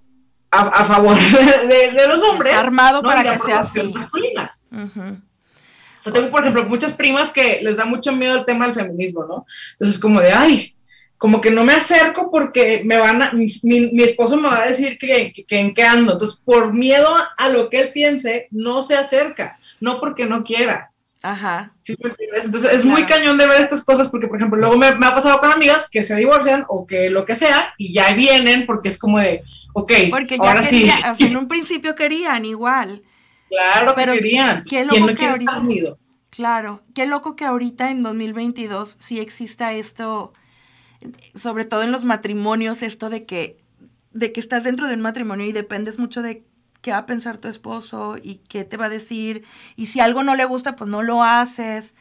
a, 0.52 0.84
favor 0.84 1.16
de, 1.68 2.06
los 2.06 2.22
hombres. 2.22 2.54
armado 2.54 3.02
para 3.02 3.32
que 3.32 3.44
sea 3.44 3.60
así. 3.60 3.82
Masculina. 3.82 4.56
O 4.70 6.02
sea, 6.02 6.12
tengo, 6.12 6.30
por 6.30 6.40
ejemplo, 6.40 6.64
muchas 6.64 6.92
primas 6.92 7.30
que 7.30 7.60
les 7.62 7.76
da 7.76 7.84
mucho 7.84 8.12
miedo 8.12 8.36
el 8.36 8.44
tema 8.44 8.66
del 8.66 8.74
feminismo, 8.74 9.24
¿no? 9.24 9.46
Entonces, 9.72 9.98
como 9.98 10.20
de, 10.20 10.32
ay, 10.32 10.74
como 11.22 11.40
que 11.40 11.52
no 11.52 11.62
me 11.62 11.74
acerco 11.74 12.32
porque 12.32 12.82
me 12.84 12.98
van 12.98 13.22
a, 13.22 13.32
mi, 13.32 13.46
esposo 14.02 14.36
me 14.38 14.48
va 14.48 14.62
a 14.62 14.66
decir 14.66 14.98
que, 14.98 15.32
en 15.50 15.72
qué 15.72 15.84
ando. 15.84 16.14
Entonces, 16.14 16.42
por 16.44 16.74
miedo 16.74 17.06
a 17.38 17.48
lo 17.48 17.70
que 17.70 17.80
él 17.80 17.92
piense, 17.92 18.48
no 18.50 18.82
se 18.82 18.96
acerca, 18.96 19.56
no 19.78 20.00
porque 20.00 20.26
no 20.26 20.42
quiera. 20.42 20.90
Ajá. 21.22 21.74
Entonces, 21.86 22.72
es 22.72 22.84
muy 22.84 23.04
cañón 23.04 23.38
de 23.38 23.46
ver 23.46 23.60
estas 23.60 23.84
cosas 23.84 24.08
porque, 24.08 24.26
por 24.26 24.38
ejemplo, 24.38 24.58
luego 24.58 24.76
me, 24.76 24.88
ha 24.88 25.14
pasado 25.14 25.38
con 25.38 25.52
amigas 25.52 25.88
que 25.88 26.02
se 26.02 26.16
divorcian 26.16 26.64
o 26.66 26.88
que 26.88 27.08
lo 27.08 27.24
que 27.24 27.36
sea 27.36 27.72
y 27.78 27.92
ya 27.92 28.12
vienen 28.14 28.66
porque 28.66 28.88
es 28.88 28.98
como 28.98 29.20
de, 29.20 29.44
ok, 29.74 29.92
porque 30.10 30.38
ya 30.38 30.48
ahora 30.48 30.64
sí. 30.64 30.90
O 31.08 31.14
sea, 31.14 31.24
en 31.28 31.36
un 31.36 31.46
principio 31.46 31.94
querían 31.94 32.44
igual. 32.44 33.04
Claro, 33.48 33.92
pero 33.94 34.12
querían. 34.14 34.64
Qué 34.68 34.84
loco 34.84 35.14
que 35.14 35.26
ahorita, 35.26 35.58
Claro, 36.30 36.82
qué 36.96 37.06
loco 37.06 37.36
que 37.36 37.44
ahorita 37.44 37.90
en 37.90 38.02
2022 38.02 38.96
sí 38.98 39.20
exista 39.20 39.72
esto 39.72 40.32
sobre 41.34 41.64
todo 41.64 41.82
en 41.82 41.92
los 41.92 42.04
matrimonios, 42.04 42.82
esto 42.82 43.10
de 43.10 43.24
que, 43.24 43.56
de 44.12 44.32
que 44.32 44.40
estás 44.40 44.64
dentro 44.64 44.88
de 44.88 44.94
un 44.94 45.00
matrimonio 45.00 45.46
y 45.46 45.52
dependes 45.52 45.98
mucho 45.98 46.22
de 46.22 46.44
qué 46.80 46.90
va 46.90 46.98
a 46.98 47.06
pensar 47.06 47.38
tu 47.38 47.48
esposo 47.48 48.16
y 48.22 48.36
qué 48.48 48.64
te 48.64 48.76
va 48.76 48.86
a 48.86 48.90
decir. 48.90 49.44
Y 49.76 49.86
si 49.86 50.00
algo 50.00 50.22
no 50.22 50.34
le 50.34 50.44
gusta, 50.44 50.76
pues 50.76 50.90
no 50.90 51.02
lo 51.02 51.22
haces. 51.22 51.94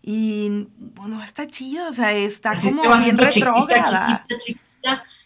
Y 0.00 0.68
bueno, 0.78 1.22
está 1.22 1.46
chido, 1.46 1.88
o 1.88 1.92
sea, 1.92 2.12
está 2.12 2.56
como 2.56 2.82
bien 2.98 3.18
retrógrada. 3.18 4.26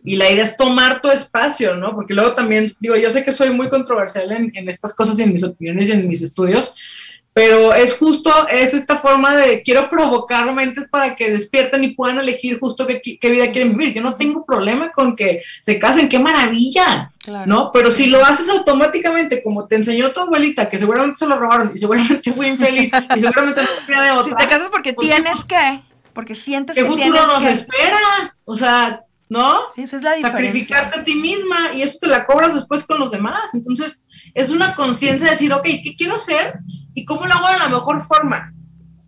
Y 0.04 0.16
la 0.16 0.30
idea 0.30 0.42
es 0.42 0.56
tomar 0.56 1.00
tu 1.00 1.10
espacio, 1.10 1.76
¿no? 1.76 1.94
Porque 1.94 2.14
luego 2.14 2.32
también, 2.32 2.66
digo, 2.80 2.96
yo 2.96 3.10
sé 3.12 3.24
que 3.24 3.30
soy 3.30 3.50
muy 3.50 3.68
controversial 3.68 4.32
en, 4.32 4.50
en 4.56 4.68
estas 4.68 4.94
cosas 4.94 5.18
y 5.18 5.22
en 5.22 5.32
mis 5.32 5.44
opiniones 5.44 5.88
y 5.88 5.92
en 5.92 6.08
mis 6.08 6.22
estudios, 6.22 6.74
es 7.82 7.96
justo, 7.96 8.48
es 8.48 8.74
esta 8.74 8.96
forma 8.98 9.36
de 9.36 9.62
quiero 9.62 9.90
provocar 9.90 10.52
mentes 10.52 10.88
para 10.88 11.16
que 11.16 11.30
despierten 11.30 11.84
y 11.84 11.94
puedan 11.94 12.18
elegir 12.18 12.58
justo 12.58 12.86
qué, 12.86 13.00
vida 13.28 13.50
quieren 13.50 13.76
vivir. 13.76 13.94
Yo 13.94 14.02
no 14.02 14.14
tengo 14.16 14.44
problema 14.44 14.90
con 14.90 15.16
que 15.16 15.42
se 15.60 15.78
casen, 15.78 16.08
qué 16.08 16.18
maravilla, 16.18 17.12
¿no? 17.46 17.70
Pero 17.72 17.90
si 17.90 18.06
lo 18.06 18.24
haces 18.24 18.48
automáticamente, 18.48 19.42
como 19.42 19.66
te 19.66 19.76
enseñó 19.76 20.12
tu 20.12 20.20
abuelita, 20.20 20.68
que 20.68 20.78
seguramente 20.78 21.18
se 21.18 21.26
lo 21.26 21.38
robaron 21.38 21.72
y 21.74 21.78
seguramente 21.78 22.32
fue 22.32 22.48
infeliz 22.48 22.90
y 23.16 23.20
seguramente 23.20 23.62
no 23.62 23.68
tenía 23.86 24.02
de 24.02 24.10
otra. 24.12 24.22
Si 24.32 24.36
te 24.36 24.46
casas 24.46 24.70
porque 24.70 24.92
pues, 24.92 25.08
tienes 25.08 25.44
que, 25.44 25.80
porque 26.12 26.34
sientes 26.34 26.76
que 26.76 26.82
¿Qué 26.82 26.88
futuro 26.88 27.10
nos 27.10 27.42
espera? 27.44 27.98
O 28.44 28.54
sea, 28.54 29.04
¿no? 29.32 29.60
Sí, 29.74 29.82
esa 29.82 29.96
es 29.96 30.02
la 30.02 30.12
diferencia. 30.12 30.46
Sacrificarte 30.46 31.00
a 31.00 31.04
ti 31.04 31.14
misma 31.16 31.72
y 31.74 31.82
eso 31.82 31.98
te 32.00 32.06
la 32.06 32.24
cobras 32.24 32.54
después 32.54 32.84
con 32.84 33.00
los 33.00 33.10
demás. 33.10 33.54
Entonces, 33.54 34.04
es 34.34 34.50
una 34.50 34.74
conciencia 34.74 35.26
de 35.26 35.32
decir, 35.32 35.52
ok, 35.52 35.64
¿qué 35.64 35.94
quiero 35.96 36.14
hacer? 36.14 36.60
y 36.94 37.04
cómo 37.04 37.26
lo 37.26 37.32
hago 37.34 37.48
de 37.52 37.58
la 37.58 37.68
mejor 37.68 38.00
forma. 38.00 38.52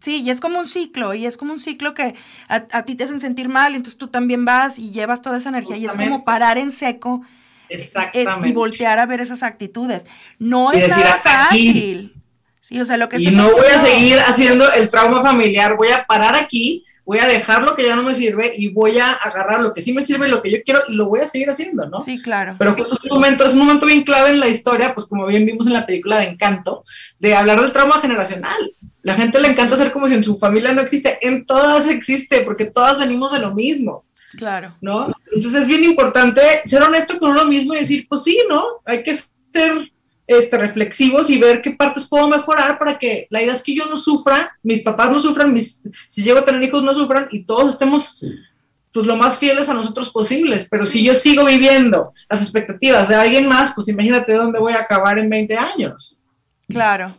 Sí, 0.01 0.23
y 0.23 0.31
es 0.31 0.41
como 0.41 0.59
un 0.59 0.67
ciclo, 0.67 1.15
y 1.15 1.27
es 1.27 1.37
como 1.37 1.53
un 1.53 1.59
ciclo 1.59 1.95
que 1.95 2.15
a, 2.49 2.83
ti 2.83 2.95
te 2.95 3.05
hacen 3.05 3.21
sentir 3.21 3.49
mal, 3.49 3.73
y 3.73 3.77
entonces 3.77 3.99
tú 3.99 4.09
también 4.09 4.45
vas 4.45 4.79
y 4.79 4.91
llevas 4.91 5.23
toda 5.23 5.39
esa 5.39 5.49
energía, 5.49 5.77
y 5.77 5.87
es 5.87 5.93
como 5.93 6.25
parar 6.25 6.59
en 6.59 6.73
seco 6.73 7.23
eh, 7.71 7.77
Exactamente. 7.77 8.49
y 8.49 8.53
voltear 8.53 8.99
a 8.99 9.07
ver 9.07 9.21
esas 9.21 9.43
actitudes. 9.43 10.07
No 10.39 10.73
es 10.73 10.89
nada 10.89 11.19
fácil. 11.23 12.15
Sí, 12.61 12.81
o 12.81 12.85
sea, 12.85 12.97
lo 12.97 13.09
que 13.09 13.19
y 13.19 13.27
no 13.31 13.51
voy 13.51 13.67
a 13.67 13.79
seguir 13.85 14.19
haciendo 14.21 14.71
el 14.73 14.91
trauma 14.91 15.23
familiar, 15.23 15.77
voy 15.77 15.89
a 15.89 16.07
parar 16.07 16.35
aquí 16.35 16.85
voy 17.05 17.19
a 17.19 17.27
dejar 17.27 17.62
lo 17.62 17.75
que 17.75 17.85
ya 17.85 17.97
no 17.97 18.03
me 18.03 18.14
sirve 18.14 18.55
y 18.57 18.69
voy 18.69 18.99
a 18.99 19.12
agarrar 19.12 19.61
lo 19.61 19.75
que 19.75 19.83
sí 19.83 19.93
me 19.93 20.03
sirve 20.03 20.27
y 20.27 20.31
lo 20.31 20.43
que 20.43 20.51
yo 20.51 20.59
quiero 20.64 20.83
y 20.88 20.95
lo 20.95 21.09
voy 21.09 21.21
a 21.21 21.27
seguir 21.27 21.51
haciendo, 21.51 21.87
¿no? 21.88 22.01
Sí, 22.01 22.21
claro. 22.21 22.57
Pero 22.59 22.75
justo 22.75 22.95
es 22.95 23.05
un 23.05 23.11
momento, 23.11 23.45
es 23.45 23.53
un 23.53 23.61
momento 23.61 23.87
bien 23.87 24.03
clave 24.03 24.31
en 24.31 24.40
la 24.40 24.49
historia, 24.49 24.95
pues 24.95 25.07
como 25.07 25.27
bien 25.27 25.45
vimos 25.45 25.67
en 25.67 25.75
la 25.75 25.87
película 25.87 26.19
de 26.19 26.27
Encanto, 26.27 26.85
de 27.19 27.35
hablar 27.35 27.61
del 27.61 27.73
trauma 27.73 28.01
generacional. 28.01 28.75
La 29.03 29.14
gente 29.14 29.40
le 29.40 29.49
encanta 29.49 29.75
hacer 29.75 29.93
como 29.93 30.09
si 30.09 30.14
en 30.14 30.25
su 30.25 30.37
familia 30.37 30.73
no 30.73 30.81
existe, 30.81 31.19
en 31.21 31.45
todas 31.45 31.88
existe, 31.88 32.40
porque 32.40 32.64
todas 32.64 32.99
venimos 32.99 33.33
de 33.33 33.38
lo 33.38 33.55
mismo. 33.55 34.05
Claro. 34.37 34.75
¿No? 34.81 35.12
Entonces 35.33 35.62
es 35.62 35.67
bien 35.69 35.85
importante 35.85 36.40
ser 36.64 36.83
honesto 36.83 37.19
con 37.19 37.31
uno 37.31 37.45
mismo 37.45 37.75
y 37.75 37.79
decir, 37.79 38.07
pues 38.09 38.25
sí, 38.25 38.38
¿no? 38.49 38.64
Hay 38.85 39.03
que 39.03 39.14
ser 39.14 39.93
este, 40.27 40.57
reflexivos 40.57 41.31
y 41.31 41.39
ver 41.39 41.61
qué 41.61 41.73
partes 41.73 42.07
puedo 42.07 42.29
mejorar 42.29 42.79
para 42.79 42.99
que 42.99 43.27
la 43.31 43.43
idea 43.43 43.55
es 43.55 43.63
que 43.63 43.75
yo 43.75 43.87
no 43.87 43.97
sufra, 43.97 44.57
mis 44.63 44.83
papás 44.83 45.11
no 45.11 45.21
sufran, 45.21 45.53
mis, 45.53 45.83
si 46.09 46.23
llego 46.23 46.39
a 46.39 46.45
tener 46.45 46.63
hijos 46.63 46.83
no 46.83 46.95
sufran 46.95 47.29
y 47.31 47.45
todos 47.45 47.73
estemos 47.73 48.21
pues 48.95 49.07
lo 49.07 49.17
más 49.17 49.39
fieles 49.39 49.69
a 49.69 49.75
nosotros 49.75 50.11
posibles. 50.11 50.69
Pero 50.71 50.87
si 50.87 51.05
yo 51.05 51.17
sigo 51.17 51.45
viviendo 51.45 52.15
las 52.31 52.43
expectativas 52.43 53.09
de 53.09 53.17
alguien 53.17 53.49
más, 53.49 53.73
pues 53.75 53.89
imagínate 53.89 54.33
dónde 54.33 54.61
voy 54.61 54.73
a 54.73 54.81
acabar 54.81 55.19
en 55.19 55.29
20 55.29 55.57
años. 55.57 56.21
Claro. 56.69 57.19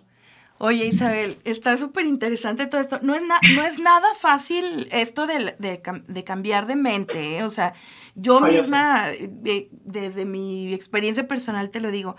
Oye, 0.58 0.86
Isabel, 0.86 1.38
está 1.44 1.76
súper 1.76 2.06
interesante 2.06 2.65
todo 2.65 2.80
esto. 2.80 3.00
No 3.02 3.13
es, 3.13 3.22
no 3.22 3.65
es 3.65 3.78
nada 3.78 4.08
fácil 4.18 4.88
esto 4.89 5.28
de, 5.28 5.54
de, 5.60 6.24
cambiar 6.24 6.65
de 6.65 6.78
mente. 6.78 7.38
¿eh? 7.38 7.44
O 7.44 7.50
sea, 7.50 7.74
yo 8.15 8.39
misma, 8.39 9.12
eh, 9.12 9.68
desde 9.84 10.24
mi 10.24 10.74
experiencia 10.74 11.28
personal, 11.28 11.72
te 11.72 11.82
lo 11.82 11.91
digo, 11.91 12.15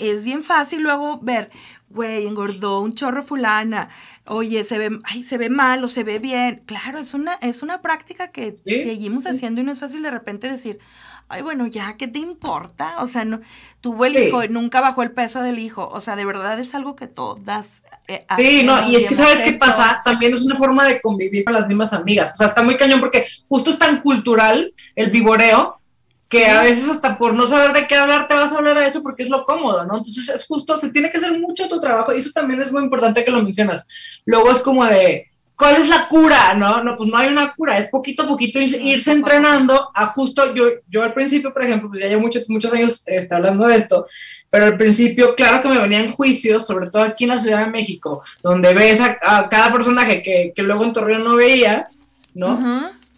es 0.00 0.24
bien 0.24 0.42
fácil 0.42 0.82
luego 0.82 1.18
ver, 1.20 1.50
güey, 1.88 2.26
engordó 2.26 2.80
un 2.80 2.94
chorro 2.94 3.22
fulana, 3.22 3.88
oye, 4.26 4.64
se 4.64 4.78
ve, 4.78 4.98
ay, 5.04 5.24
se 5.24 5.38
ve 5.38 5.50
mal 5.50 5.82
o 5.84 5.88
se 5.88 6.04
ve 6.04 6.18
bien. 6.18 6.62
Claro, 6.66 6.98
es 6.98 7.14
una, 7.14 7.34
es 7.34 7.62
una 7.62 7.80
práctica 7.80 8.30
que 8.30 8.56
seguimos 8.64 9.26
haciendo 9.26 9.60
y 9.60 9.64
no 9.64 9.72
es 9.72 9.80
fácil 9.80 10.02
de 10.02 10.10
repente 10.10 10.48
decir, 10.48 10.78
ay, 11.28 11.42
bueno, 11.42 11.66
ya, 11.66 11.96
¿qué 11.96 12.08
te 12.08 12.18
importa? 12.18 12.96
O 12.98 13.06
sea, 13.06 13.24
no, 13.24 13.40
tuvo 13.80 14.04
el 14.06 14.16
hijo 14.16 14.42
y 14.42 14.48
nunca 14.48 14.80
bajó 14.80 15.02
el 15.02 15.12
peso 15.12 15.42
del 15.42 15.58
hijo. 15.58 15.88
O 15.88 16.00
sea, 16.00 16.16
de 16.16 16.24
verdad 16.24 16.58
es 16.58 16.74
algo 16.74 16.96
que 16.96 17.06
todas. 17.06 17.82
Eh, 18.06 18.24
sí, 18.36 18.62
no, 18.64 18.88
y 18.88 18.96
es 18.96 19.06
que 19.06 19.14
sabes 19.14 19.42
qué 19.42 19.52
pasa, 19.52 20.00
también 20.04 20.32
es 20.32 20.42
una 20.42 20.56
forma 20.56 20.86
de 20.86 21.00
convivir 21.00 21.44
con 21.44 21.54
las 21.54 21.66
mismas 21.66 21.92
amigas. 21.92 22.32
O 22.34 22.36
sea, 22.36 22.48
está 22.48 22.62
muy 22.62 22.76
cañón 22.76 23.00
porque 23.00 23.26
justo 23.48 23.70
es 23.70 23.78
tan 23.78 24.00
cultural 24.00 24.72
el 24.96 25.10
vivoreo 25.10 25.77
que 26.28 26.46
a 26.46 26.62
veces 26.62 26.88
hasta 26.88 27.16
por 27.16 27.34
no 27.34 27.46
saber 27.46 27.72
de 27.72 27.86
qué 27.86 27.94
hablar 27.94 28.28
te 28.28 28.34
vas 28.34 28.52
a 28.52 28.56
hablar 28.56 28.76
a 28.76 28.86
eso 28.86 29.02
porque 29.02 29.22
es 29.22 29.30
lo 29.30 29.44
cómodo, 29.44 29.86
¿no? 29.86 29.96
Entonces 29.96 30.28
es 30.28 30.46
justo, 30.46 30.78
se 30.78 30.90
tiene 30.90 31.10
que 31.10 31.18
hacer 31.18 31.38
mucho 31.38 31.68
tu 31.68 31.80
trabajo 31.80 32.14
y 32.14 32.18
eso 32.18 32.30
también 32.32 32.60
es 32.60 32.70
muy 32.70 32.82
importante 32.82 33.24
que 33.24 33.30
lo 33.30 33.42
mencionas. 33.42 33.88
Luego 34.26 34.50
es 34.50 34.58
como 34.58 34.84
de, 34.84 35.28
¿cuál 35.56 35.76
es 35.76 35.88
la 35.88 36.06
cura? 36.06 36.52
No, 36.54 36.84
no, 36.84 36.96
pues 36.96 37.08
no 37.08 37.16
hay 37.16 37.28
una 37.28 37.54
cura, 37.54 37.78
es 37.78 37.88
poquito 37.88 38.24
a 38.24 38.28
poquito 38.28 38.60
irse 38.60 39.10
entrenando 39.10 39.90
a 39.94 40.06
justo, 40.08 40.54
yo, 40.54 40.66
yo 40.86 41.02
al 41.02 41.14
principio, 41.14 41.52
por 41.52 41.64
ejemplo, 41.64 41.88
pues 41.88 42.02
ya 42.02 42.08
llevo 42.08 42.20
mucho, 42.20 42.40
muchos 42.48 42.74
años 42.74 43.02
está 43.06 43.36
hablando 43.36 43.66
de 43.66 43.76
esto, 43.76 44.06
pero 44.50 44.66
al 44.66 44.76
principio, 44.76 45.34
claro 45.34 45.62
que 45.62 45.68
me 45.68 45.80
venían 45.80 46.12
juicios, 46.12 46.66
sobre 46.66 46.90
todo 46.90 47.04
aquí 47.04 47.24
en 47.24 47.30
la 47.30 47.38
Ciudad 47.38 47.64
de 47.64 47.70
México, 47.70 48.22
donde 48.42 48.74
ves 48.74 49.00
a, 49.00 49.18
cada 49.48 49.72
personaje 49.72 50.22
que, 50.22 50.52
que, 50.54 50.62
luego 50.62 50.84
en 50.84 50.92
Torreón 50.92 51.24
no 51.24 51.36
veía, 51.36 51.88
¿no? 52.34 52.58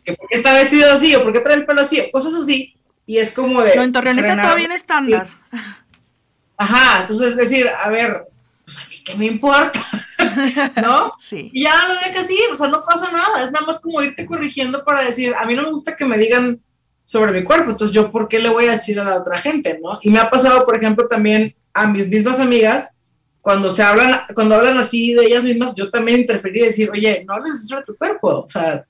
Que 0.05 0.15
por 0.15 0.29
qué 0.29 0.37
está 0.37 0.53
vestido 0.53 0.93
así 0.93 1.15
o 1.17 1.25
por 1.25 1.33
qué 1.33 1.41
trae 1.41 1.57
el 1.57 1.67
pelo 1.67 1.81
así, 1.81 2.01
cosas 2.13 2.35
así 2.35 2.75
y 3.11 3.19
es 3.19 3.33
como 3.33 3.61
de... 3.61 3.75
No, 3.75 3.83
en 3.83 3.91
Torreón 3.91 4.21
está 4.21 4.41
todo 4.41 4.55
bien 4.55 4.71
estándar. 4.71 5.27
Ajá, 6.57 7.01
entonces 7.01 7.31
es 7.31 7.37
decir, 7.37 7.69
a 7.69 7.91
ver, 7.91 8.29
pues 8.65 8.79
a 8.79 8.89
mí 8.89 9.03
qué 9.05 9.17
me 9.17 9.27
importa, 9.27 9.81
¿no? 10.81 11.15
Sí. 11.21 11.51
Y 11.53 11.65
ya 11.65 11.75
lo 11.89 11.95
deja 11.95 12.21
así, 12.21 12.39
o 12.53 12.55
sea, 12.55 12.69
no 12.69 12.85
pasa 12.85 13.11
nada, 13.11 13.43
es 13.43 13.51
nada 13.51 13.67
más 13.67 13.81
como 13.81 14.01
irte 14.01 14.25
corrigiendo 14.25 14.85
para 14.85 15.03
decir, 15.03 15.35
a 15.37 15.45
mí 15.45 15.57
no 15.57 15.65
me 15.65 15.73
gusta 15.73 15.97
que 15.97 16.05
me 16.05 16.19
digan 16.19 16.61
sobre 17.05 17.33
mi 17.33 17.43
cuerpo, 17.43 17.73
entonces 17.73 17.93
yo, 17.93 18.13
¿por 18.13 18.29
qué 18.29 18.39
le 18.39 18.49
voy 18.49 18.67
a 18.67 18.73
decir 18.73 19.01
a 19.01 19.05
la 19.05 19.17
otra 19.17 19.39
gente, 19.39 19.81
no? 19.83 19.99
Y 20.03 20.11
me 20.11 20.21
ha 20.21 20.31
pasado, 20.31 20.65
por 20.65 20.77
ejemplo, 20.77 21.09
también 21.09 21.57
a 21.75 21.89
mis 21.89 22.07
mismas 22.07 22.39
amigas 22.39 22.91
cuando 23.41 23.73
se 23.73 23.83
hablan, 23.83 24.21
cuando 24.37 24.55
hablan 24.55 24.79
así 24.79 25.15
de 25.15 25.27
ellas 25.27 25.43
mismas, 25.43 25.75
yo 25.75 25.91
también 25.91 26.21
interferí 26.21 26.61
y 26.61 26.67
decir, 26.67 26.89
oye, 26.93 27.25
no 27.27 27.35
hables 27.35 27.67
sobre 27.67 27.83
tu 27.83 27.97
cuerpo, 27.97 28.45
o 28.47 28.49
sea, 28.49 28.85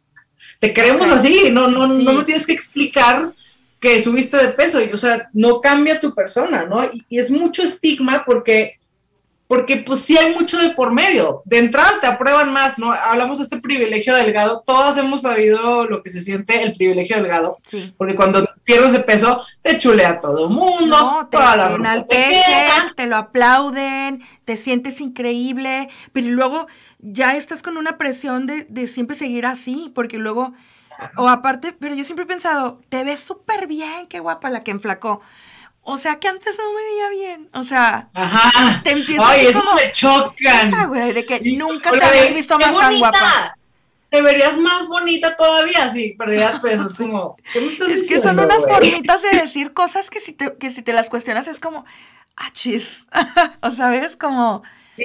te 0.58 0.74
queremos 0.74 1.08
así, 1.08 1.48
no, 1.50 1.68
no, 1.68 1.86
no 1.86 2.12
me 2.12 2.24
tienes 2.24 2.44
que 2.44 2.52
explicar 2.52 3.32
que 3.80 4.00
subiste 4.02 4.36
de 4.36 4.48
peso, 4.48 4.80
y, 4.80 4.90
o 4.92 4.96
sea, 4.96 5.30
no 5.32 5.60
cambia 5.60 6.00
tu 6.00 6.14
persona, 6.14 6.66
¿no? 6.66 6.88
y 7.08 7.18
es 7.18 7.30
mucho 7.30 7.62
estigma 7.62 8.24
porque 8.26 8.80
porque 9.50 9.78
pues 9.78 10.02
sí 10.02 10.16
hay 10.16 10.32
mucho 10.32 10.58
de 10.58 10.70
por 10.70 10.92
medio. 10.92 11.42
De 11.44 11.58
entrada 11.58 11.98
te 12.00 12.06
aprueban 12.06 12.52
más, 12.52 12.78
¿no? 12.78 12.92
Hablamos 12.92 13.38
de 13.38 13.44
este 13.44 13.58
privilegio 13.58 14.14
delgado, 14.14 14.62
todos 14.64 14.96
hemos 14.96 15.22
sabido 15.22 15.86
lo 15.86 16.04
que 16.04 16.10
se 16.10 16.20
siente 16.20 16.62
el 16.62 16.76
privilegio 16.76 17.16
delgado, 17.16 17.58
sí. 17.66 17.92
porque 17.98 18.14
cuando 18.14 18.48
pierdes 18.62 18.92
de 18.92 19.00
peso 19.00 19.44
te 19.60 19.76
chulea 19.76 20.20
todo 20.20 20.46
el 20.46 20.54
mundo, 20.54 20.96
no, 20.96 21.28
te, 21.28 21.36
toda 21.36 21.56
la 21.56 21.74
enaltecen, 21.74 22.94
te, 22.94 23.06
lo 23.06 23.16
aplauden, 23.16 24.22
te 24.44 24.56
sientes 24.56 25.00
increíble, 25.00 25.88
pero 26.12 26.28
luego 26.28 26.68
ya 27.00 27.36
estás 27.36 27.64
con 27.64 27.76
una 27.76 27.98
presión 27.98 28.46
de, 28.46 28.66
de 28.68 28.86
siempre 28.86 29.16
seguir 29.16 29.46
así, 29.46 29.90
porque 29.92 30.18
luego, 30.18 30.54
o 31.16 31.28
aparte, 31.28 31.72
pero 31.72 31.94
yo 31.94 32.04
siempre 32.04 32.24
he 32.24 32.28
pensado, 32.28 32.80
te 32.88 33.04
ves 33.04 33.20
súper 33.20 33.66
bien, 33.66 34.06
qué 34.06 34.20
guapa 34.20 34.50
la 34.50 34.60
que 34.60 34.70
enflacó. 34.70 35.20
O 35.82 35.96
sea, 35.96 36.18
que 36.20 36.28
antes 36.28 36.56
no 36.58 36.72
me 36.72 36.82
veía 36.82 37.08
bien. 37.08 37.48
O 37.54 37.64
sea, 37.64 38.10
te 38.84 38.90
empiezas 38.92 39.26
Ay, 39.28 39.46
eso 39.46 39.62
me 39.74 39.90
chocan. 39.92 40.88
güey, 40.88 41.12
de 41.12 41.24
que 41.24 41.40
nunca 41.40 41.90
te 41.90 42.02
habías 42.02 42.34
visto 42.34 42.58
más 42.58 42.76
tan 42.76 42.98
guapa. 42.98 43.56
Te 44.10 44.22
verías 44.22 44.58
más 44.58 44.88
bonita 44.88 45.36
todavía 45.36 45.88
si 45.88 46.14
perdías 46.14 46.60
peso. 46.60 46.86
Es 46.86 46.94
como, 46.94 47.36
¿qué 47.52 47.60
me 47.60 47.68
estás 47.68 47.88
es 47.88 48.08
que 48.08 48.20
son 48.20 48.40
unas 48.40 48.64
formitas 48.64 49.22
de 49.22 49.38
decir 49.38 49.72
cosas 49.72 50.10
que 50.10 50.20
si 50.20 50.32
te, 50.32 50.56
que 50.58 50.70
si 50.70 50.82
te 50.82 50.92
las 50.92 51.08
cuestionas 51.08 51.46
es 51.46 51.60
como, 51.60 51.84
ah, 52.36 52.50
chis. 52.52 53.06
o 53.62 53.70
sea, 53.70 53.90
ves 53.90 54.16
como... 54.16 54.62
¿Sí? 54.96 55.04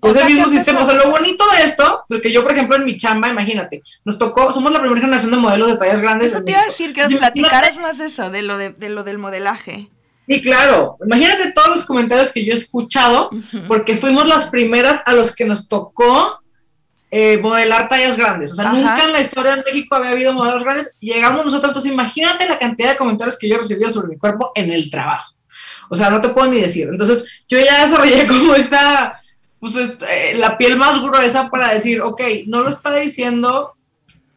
Es 0.00 0.16
el 0.16 0.26
mismo 0.26 0.48
sistema. 0.48 0.82
O 0.82 0.86
sea, 0.86 0.94
lo 0.94 1.10
bonito 1.10 1.44
de 1.56 1.64
esto, 1.64 2.04
porque 2.08 2.32
yo, 2.32 2.42
por 2.42 2.52
ejemplo, 2.52 2.76
en 2.76 2.84
mi 2.84 2.96
chamba, 2.96 3.28
imagínate, 3.28 3.82
nos 4.04 4.18
tocó, 4.18 4.52
somos 4.52 4.72
la 4.72 4.80
primera 4.80 5.00
generación 5.00 5.30
de 5.30 5.36
modelos 5.36 5.68
de 5.68 5.76
tallas 5.76 6.00
grandes. 6.00 6.32
Eso 6.32 6.44
te 6.44 6.52
iba 6.52 6.60
a 6.60 6.66
decir 6.66 6.94
que 6.94 7.02
nos 7.02 7.14
platicaras 7.14 7.78
más 7.78 7.98
de 7.98 8.06
eso, 8.06 8.30
de 8.30 8.42
lo, 8.42 8.58
de, 8.58 8.70
de 8.70 8.88
lo 8.88 9.04
del 9.04 9.18
modelaje. 9.18 9.88
Sí, 10.28 10.40
claro. 10.40 10.96
Imagínate 11.04 11.52
todos 11.52 11.68
los 11.68 11.84
comentarios 11.84 12.32
que 12.32 12.44
yo 12.44 12.52
he 12.52 12.56
escuchado, 12.56 13.30
porque 13.68 13.96
fuimos 13.96 14.26
las 14.26 14.46
primeras 14.46 15.02
a 15.04 15.12
los 15.12 15.34
que 15.34 15.44
nos 15.44 15.68
tocó 15.68 16.38
eh, 17.10 17.38
modelar 17.38 17.88
tallas 17.88 18.16
grandes. 18.16 18.52
O 18.52 18.54
sea, 18.54 18.72
nunca 18.72 19.04
en 19.04 19.12
la 19.12 19.20
historia 19.20 19.56
de 19.56 19.62
México 19.62 19.96
había 19.96 20.12
habido 20.12 20.32
modelos 20.32 20.64
grandes. 20.64 20.94
Llegamos 21.00 21.44
nosotros, 21.44 21.70
entonces 21.70 21.92
imagínate 21.92 22.48
la 22.48 22.58
cantidad 22.58 22.90
de 22.90 22.96
comentarios 22.96 23.36
que 23.38 23.48
yo 23.48 23.56
he 23.56 23.58
recibido 23.58 23.90
sobre 23.90 24.08
mi 24.08 24.16
cuerpo 24.16 24.52
en 24.54 24.72
el 24.72 24.88
trabajo. 24.88 25.34
O 25.90 25.94
sea, 25.94 26.08
no 26.08 26.22
te 26.22 26.30
puedo 26.30 26.50
ni 26.50 26.60
decir. 26.62 26.88
Entonces, 26.88 27.28
yo 27.48 27.58
ya 27.58 27.84
desarrollé 27.84 28.26
como 28.28 28.54
esta, 28.54 29.20
pues, 29.62 29.76
eh, 29.76 30.34
la 30.34 30.58
piel 30.58 30.76
más 30.76 31.00
gruesa 31.00 31.48
para 31.48 31.72
decir, 31.72 32.00
ok, 32.00 32.20
no 32.48 32.62
lo 32.62 32.68
está 32.68 32.96
diciendo 32.96 33.74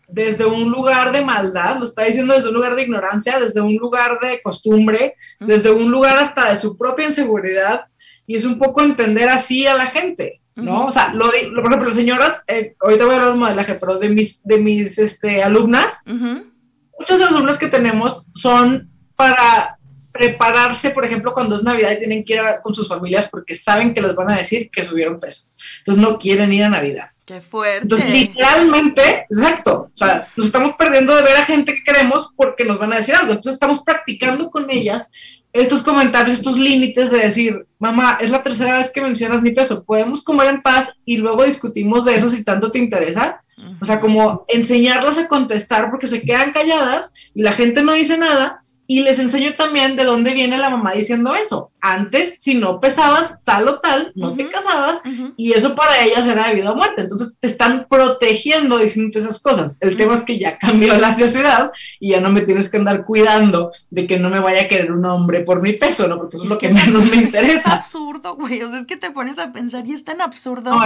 desde 0.08 0.46
un 0.46 0.70
lugar 0.70 1.12
de 1.12 1.26
maldad, 1.26 1.80
lo 1.80 1.86
está 1.86 2.04
diciendo 2.04 2.36
desde 2.36 2.50
un 2.50 2.54
lugar 2.54 2.76
de 2.76 2.84
ignorancia, 2.84 3.40
desde 3.40 3.60
un 3.60 3.76
lugar 3.76 4.20
de 4.22 4.40
costumbre, 4.44 5.16
desde 5.40 5.72
un 5.72 5.90
lugar 5.90 6.20
hasta 6.20 6.52
de 6.52 6.58
su 6.58 6.78
propia 6.78 7.08
inseguridad, 7.08 7.86
y 8.28 8.36
es 8.36 8.46
un 8.46 8.60
poco 8.60 8.84
entender 8.84 9.28
así 9.28 9.66
a 9.66 9.74
la 9.74 9.88
gente, 9.88 10.42
¿no? 10.54 10.86
O 10.86 10.92
sea, 10.92 11.12
lo, 11.12 11.26
por 11.26 11.36
ejemplo, 11.36 11.88
las 11.88 11.96
señoras, 11.96 12.44
eh, 12.46 12.76
ahorita 12.80 13.06
voy 13.06 13.16
a 13.16 13.18
hablar 13.18 13.34
de 13.34 13.40
modelaje, 13.40 13.76
pero 13.76 13.98
de 13.98 14.10
mis, 14.10 14.44
de 14.44 14.60
mis 14.60 15.00
este, 15.00 15.42
alumnas, 15.42 16.04
muchas 16.06 17.18
de 17.18 17.26
las 17.26 17.34
alumnas 17.34 17.58
que 17.58 17.68
tenemos 17.68 18.28
son 18.36 18.92
para 19.16 19.75
prepararse, 20.16 20.92
por 20.92 21.04
ejemplo, 21.06 21.34
cuando 21.34 21.58
es 21.58 21.64
Navidad 21.64 21.92
y 21.92 22.00
tienen 22.00 22.24
que 22.24 22.36
ir 22.36 22.42
con 22.64 22.74
sus 22.74 22.88
familias 22.88 23.28
porque 23.30 23.54
saben 23.54 23.94
que 23.94 24.02
les 24.02 24.16
van 24.16 24.32
a 24.32 24.38
decir 24.38 24.70
que 24.72 24.86
subieron 24.86 25.20
peso. 25.20 25.48
Entonces 25.80 26.02
no 26.02 26.18
quieren 26.18 26.54
ir 26.54 26.64
a 26.64 26.70
Navidad. 26.70 27.10
Qué 27.26 27.42
fuerte. 27.42 27.82
Entonces, 27.84 28.10
literalmente, 28.10 29.26
exacto, 29.30 29.90
o 29.94 29.98
sea, 29.98 30.30
nos 30.38 30.46
estamos 30.46 30.76
perdiendo 30.78 31.14
de 31.14 31.22
ver 31.22 31.36
a 31.36 31.44
gente 31.44 31.74
que 31.74 31.84
queremos 31.84 32.30
porque 32.38 32.64
nos 32.64 32.80
van 32.80 32.94
a 32.94 32.98
decir 32.98 33.14
algo. 33.14 33.32
Entonces 33.32 33.56
estamos 33.56 33.82
practicando 33.82 34.50
con 34.50 34.72
ellas 34.72 35.12
estos 35.52 35.84
comentarios, 35.84 36.36
estos 36.36 36.58
límites 36.58 37.12
de 37.12 37.18
decir, 37.20 37.66
mamá, 37.78 38.18
es 38.22 38.32
la 38.32 38.42
tercera 38.42 38.78
vez 38.78 38.92
que 38.92 39.02
mencionas 39.02 39.42
mi 39.42 39.52
peso, 39.52 39.84
podemos 39.84 40.24
comer 40.24 40.48
en 40.48 40.62
paz 40.62 41.02
y 41.04 41.18
luego 41.18 41.44
discutimos 41.44 42.06
de 42.06 42.16
eso 42.16 42.30
si 42.30 42.44
tanto 42.44 42.72
te 42.72 42.80
interesa. 42.80 43.42
O 43.82 43.86
sea, 43.86 44.00
como 44.00 44.46
enseñarlas 44.48 45.18
a 45.18 45.28
contestar 45.28 45.90
porque 45.92 46.08
se 46.08 46.22
quedan 46.22 46.54
calladas 46.54 47.12
y 47.34 47.42
la 47.42 47.52
gente 47.52 47.84
no 47.84 47.94
dice 47.94 48.18
nada 48.18 48.62
y 48.88 49.02
les 49.02 49.20
enseño 49.20 49.56
también 49.56 49.96
de 49.96 50.04
dónde 50.04 50.34
viene 50.34 50.58
la 50.58 50.70
mamá 50.70 50.94
diciendo 50.94 51.34
eso. 51.34 51.72
Antes, 51.82 52.36
si 52.40 52.56
no 52.56 52.80
pesabas 52.80 53.40
tal 53.44 53.68
o 53.68 53.80
tal, 53.80 54.12
no 54.16 54.36
te 54.36 54.48
casabas 54.50 55.02
y 55.38 55.54
eso 55.54 55.76
para 55.76 56.04
ellas 56.04 56.28
era 56.28 56.48
de 56.48 56.56
vida 56.56 56.72
o 56.72 56.76
muerte. 56.76 57.02
Entonces 57.02 57.38
te 57.40 57.48
están 57.48 57.88
protegiendo 57.90 58.78
diciendo 58.78 59.18
esas 59.18 59.42
cosas. 59.42 59.78
El 59.82 59.98
tema 59.98 60.16
es 60.16 60.24
que 60.24 60.38
ya 60.38 60.58
cambió 60.60 60.98
la 60.98 61.14
sociedad 61.14 61.72
y 62.00 62.12
ya 62.12 62.22
no 62.22 62.30
me 62.30 62.42
tienes 62.42 62.70
que 62.70 62.78
andar 62.78 63.06
cuidando 63.06 63.72
de 63.90 64.06
que 64.06 64.20
no 64.20 64.30
me 64.30 64.40
vaya 64.40 64.64
a 64.64 64.68
querer 64.68 64.92
un 64.92 65.06
hombre 65.06 65.42
por 65.42 65.62
mi 65.62 65.74
peso, 65.74 66.08
¿no? 66.08 66.18
Porque 66.18 66.38
eso 66.38 66.46
es, 66.46 66.50
lo 66.50 66.58
que, 66.58 66.70
menos 66.70 67.06
me 67.06 67.18
interesa. 67.18 67.58
Es 67.58 67.68
absurdo, 67.68 68.36
güey. 68.36 68.62
O 68.62 68.70
sea, 68.70 68.80
es 68.80 68.88
que 68.88 68.98
te 68.98 69.12
pones 69.12 69.40
a 69.40 69.52
pensar 69.52 69.86
y 69.86 69.94
es 69.94 70.04
tan 70.04 70.22
absurdo. 70.22 70.80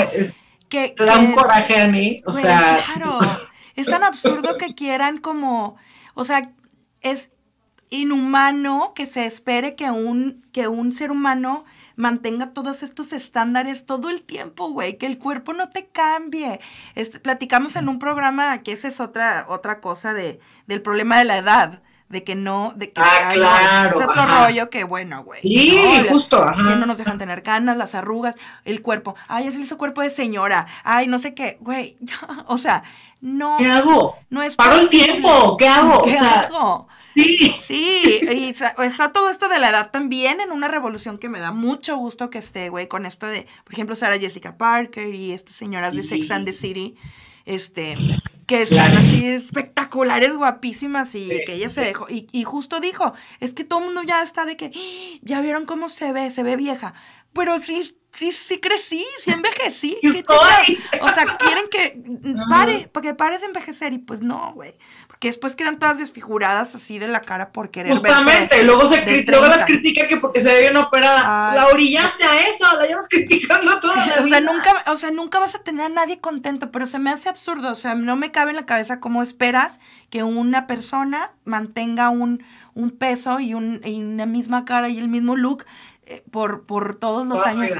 que, 0.70 0.94
te 0.96 1.06
da 1.06 1.20
un 1.20 1.34
coraje 1.34 1.82
a 1.82 1.88
mí. 1.88 2.22
O 2.26 2.32
sea, 2.32 2.80
claro. 2.94 3.20
es 3.76 3.88
tan 3.88 4.04
absurdo 4.04 4.58
que 4.58 4.74
quieran 4.74 5.18
como. 5.18 5.76
O 6.14 6.24
sea, 6.24 6.42
es 7.02 7.32
inhumano 7.90 8.94
que 8.96 9.08
se 9.08 9.26
espere 9.26 9.76
que 9.76 9.90
un, 9.92 10.46
que 10.52 10.68
un 10.68 10.92
ser 10.92 11.12
humano 11.12 11.66
mantenga 11.96 12.54
todos 12.54 12.82
estos 12.82 13.12
estándares 13.12 13.86
todo 13.86 14.10
el 14.10 14.22
tiempo, 14.22 14.70
güey, 14.70 14.98
que 14.98 15.06
el 15.06 15.18
cuerpo 15.18 15.54
no 15.54 15.70
te 15.70 15.88
cambie. 15.88 16.60
Este, 16.96 17.20
platicamos 17.20 17.76
en 17.76 17.90
un 17.90 18.00
programa 18.00 18.60
que 18.60 18.72
esa 18.72 18.88
es 18.88 19.00
otra, 19.00 19.46
otra 19.50 19.82
cosa 19.82 20.14
de, 20.14 20.40
del 20.66 20.82
problema 20.82 21.18
de 21.18 21.26
la 21.26 21.38
edad 21.38 21.82
de 22.10 22.24
que 22.24 22.36
no, 22.36 22.74
de 22.76 22.92
que 22.92 23.02
ah, 23.02 23.32
claro, 23.36 24.00
es 24.00 24.06
otro 24.06 24.26
rollo 24.26 24.70
que 24.72 24.84
bueno, 24.84 25.24
güey. 25.24 25.42
Sí, 25.42 25.80
justo, 26.10 26.44
Que 26.44 26.76
no 26.76 26.86
nos 26.88 26.98
dejan 26.98 27.20
tener 27.20 27.44
canas, 27.44 27.78
las 27.78 27.94
arrugas, 27.94 28.36
el 28.66 28.82
cuerpo. 28.82 29.16
Ay, 29.28 29.48
es 29.48 29.56
el 29.56 29.62
hizo 29.62 29.78
cuerpo 29.78 30.02
de 30.02 30.10
señora. 30.10 30.68
Ay, 30.84 31.06
no 31.06 31.20
sé 31.20 31.36
qué, 31.36 31.58
güey. 31.62 31.98
o 32.48 32.58
sea, 32.58 32.84
no. 33.22 33.58
¿Qué 33.60 33.68
hago? 33.68 34.18
No 34.30 34.42
es 34.42 34.56
Paro 34.56 34.80
el 34.80 34.90
tiempo, 34.90 35.56
¿qué 35.58 35.68
hago? 35.68 36.02
¿Qué 36.02 36.18
hago? 36.18 36.88
Sí. 37.14 37.56
Sí, 37.64 38.20
y 38.32 38.50
está 38.50 39.12
todo 39.12 39.30
esto 39.30 39.50
de 39.50 39.60
la 39.60 39.70
edad 39.70 39.92
también 39.92 40.42
en 40.42 40.52
una 40.52 40.68
revolución 40.68 41.18
que 41.18 41.30
me 41.30 41.40
da 41.40 41.52
mucho 41.52 41.98
gusto 41.98 42.30
que 42.30 42.40
esté, 42.40 42.70
güey, 42.70 42.88
con 42.88 43.06
esto 43.06 43.28
de, 43.28 43.48
por 43.64 43.74
ejemplo, 43.74 43.96
Sarah 43.96 44.20
Jessica 44.20 44.58
Parker 44.58 45.14
y 45.14 45.32
estas 45.32 45.56
señoras 45.56 45.96
de 45.96 46.04
Sex 46.04 46.32
and 46.32 46.46
the 46.46 46.54
City, 46.54 46.96
este, 47.46 47.96
que 48.48 48.64
están 48.64 48.96
así 48.98 49.28
espectaculares, 49.28 50.36
guapísimas 50.36 51.14
y 51.16 51.30
que 51.46 51.54
ella 51.54 51.70
se 51.70 51.82
dejó, 51.82 52.08
y, 52.10 52.28
y 52.32 52.44
justo 52.44 52.80
dijo, 52.80 53.14
es 53.40 53.54
que 53.54 53.64
todo 53.64 53.80
el 53.80 53.86
mundo 53.86 54.04
ya 54.04 54.24
está 54.24 54.46
de 54.46 54.58
que, 54.58 54.72
¡Ah! 54.74 55.20
ya 55.22 55.42
vieron 55.42 55.66
cómo 55.66 55.90
se 55.90 56.12
ve, 56.12 56.32
se 56.32 56.44
ve 56.44 56.56
vieja, 56.56 56.94
pero 57.34 57.60
sí 57.60 57.96
sí, 58.12 58.32
sí 58.32 58.60
crecí, 58.60 59.06
sí 59.20 59.32
envejecí. 59.32 59.98
Sí, 60.02 60.24
o 61.02 61.10
sea, 61.10 61.38
quieren 61.38 61.66
que 61.70 62.02
pare, 62.50 62.90
para 62.92 63.08
que 63.08 63.14
pare 63.14 63.38
de 63.38 63.46
envejecer. 63.46 63.94
Y 63.94 64.00
pues 64.00 64.22
no, 64.22 64.54
güey. 64.54 64.74
Porque 65.20 65.32
después 65.32 65.58
quedan 65.58 65.80
todas 65.80 65.98
desfiguradas 65.98 66.76
así 66.76 66.98
de 66.98 67.10
la 67.10 67.20
cara 67.20 67.52
por 67.52 67.72
querer 67.72 67.92
Justamente, 67.92 68.64
luego, 68.64 68.88
se 68.88 69.26
luego 69.28 69.48
las 69.48 69.66
critica 69.66 70.08
que 70.08 70.16
porque 70.16 70.40
se 70.40 70.48
ve 70.48 70.62
bien 70.62 70.78
operada. 70.78 71.54
la 71.54 71.68
orillaste 71.68 72.24
a 72.24 72.48
eso, 72.48 72.66
la 72.78 72.88
llevas 72.88 73.10
criticando 73.10 73.82
toda 73.82 73.98
la 73.98 74.16
o 74.24 74.28
Sea, 74.30 74.40
nunca, 74.40 74.84
o 74.88 74.96
sea, 74.96 75.12
nunca 75.12 75.40
vas 75.40 75.56
a 75.56 75.60
tener 75.62 75.88
a 75.88 75.90
nadie 75.90 76.22
contento, 76.22 76.72
pero 76.72 76.86
se 76.86 77.00
me 77.00 77.10
hace 77.10 77.28
absurdo. 77.28 77.70
O 77.70 77.76
sea, 77.76 77.96
no 77.96 78.16
me 78.16 78.32
cabe 78.32 78.52
en 78.52 78.56
la 78.56 78.66
cabeza 78.66 79.02
cómo 79.02 79.22
esperas 79.22 79.82
que 80.10 80.24
una 80.24 80.68
persona 80.68 81.34
mantenga 81.44 82.10
un, 82.10 82.42
un 82.74 82.92
peso 82.92 83.42
y, 83.42 83.54
un, 83.54 83.82
y 83.84 84.02
una 84.02 84.26
misma 84.26 84.64
cara 84.64 84.88
y 84.88 85.00
el 85.00 85.10
mismo 85.10 85.36
look 85.36 85.66
eh, 86.06 86.24
por, 86.32 86.66
por 86.66 86.96
todos 86.96 87.28
los 87.28 87.46
años. 87.46 87.74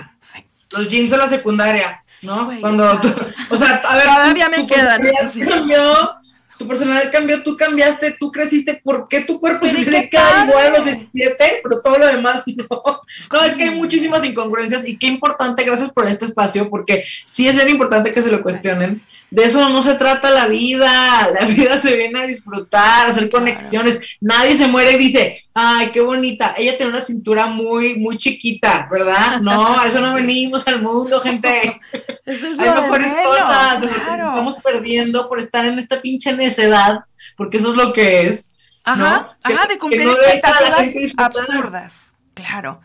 Los 0.72 0.90
jeans 0.90 1.10
de 1.10 1.18
la 1.18 1.28
secundaria, 1.30 2.04
¿no? 2.22 2.50
Cuando, 2.60 3.00
o, 3.50 3.56
sea, 3.56 3.76
a 3.76 3.96
ver, 3.96 4.04
todavía 4.04 4.50
me 4.50 4.68
quedan. 4.68 5.02
Cambió, 5.48 6.20
tu 6.60 6.68
personalidad 6.68 7.10
cambió, 7.10 7.42
tú 7.42 7.56
cambiaste, 7.56 8.18
tú 8.20 8.32
creciste, 8.34 8.82
¿por 8.84 9.08
qué 9.08 9.22
tu 9.22 9.40
cuerpo 9.40 9.66
se 9.66 10.10
queda 10.10 10.46
igual 10.46 10.66
a 10.68 10.70
los 10.78 10.86
17, 10.86 11.62
pero 11.64 11.82
todo 11.82 11.98
lo 11.98 12.06
demás 12.06 12.44
no? 12.46 12.68
No, 13.32 13.44
es 13.44 13.56
que 13.56 13.64
hay 13.64 13.70
muchísimas 13.72 14.24
incongruencias 14.26 14.86
y 14.86 14.98
qué 14.98 15.08
importante, 15.08 15.64
gracias 15.64 15.90
por 15.90 16.06
este 16.06 16.26
espacio, 16.26 16.70
porque 16.70 17.06
sí 17.24 17.48
es 17.48 17.56
bien 17.56 17.70
importante 17.70 18.12
que 18.12 18.22
se 18.22 18.30
lo 18.30 18.44
cuestionen 18.44 19.02
de 19.32 19.44
eso 19.44 19.70
no 19.70 19.82
se 19.82 19.96
trata 19.96 20.30
la 20.32 20.48
vida, 20.48 21.30
la 21.40 21.46
vida 21.46 21.78
se 21.78 21.96
viene 21.96 22.22
a 22.22 22.26
disfrutar, 22.26 23.08
a 23.08 23.10
hacer 23.10 23.30
conexiones, 23.30 24.02
nadie 24.20 24.56
se 24.56 24.68
muere 24.68 24.94
y 24.94 24.98
dice, 24.98 25.44
ay, 25.54 25.92
qué 25.92 26.02
bonita, 26.02 26.56
ella 26.58 26.78
tiene 26.78 26.92
una 26.92 27.02
cintura 27.02 27.46
muy, 27.48 27.96
muy 27.96 28.18
chiquita, 28.18 28.88
¿verdad? 28.92 29.40
No, 29.42 29.80
a 29.80 29.88
eso 29.88 30.02
no 30.02 30.14
venimos 30.16 30.68
al 30.68 30.82
mundo, 30.82 31.20
gente. 31.22 31.80
Eso 32.26 32.46
es 32.46 32.60
Hay 32.60 32.70
mejores 32.70 33.12
cosas, 33.26 33.84
estamos 33.84 34.56
perdiendo 34.58 35.28
por 35.28 35.40
estar 35.40 35.66
en 35.66 35.80
esta 35.80 36.00
pinche 36.00 36.32
necedad, 36.32 37.00
porque 37.36 37.58
eso 37.58 37.72
es 37.72 37.76
lo 37.76 37.92
que 37.92 38.28
es. 38.28 38.54
Ajá, 38.84 39.36
ajá, 39.42 39.68
de 39.68 39.80
cumplir 39.80 40.08
expectativas 40.08 41.14
absurdas, 41.18 42.14
claro. 42.36 42.82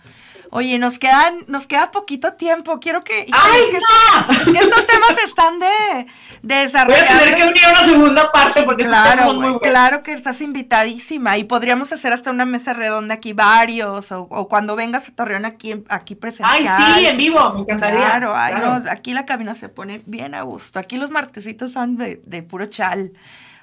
Oye, 0.50 0.78
nos 0.78 0.98
quedan, 0.98 1.38
nos 1.46 1.66
queda 1.66 1.90
poquito 1.90 2.34
tiempo. 2.34 2.78
Quiero 2.80 3.02
que. 3.02 3.26
¡Ay, 3.32 3.62
es, 3.62 3.70
que 3.70 3.76
es 3.76 4.44
que 4.44 4.58
estos 4.58 4.86
temas 4.86 5.16
están 5.24 5.58
de, 5.58 6.06
de 6.42 6.54
desarrollar. 6.54 7.06
Voy 7.06 7.16
a 7.16 7.20
tener 7.20 7.36
que 7.36 7.44
unir 7.44 7.62
una 7.68 7.84
segunda 7.84 8.32
parte 8.32 8.62
porque 8.62 8.84
claro, 8.84 9.32
muy 9.32 9.42
bueno. 9.42 9.60
claro 9.60 10.02
que 10.02 10.12
estás 10.12 10.40
invitadísima. 10.40 11.36
Y 11.38 11.44
podríamos 11.44 11.92
hacer 11.92 12.12
hasta 12.12 12.30
una 12.30 12.44
mesa 12.44 12.72
redonda 12.72 13.14
aquí, 13.14 13.32
varios. 13.32 14.12
O, 14.12 14.22
o 14.30 14.48
cuando 14.48 14.76
vengas 14.76 15.08
a 15.08 15.14
Torreón 15.14 15.44
aquí, 15.44 15.84
aquí 15.88 16.14
presencial. 16.14 16.66
Ay, 16.68 16.96
sí, 16.96 17.06
en 17.06 17.16
vivo, 17.16 17.52
me 17.54 17.60
encantaría. 17.60 18.00
Claro, 18.00 18.34
ay, 18.36 18.54
claro. 18.54 18.78
no, 18.80 18.90
aquí 18.90 19.12
la 19.12 19.24
cabina 19.24 19.54
se 19.54 19.68
pone 19.68 20.02
bien 20.06 20.34
a 20.34 20.42
gusto. 20.42 20.78
Aquí 20.78 20.96
los 20.96 21.10
martesitos 21.10 21.72
son 21.72 21.96
de, 21.96 22.20
de 22.24 22.42
puro 22.42 22.66
chal. 22.66 23.12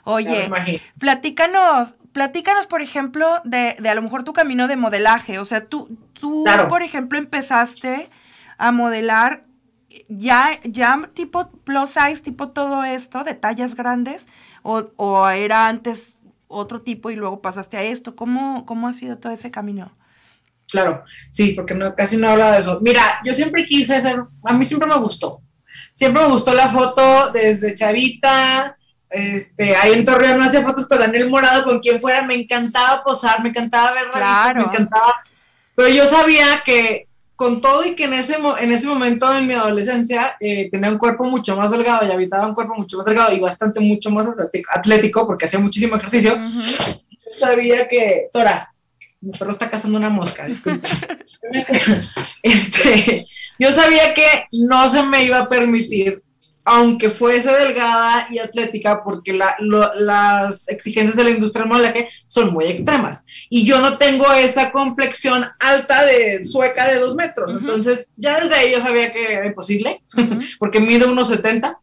Oye, 0.04 0.50
platícanos, 0.98 1.96
platícanos, 2.12 2.68
por 2.68 2.82
ejemplo, 2.82 3.28
de, 3.44 3.76
de, 3.80 3.90
a 3.90 3.96
lo 3.96 4.02
mejor 4.02 4.24
tu 4.24 4.34
camino 4.34 4.68
de 4.68 4.76
modelaje. 4.78 5.40
O 5.40 5.46
sea, 5.46 5.66
tú, 5.66 5.98
tú 6.14 6.44
Claro. 6.44 6.68
por 6.68 6.82
ejemplo, 6.84 7.18
empezaste 7.20 8.10
a 8.58 8.72
modelar 8.72 9.46
ya, 10.10 10.60
ya 10.64 11.02
tipo 11.14 11.52
plus 11.64 11.92
size, 11.92 12.22
tipo 12.24 12.50
todo 12.50 12.84
esto, 12.84 13.24
de 13.24 13.34
tallas 13.36 13.76
grandes, 13.76 14.28
o, 14.64 14.92
o 14.98 15.30
era 15.30 15.68
antes 15.68 16.18
otro 16.48 16.82
tipo 16.82 17.12
y 17.12 17.16
luego 17.16 17.42
pasaste 17.42 17.78
a 17.78 17.84
esto. 17.84 18.16
¿Cómo, 18.16 18.66
cómo 18.66 18.88
ha 18.88 18.94
sido 18.94 19.18
todo 19.18 19.32
ese 19.34 19.52
camino? 19.52 19.92
Claro, 20.70 21.04
sí, 21.30 21.52
porque 21.52 21.76
no, 21.76 21.94
casi 21.96 22.16
no 22.18 22.30
habla 22.30 22.54
de 22.54 22.60
eso. 22.60 22.80
Mira, 22.82 23.20
yo 23.26 23.34
siempre 23.34 23.66
quise 23.66 24.00
ser, 24.00 24.24
a 24.46 24.54
mí 24.54 24.64
siempre 24.64 24.88
me 24.88 24.98
gustó. 24.98 25.42
Siempre 25.92 26.24
me 26.24 26.30
gustó 26.30 26.54
la 26.54 26.70
foto 26.70 27.30
desde 27.32 27.74
chavita, 27.76 28.78
este, 29.12 29.76
ahí 29.76 29.94
en 29.94 30.06
Torreón 30.06 30.40
no 30.40 30.46
hacía 30.46 30.64
fotos 30.64 30.88
con 30.88 31.00
Daniel 31.00 31.30
Morado, 31.30 31.64
con 31.64 31.80
quien 31.80 32.00
fuera, 32.00 32.24
me 32.24 32.36
encantaba 32.36 33.04
posar, 33.04 33.44
me 33.44 33.50
encantaba 33.50 33.92
ver 33.92 34.10
Claro. 34.12 34.62
me 34.62 34.68
encantaba. 34.68 35.14
Pero 35.76 35.90
yo 35.90 36.08
sabía 36.08 36.62
que 36.66 37.08
con 37.36 37.60
todo 37.60 37.84
y 37.84 37.96
que 37.96 38.04
en 38.04 38.14
ese, 38.14 38.38
en 38.60 38.72
ese 38.72 38.88
momento 38.88 39.36
en 39.36 39.48
mi 39.48 39.56
adolescencia 39.56 40.38
eh, 40.40 40.70
tenía 40.70 40.92
un 40.92 41.00
cuerpo 41.00 41.24
mucho 41.26 41.58
más 41.58 41.72
delgado 41.72 42.06
y 42.06 42.12
habitaba 42.12 42.46
un 42.46 42.54
cuerpo 42.54 42.76
mucho 42.76 42.98
más 42.98 43.06
delgado 43.08 43.34
y 43.34 43.40
bastante 43.40 43.80
mucho 43.80 44.12
más 44.12 44.28
atlético, 44.72 45.26
porque 45.26 45.46
hacía 45.46 45.60
muchísimo 45.60 45.96
ejercicio, 45.96 46.38
yo 46.38 47.40
sabía 47.40 47.88
que, 47.88 48.30
Tora, 48.32 48.72
mi 49.22 49.32
perro 49.32 49.52
está 49.52 49.70
cazando 49.70 49.98
una 49.98 50.10
mosca, 50.10 50.46
disculpa. 50.46 50.88
este, 52.44 53.26
yo 53.58 53.72
sabía 53.72 54.14
que 54.14 54.46
no 54.54 54.88
se 54.88 55.02
me 55.04 55.24
iba 55.24 55.40
a 55.40 55.48
permitir, 55.48 56.22
aunque 56.74 57.10
fuese 57.10 57.52
delgada 57.52 58.28
y 58.32 58.40
atlética, 58.40 59.04
porque 59.04 59.34
la- 59.34 59.56
lo- 59.60 59.94
las 59.96 60.70
exigencias 60.70 61.18
de 61.18 61.26
la 61.26 61.30
industria 61.32 61.64
del 61.64 61.72
modelaje 61.74 62.08
son 62.28 62.54
muy 62.54 62.66
extremas. 62.66 63.26
Y 63.50 63.66
yo 63.66 63.82
no 63.82 63.98
tengo 63.98 64.32
esa 64.32 64.72
complexión 64.72 65.46
alta 65.60 66.06
de 66.06 66.46
sueca 66.46 66.88
de 66.88 67.00
dos 67.00 67.16
metros. 67.16 67.52
Ujú. 67.52 67.60
Entonces, 67.60 68.10
ya 68.16 68.40
desde 68.40 68.56
ahí 68.56 68.72
yo 68.72 68.80
sabía 68.80 69.12
que 69.12 69.34
era 69.34 69.46
imposible, 69.46 70.02
Ujú. 70.18 70.40
porque 70.60 70.80
mido 70.80 71.12
unos 71.12 71.28
70. 71.28 71.78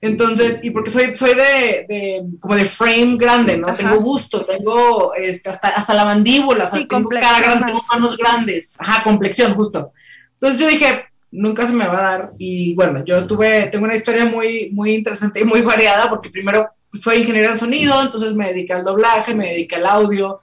Entonces, 0.00 0.60
y 0.62 0.70
porque 0.70 0.90
soy, 0.90 1.16
soy 1.16 1.34
de, 1.34 1.86
de- 1.88 2.22
como 2.40 2.54
de 2.54 2.64
frame 2.66 3.16
grande, 3.18 3.56
¿no? 3.56 3.68
Ajá. 3.68 3.76
Tengo 3.76 3.96
gusto, 4.00 4.44
tengo 4.44 5.14
este, 5.14 5.48
hasta, 5.50 5.68
hasta 5.68 5.94
la 5.94 6.04
mandíbula, 6.04 6.64
o 6.64 6.68
sea, 6.68 6.80
Sí, 6.80 6.86
tengo 6.86 7.08
cara 7.08 7.40
grande, 7.40 7.66
tengo 7.66 7.80
manos 7.92 8.16
grandes, 8.16 8.76
ajá, 8.80 9.02
complexión, 9.02 9.54
justo. 9.54 9.92
Entonces 10.34 10.60
yo 10.60 10.66
dije, 10.68 11.04
nunca 11.34 11.66
se 11.66 11.72
me 11.72 11.86
va 11.86 11.98
a 11.98 12.10
dar, 12.10 12.32
y 12.38 12.74
bueno, 12.74 13.04
yo 13.04 13.26
tuve, 13.26 13.66
tengo 13.66 13.84
una 13.84 13.96
historia 13.96 14.24
muy, 14.24 14.70
muy 14.72 14.92
interesante 14.92 15.40
y 15.40 15.44
muy 15.44 15.62
variada, 15.62 16.08
porque 16.08 16.30
primero 16.30 16.68
soy 16.92 17.18
ingeniero 17.18 17.50
en 17.50 17.58
sonido, 17.58 18.00
entonces 18.00 18.34
me 18.34 18.48
dediqué 18.48 18.72
al 18.72 18.84
doblaje, 18.84 19.34
me 19.34 19.48
dediqué 19.48 19.76
al 19.76 19.86
audio, 19.86 20.40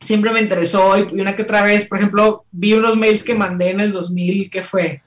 siempre 0.00 0.30
me 0.30 0.40
interesó, 0.40 0.96
y 0.98 1.20
una 1.20 1.34
que 1.34 1.42
otra 1.42 1.62
vez, 1.62 1.88
por 1.88 1.98
ejemplo, 1.98 2.44
vi 2.50 2.74
unos 2.74 2.96
mails 2.96 3.24
que 3.24 3.34
mandé 3.34 3.70
en 3.70 3.80
el 3.80 3.92
2000, 3.92 4.50
¿qué 4.50 4.62
fue? 4.62 5.00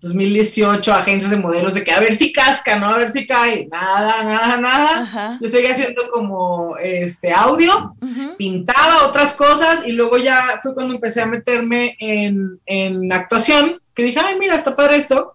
2018 0.00 0.94
agencias 0.94 1.30
de 1.30 1.36
modelos 1.36 1.74
de 1.74 1.82
que 1.82 1.90
a 1.90 1.98
ver 1.98 2.14
si 2.14 2.32
casca, 2.32 2.78
¿no? 2.78 2.86
A 2.86 2.98
ver 2.98 3.10
si 3.10 3.26
cae. 3.26 3.66
Nada, 3.70 4.22
nada, 4.22 4.56
nada. 4.56 5.02
Ajá. 5.02 5.38
Yo 5.40 5.48
seguía 5.48 5.72
haciendo 5.72 6.08
como 6.10 6.76
este 6.78 7.32
audio, 7.32 7.96
pintaba 8.36 9.06
otras 9.06 9.32
cosas 9.32 9.84
y 9.84 9.92
luego 9.92 10.18
ya 10.18 10.60
fue 10.62 10.74
cuando 10.74 10.94
empecé 10.94 11.22
a 11.22 11.26
meterme 11.26 11.96
en, 11.98 12.60
en 12.66 13.12
actuación, 13.12 13.80
que 13.98 14.04
dije, 14.04 14.20
ay, 14.24 14.38
mira, 14.38 14.54
está 14.54 14.76
padre 14.76 14.96
esto. 14.96 15.34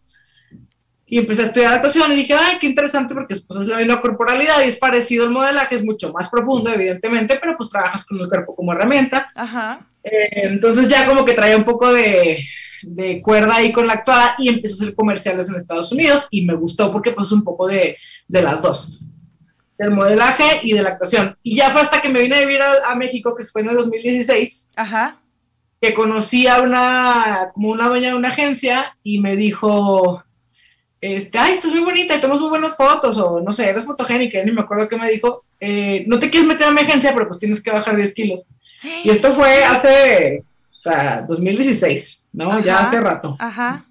Y 1.05 1.18
empecé 1.18 1.41
a 1.41 1.45
estudiar 1.45 1.74
actuación 1.74 2.14
y 2.14 2.16
dije, 2.16 2.34
ay, 2.34 2.57
qué 2.61 2.66
interesante 2.66 3.14
porque 3.14 3.36
pues, 3.45 3.59
es 3.59 3.68
la 3.68 3.78
misma 3.78 3.99
corporalidad 3.99 4.64
y 4.64 4.70
es 4.70 4.78
parecido 4.78 5.26
al 5.26 5.32
modelaje, 5.32 5.76
es 5.76 5.84
mucho 5.84 6.14
más 6.14 6.30
profundo, 6.30 6.72
evidentemente, 6.72 7.38
pero 7.41 7.57
pues 7.57 7.70
trabajas 7.70 8.05
con 8.05 8.22
el 8.22 8.30
cuerpo 8.30 8.55
como 8.55 8.72
herramienta. 8.72 9.30
Ajá. 9.36 9.86
Eh, 10.01 10.30
entonces 10.47 10.88
ya 10.88 11.05
como 11.05 11.26
que 11.26 11.34
traía 11.34 11.57
un 11.57 11.66
poco 11.66 11.91
de, 11.91 12.47
de 12.84 13.22
cuerda 13.22 13.55
ahí 13.55 13.74
con 13.74 13.86
la 13.86 13.93
actuada 13.93 14.36
y 14.39 14.47
empecé 14.47 14.76
a 14.76 14.78
hacer 14.78 14.95
comerciales 14.95 15.49
en 15.49 15.55
Estados 15.55 15.91
Unidos 15.91 16.26
y 16.32 16.45
me 16.45 16.55
gustó 16.55 16.89
porque 16.89 17.11
pues 17.11 17.34
un 17.34 17.43
poco 17.43 17.68
de, 17.68 17.97
de 18.30 18.41
las 18.41 18.61
dos, 18.61 19.01
del 19.78 19.91
modelaje 19.91 20.61
y 20.64 20.72
de 20.72 20.84
la 20.84 20.91
actuación. 20.91 21.38
Y 21.43 21.57
ya 21.57 21.70
fue 21.70 21.82
hasta 21.82 22.01
que 22.01 22.07
me 22.07 22.22
vine 22.22 22.38
a 22.38 22.39
vivir 22.39 22.61
a, 22.61 22.91
a 22.91 22.95
México, 22.95 23.36
que 23.36 23.43
fue 23.43 23.61
en 23.61 23.72
el 23.72 23.76
2016, 23.76 24.72
Ajá. 24.78 25.18
Que 25.84 25.94
conocí 25.94 26.48
a 26.48 26.62
una, 26.62 27.50
como 27.54 27.72
una 27.72 27.90
dueña 27.90 28.12
de 28.12 28.16
una 28.16 28.30
agencia 28.30 28.96
y 29.04 29.20
me 29.20 29.36
dijo, 29.36 30.24
este, 31.02 31.38
ay, 31.38 31.52
estás 31.52 31.72
muy 31.72 31.82
bonita 31.82 32.16
y 32.16 32.22
tomas 32.22 32.40
muy 32.40 32.48
buenas 32.48 32.78
fotos, 32.78 33.18
o 33.18 33.42
no 33.42 33.52
sé, 33.52 33.70
eres 33.70 33.84
fotogénica, 33.84 34.42
ni 34.46 34.54
me 34.54 34.62
acuerdo 34.62 34.88
qué 34.88 34.96
me 34.96 35.12
dijo, 35.12 35.44
eh, 35.60 36.06
no 36.08 36.20
te 36.20 36.30
quieres 36.30 36.48
meter 36.48 36.68
a 36.68 36.72
mi 36.72 36.80
agencia, 36.80 37.14
pero 37.14 37.28
pues 37.28 37.38
tienes 37.38 37.62
que 37.62 37.70
bajar 37.70 37.98
10 37.98 38.14
kilos. 38.14 38.48
Y 39.04 39.10
esto 39.10 39.34
fue 39.34 39.66
hace, 39.66 40.46
o 40.72 40.82
sea, 40.82 41.26
2016, 41.28 42.22
¿no? 42.32 42.62
Ya 42.62 42.80
hace 42.80 43.02
rato. 43.02 43.36
Ajá. 43.38 43.86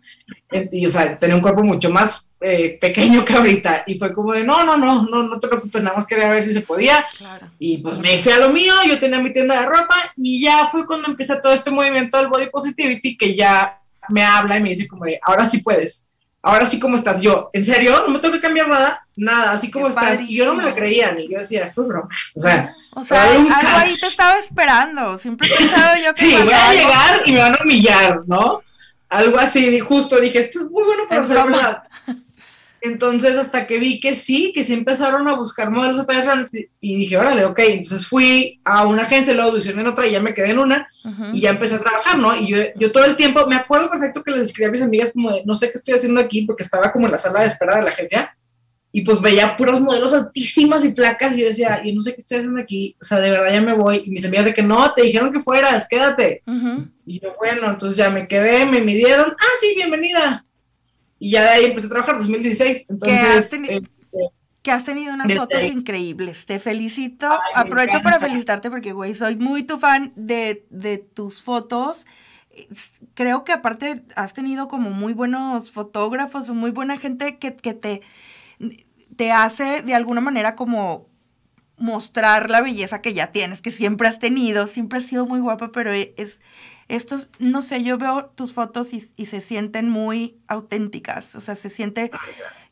Y, 0.70 0.86
o 0.86 0.90
sea, 0.90 1.18
tenía 1.18 1.36
un 1.36 1.42
cuerpo 1.42 1.62
mucho 1.62 1.90
más 1.90 2.26
eh, 2.42 2.78
pequeño 2.80 3.24
que 3.24 3.34
ahorita. 3.34 3.84
Y 3.86 3.98
fue 3.98 4.12
como 4.12 4.32
de, 4.32 4.44
no, 4.44 4.64
no, 4.64 4.76
no, 4.76 5.02
no, 5.02 5.22
no 5.24 5.40
te 5.40 5.48
preocupes, 5.48 5.82
nada 5.82 5.96
más 5.96 6.06
quería 6.06 6.30
ver 6.30 6.44
si 6.44 6.52
se 6.52 6.60
podía. 6.60 7.06
Claro. 7.16 7.48
Y 7.58 7.78
pues 7.78 7.98
me 7.98 8.18
fui 8.18 8.32
a 8.32 8.38
lo 8.38 8.50
mío, 8.50 8.74
yo 8.86 8.98
tenía 8.98 9.20
mi 9.20 9.32
tienda 9.32 9.60
de 9.60 9.66
ropa 9.66 9.96
y 10.16 10.42
ya 10.42 10.68
fue 10.68 10.86
cuando 10.86 11.08
empieza 11.08 11.40
todo 11.40 11.52
este 11.52 11.70
movimiento 11.70 12.18
del 12.18 12.28
body 12.28 12.50
positivity 12.50 13.16
que 13.16 13.34
ya 13.34 13.78
me 14.08 14.24
habla 14.24 14.56
y 14.56 14.62
me 14.62 14.68
dice 14.70 14.88
como 14.88 15.04
de, 15.04 15.18
ahora 15.22 15.46
sí 15.46 15.58
puedes. 15.58 16.08
Ahora 16.44 16.66
sí, 16.66 16.80
¿cómo 16.80 16.96
estás? 16.96 17.20
Yo, 17.20 17.50
¿en 17.52 17.62
serio? 17.62 18.02
¿No 18.04 18.14
me 18.14 18.18
tengo 18.18 18.34
que 18.34 18.40
cambiar 18.40 18.68
nada? 18.68 19.06
Nada, 19.14 19.52
así 19.52 19.70
como 19.70 19.84
Qué 19.86 19.90
estás. 19.90 20.20
Y 20.22 20.36
yo 20.36 20.46
no 20.46 20.54
me 20.54 20.64
lo 20.64 20.74
creía, 20.74 21.12
ni 21.12 21.28
yo 21.30 21.38
decía, 21.38 21.62
esto 21.64 21.82
es 21.82 21.88
broma. 21.88 22.08
O 22.34 22.40
sea, 22.40 22.74
O 22.94 23.14
algo 23.14 23.48
ahí 23.76 23.96
te 23.96 24.06
estaba 24.06 24.36
esperando. 24.40 25.18
Siempre 25.18 25.46
he 25.46 25.56
pensado 25.56 25.96
yo 26.02 26.12
que 26.12 26.20
Sí, 26.20 26.36
voy 26.42 26.52
a 26.52 26.72
llegar 26.72 27.22
y 27.26 27.32
me 27.32 27.38
van 27.38 27.54
a 27.54 27.62
humillar, 27.62 28.22
¿no? 28.26 28.60
Algo 29.08 29.38
así, 29.38 29.78
justo 29.78 30.18
dije, 30.18 30.40
esto 30.40 30.60
es 30.60 30.70
muy 30.70 30.82
bueno 30.82 31.04
para 31.08 31.24
ser 31.24 31.36
verdad. 31.36 31.82
Entonces, 32.84 33.36
hasta 33.36 33.66
que 33.68 33.78
vi 33.78 34.00
que 34.00 34.14
sí, 34.14 34.52
que 34.52 34.64
sí 34.64 34.72
empezaron 34.74 35.28
a 35.28 35.34
buscar 35.36 35.70
modelos 35.70 36.00
de 36.00 36.04
tallas 36.04 36.26
grandes, 36.26 36.52
y- 36.80 36.96
dije, 36.96 37.16
órale, 37.16 37.44
ok. 37.44 37.58
Entonces 37.60 38.06
fui 38.06 38.60
a 38.64 38.84
una 38.86 39.02
agencia, 39.04 39.32
luego 39.34 39.50
audicioné 39.50 39.82
en 39.82 39.86
otra 39.86 40.06
y 40.06 40.10
ya 40.10 40.20
me 40.20 40.34
quedé 40.34 40.50
en 40.50 40.58
una 40.58 40.88
y 41.32 41.40
ya 41.40 41.50
empecé 41.50 41.76
a 41.76 41.80
trabajar, 41.80 42.18
¿no? 42.18 42.36
Y 42.36 42.48
yo, 42.48 42.58
yo 42.76 42.90
todo 42.90 43.04
el 43.04 43.14
tiempo, 43.16 43.46
me 43.46 43.54
acuerdo 43.56 43.88
perfecto 43.88 44.22
que 44.24 44.32
les 44.32 44.48
escribí 44.48 44.68
a 44.68 44.72
mis 44.72 44.82
amigas 44.82 45.12
como 45.12 45.30
de, 45.32 45.42
no 45.44 45.54
sé 45.54 45.70
qué 45.70 45.78
estoy 45.78 45.94
haciendo 45.94 46.20
aquí, 46.20 46.42
porque 46.44 46.64
estaba 46.64 46.90
como 46.92 47.06
en 47.06 47.12
la 47.12 47.18
sala 47.18 47.40
de 47.40 47.46
espera 47.46 47.76
de 47.76 47.82
la 47.82 47.90
agencia 47.90 48.36
y 48.94 49.02
pues 49.02 49.20
veía 49.22 49.56
puros 49.56 49.80
modelos 49.80 50.12
altísimas 50.12 50.84
y 50.84 50.92
flacas 50.92 51.36
y 51.38 51.40
yo 51.42 51.46
decía, 51.46 51.80
y 51.84 51.94
no 51.94 52.00
sé 52.02 52.10
qué 52.12 52.18
estoy 52.18 52.38
haciendo 52.38 52.60
aquí, 52.60 52.94
o 53.00 53.04
sea, 53.04 53.20
de 53.20 53.30
verdad 53.30 53.52
ya 53.52 53.62
me 53.62 53.72
voy. 53.74 54.02
Y 54.04 54.10
mis 54.10 54.24
amigas 54.26 54.44
de 54.44 54.52
que 54.54 54.62
no, 54.62 54.92
te 54.92 55.02
dijeron 55.02 55.32
que 55.32 55.40
fueras, 55.40 55.88
quédate. 55.88 56.42
Y 57.06 57.18
yo, 57.20 57.34
bueno, 57.38 57.70
entonces 57.70 57.96
ya 57.96 58.10
me 58.10 58.28
quedé, 58.28 58.66
me 58.66 58.80
midieron, 58.82 59.30
ah, 59.38 59.52
sí, 59.60 59.72
bienvenida. 59.76 60.44
Y 61.22 61.30
ya 61.30 61.42
de 61.42 61.48
ahí 61.50 61.64
empecé 61.66 61.86
a 61.86 61.90
trabajar, 61.90 62.18
2016. 62.18 62.86
Entonces, 62.90 63.52
este, 63.54 63.82
Que 64.62 64.70
has 64.70 64.84
tenido 64.84 65.12
unas 65.14 65.34
fotos 65.34 65.62
ahí. 65.62 65.68
increíbles. 65.68 66.46
Te 66.46 66.58
felicito. 66.60 67.26
Ay, 67.30 67.38
Aprovecho 67.54 68.02
para 68.02 68.20
felicitarte 68.20 68.70
porque, 68.70 68.92
güey, 68.92 69.14
soy 69.14 69.36
muy 69.36 69.64
tu 69.64 69.78
fan 69.78 70.12
de, 70.16 70.66
de 70.70 70.98
tus 70.98 71.42
fotos. 71.42 72.06
Creo 73.14 73.44
que 73.44 73.52
aparte 73.52 74.04
has 74.16 74.34
tenido 74.34 74.68
como 74.68 74.90
muy 74.90 75.14
buenos 75.14 75.72
fotógrafos 75.72 76.48
o 76.48 76.54
muy 76.54 76.70
buena 76.70 76.96
gente 76.98 77.38
que, 77.38 77.56
que 77.56 77.74
te, 77.74 78.02
te 79.16 79.32
hace 79.32 79.82
de 79.82 79.94
alguna 79.94 80.20
manera 80.20 80.56
como 80.56 81.08
mostrar 81.78 82.50
la 82.50 82.60
belleza 82.62 83.02
que 83.02 83.14
ya 83.14 83.32
tienes, 83.32 83.62
que 83.62 83.72
siempre 83.72 84.08
has 84.08 84.18
tenido, 84.20 84.66
siempre 84.68 84.98
has 84.98 85.06
sido 85.06 85.26
muy 85.26 85.40
guapa, 85.40 85.72
pero 85.72 85.92
e- 85.92 86.14
es, 86.18 86.42
estos, 86.88 87.30
no 87.38 87.62
sé, 87.62 87.82
yo 87.82 87.98
veo 87.98 88.26
tus 88.34 88.52
fotos 88.52 88.92
y, 88.92 89.08
y 89.16 89.26
se 89.26 89.40
sienten 89.40 89.88
muy 89.88 90.36
auténticas, 90.48 91.34
o 91.36 91.40
sea, 91.40 91.54
se 91.56 91.68
siente 91.70 92.10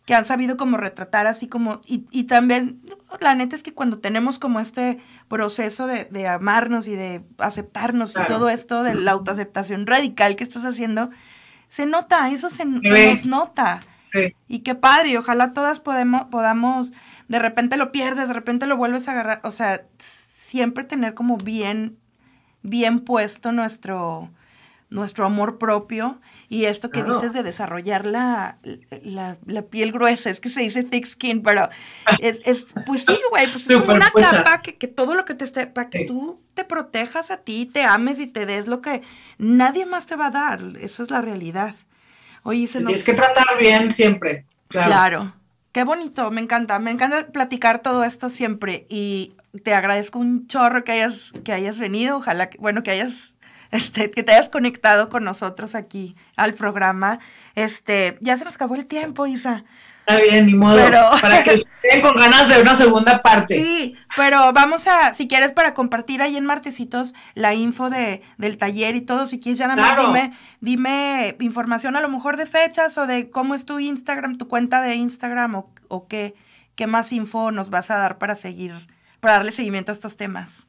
que 0.07 0.15
han 0.15 0.27
sabido 0.27 0.57
como 0.57 0.77
retratar 0.77 1.27
así 1.27 1.47
como, 1.47 1.83
y, 1.87 2.07
y 2.11 2.25
también, 2.25 2.81
la 3.21 3.35
neta 3.35 3.55
es 3.55 3.63
que 3.63 3.75
cuando 3.75 3.99
tenemos 4.01 4.39
como 4.39 4.59
este 4.59 4.99
proceso 5.29 5.87
de, 5.87 6.07
de 6.07 6.27
amarnos 6.27 6.89
y 6.89 6.97
de 6.97 7.23
aceptarnos 7.39 8.15
Claro. 8.15 8.25
y 8.25 8.35
todo 8.35 8.49
esto 8.49 8.83
de 8.83 8.95
la 8.95 9.13
autoaceptación 9.13 9.87
radical 9.87 10.35
que 10.37 10.45
estás 10.45 10.65
haciendo, 10.65 11.11
se 11.69 11.87
nota, 11.87 12.29
eso 12.31 12.51
se, 12.51 12.65
nos 12.65 13.25
nota. 13.27 13.81
sí. 14.13 14.35
Y 14.49 14.61
qué 14.61 14.75
padre, 14.75 15.17
ojalá 15.17 15.53
todas 15.53 15.79
podemos, 15.79 16.25
podamos, 16.25 16.91
de 17.29 17.39
repente 17.39 17.77
lo 17.77 17.93
pierdes, 17.93 18.27
de 18.27 18.35
repente 18.35 18.67
lo 18.67 18.77
vuelves 18.77 19.07
a 19.07 19.13
agarrar, 19.13 19.41
o 19.45 19.53
sea, 19.53 19.83
siempre 20.45 20.83
tener 20.83 21.15
como 21.15 21.37
bien, 21.37 21.97
bien 22.63 23.01
puesto 23.01 23.53
nuestro, 23.53 24.31
nuestro 24.91 25.25
amor 25.25 25.59
propio 25.59 26.21
y 26.49 26.65
esto 26.65 26.91
que 26.91 27.05
dices 27.05 27.33
de 27.33 27.43
desarrollar 27.43 28.05
la, 28.05 28.59
la, 29.05 29.63
piel 29.71 29.93
gruesa, 29.93 30.31
es 30.31 30.41
que 30.41 30.49
se 30.49 30.63
dice 30.63 30.83
thick 30.83 31.07
skin, 31.07 31.43
pero 31.43 31.69
es, 32.21 32.41
es 32.45 32.67
pues 32.87 33.05
sí, 33.07 33.19
güey, 33.31 33.51
pues 33.51 33.71
es 33.71 33.77
como 33.77 33.95
una 33.95 34.11
capa 34.11 34.61
que, 34.63 34.77
que, 34.77 34.89
todo 34.89 35.15
lo 35.15 35.25
que 35.25 35.35
te 35.35 35.45
esté, 35.45 35.67
para 35.67 35.91
que 35.91 36.07
tú 36.07 36.41
te 36.55 36.65
protejas 36.65 37.31
a 37.31 37.39
ti, 37.39 37.67
te 37.67 37.83
ames 37.83 38.19
y 38.19 38.27
te 38.27 38.47
des 38.47 38.67
lo 38.67 38.83
que 38.83 39.03
nadie 39.39 39.87
más 39.87 40.07
te 40.07 40.17
va 40.17 40.27
a 40.27 40.31
dar, 40.31 40.61
esa 40.81 41.03
es 41.03 41.11
la 41.11 41.21
realidad. 41.21 41.75
Oye, 42.43 42.67
se 42.67 42.81
nos... 42.81 43.05
Que 43.05 43.13
tratar 43.13 43.59
bien 43.61 43.93
siempre. 43.93 44.45
Claro. 44.69 44.89
claro. 44.89 45.35
Qué 45.73 45.85
bonito, 45.85 46.33
me 46.33 46.41
encanta, 46.41 46.81
me 46.81 46.91
encanta 46.91 47.29
platicar 47.29 47.81
todo 47.81 48.03
esto 48.03 48.29
siempre 48.29 48.87
y 48.89 49.35
te 49.65 49.75
agradezco 49.75 50.19
un 50.19 50.47
chorro 50.47 50.85
que 50.85 50.93
hayas, 50.93 51.33
que 51.45 51.53
hayas 51.53 51.79
venido, 51.79 52.19
ojalá, 52.19 52.51
que, 52.51 52.59
bueno, 52.59 52.83
que 52.83 52.91
hayas 52.93 53.35
este, 53.71 54.11
que 54.11 54.23
te 54.23 54.33
hayas 54.33 54.49
conectado 54.49 55.09
con 55.09 55.25
nosotros 55.25 55.75
aquí 55.75 56.17
al 56.37 56.55
programa. 56.55 57.21
Este, 57.55 58.19
ya 58.21 58.37
se 58.37 58.45
nos 58.45 58.57
acabó 58.57 58.75
el 58.75 58.87
tiempo, 58.87 59.27
Isa. 59.27 59.65
Está 60.01 60.17
bien, 60.17 60.47
ni 60.47 60.55
modo. 60.55 60.77
Para 61.21 61.45
que 61.45 61.55
estén 61.55 62.03
con 62.03 62.17
ganas 62.17 62.49
de 62.49 62.61
una 62.61 62.75
segunda 62.75 63.23
parte. 63.23 63.55
Sí, 63.55 63.97
pero 64.17 64.53
vamos 64.53 64.89
a, 64.89 65.15
si 65.15 65.29
quieres, 65.29 65.53
para 65.53 65.73
compartir 65.73 66.21
ahí 66.21 66.37
en 66.37 66.45
Martesitos 66.45 67.15
la 67.35 67.55
info 67.55 67.91
de, 67.91 68.23
del 68.39 68.57
taller 68.57 68.97
y 68.97 69.03
todo, 69.03 69.27
si 69.29 69.39
quieres, 69.39 69.59
ya 69.59 69.69
nada 69.69 69.81
más 69.81 70.01
dime, 70.01 70.33
dime 70.61 71.37
información 71.39 71.95
a 71.97 72.01
lo 72.01 72.09
mejor 72.09 72.37
de 72.37 72.47
fechas 72.47 72.99
o 72.99 73.07
de 73.07 73.31
cómo 73.31 73.55
es 73.55 73.65
tu 73.65 73.79
Instagram, 73.79 74.37
tu 74.37 74.49
cuenta 74.49 74.83
de 74.83 74.97
Instagram 74.97 75.55
o, 75.55 75.71
o 75.89 76.09
qué, 76.09 76.35
qué 76.75 76.89
más 76.89 77.13
info 77.13 77.53
nos 77.53 77.71
vas 77.71 77.93
a 77.93 77.97
dar 77.97 78.19
para 78.19 78.35
seguir, 78.35 78.73
para 79.21 79.35
darle 79.35 79.53
seguimiento 79.53 79.93
a 79.93 79.95
estos 79.95 80.17
temas. 80.17 80.67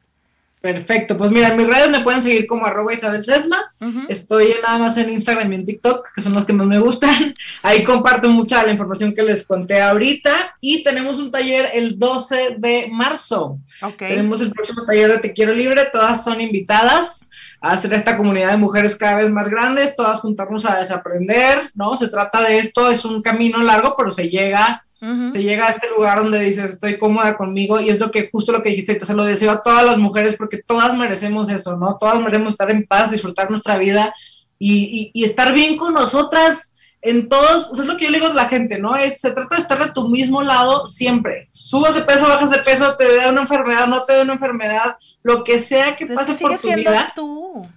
Perfecto, 0.62 1.18
pues 1.18 1.32
mira, 1.32 1.48
en 1.48 1.58
mis 1.58 1.66
redes 1.66 1.90
me 1.90 2.02
pueden 2.02 2.22
seguir 2.22 2.46
como 2.46 2.68
arroba 2.68 2.94
Isabel 2.94 3.26
Sesma. 3.26 3.72
Estoy 4.08 4.54
nada 4.62 4.78
más 4.78 4.96
en 4.98 5.10
Instagram 5.10 5.52
y 5.52 5.56
en 5.56 5.66
TikTok, 5.66 6.10
que 6.14 6.22
son 6.22 6.34
los 6.34 6.46
que 6.46 6.54
más 6.54 6.68
me 6.68 6.78
gustan. 6.78 7.34
Ahí 7.64 7.84
comparto 7.84 8.30
mucha 8.30 8.64
la 8.64 8.72
información 8.72 9.16
que 9.16 9.24
les 9.24 9.48
conté 9.48 9.82
ahorita. 9.82 10.56
Y 10.62 10.84
tenemos 10.84 11.18
un 11.18 11.32
taller 11.32 11.72
el 11.74 11.98
12 11.98 12.58
de 12.60 12.88
marzo. 12.92 13.58
Tenemos 13.98 14.40
el 14.42 14.52
próximo 14.52 14.86
taller 14.86 15.14
de 15.14 15.18
Te 15.18 15.34
Quiero 15.34 15.56
Libre. 15.56 15.90
Todas 15.92 16.24
son 16.24 16.40
invitadas 16.40 17.28
a 17.60 17.72
hacer 17.72 17.92
esta 17.94 18.16
comunidad 18.16 18.52
de 18.52 18.58
mujeres 18.58 18.96
cada 18.96 19.16
vez 19.16 19.32
más 19.32 19.50
grandes, 19.50 19.96
todas 19.96 20.20
juntarnos 20.20 20.66
a 20.66 20.78
desaprender, 20.78 21.72
¿no? 21.74 21.98
Se 21.98 22.08
trata 22.08 22.42
de 22.44 22.60
esto, 22.60 22.90
es 22.90 23.04
un 23.04 23.24
camino 23.24 23.64
largo, 23.64 23.96
pero 23.98 24.12
se 24.12 24.30
llega 24.30 24.84
se 25.02 25.42
llega 25.42 25.66
a 25.66 25.70
este 25.72 25.90
lugar 25.90 26.20
donde 26.20 26.40
dices, 26.40 26.74
estoy 26.74 27.00
cómoda 27.00 27.36
conmigo 27.36 27.80
y 27.80 27.90
es 27.90 28.00
lo 28.00 28.12
que, 28.12 28.30
justo 28.32 28.52
lo 28.52 28.62
que 28.62 28.70
dijiste, 28.70 29.04
se 29.04 29.16
lo 29.16 29.24
deseo 29.24 29.50
a 29.50 29.64
todas 29.64 29.84
las 29.84 29.98
mujeres 29.98 30.36
porque 30.36 30.62
todas 30.62 30.96
merecemos 30.96 31.50
eso, 31.50 31.76
¿no? 31.76 31.98
Todas 32.00 32.20
merecemos 32.20 32.54
estar 32.54 32.70
en 32.70 32.86
paz, 32.86 33.10
disfrutar 33.10 33.50
nuestra 33.50 33.80
vida 33.80 34.14
y, 34.60 35.10
y, 35.12 35.24
estar 35.24 35.54
bien 35.54 35.76
con 35.76 35.96
nosotras 35.96 36.76
en 37.02 37.30
todos, 37.30 37.80
es 37.80 37.86
lo 37.88 37.98
que 37.98 38.06
yo 38.06 38.12
le 38.12 38.20
digo 38.20 38.30
a 38.30 38.36
la 38.36 38.48
gente, 38.48 38.78
¿no? 38.78 38.96
Es, 38.96 39.20
se 39.20 39.32
trata 39.32 39.56
de 39.56 39.62
estar 39.62 39.84
de 39.84 39.92
tu 39.92 40.08
mismo 40.08 40.44
lado 40.44 40.86
siempre. 40.86 41.48
Subas 41.50 41.96
de 41.96 42.04
peso, 42.04 42.28
bajas 42.28 42.52
de 42.52 42.60
peso, 42.60 42.96
te 42.96 43.16
da 43.16 43.30
una 43.30 43.42
enfermedad, 43.42 43.88
no 43.88 44.04
te 44.04 44.14
da 44.14 44.22
una 44.22 44.34
enfermedad, 44.34 44.98
lo 45.24 45.44
que 45.44 45.58
sea 45.58 45.96
que 45.96 46.06
pase 46.06 46.36
por 46.36 46.60
tu 46.60 46.76
vida. 46.76 47.12
tú. 47.16 47.68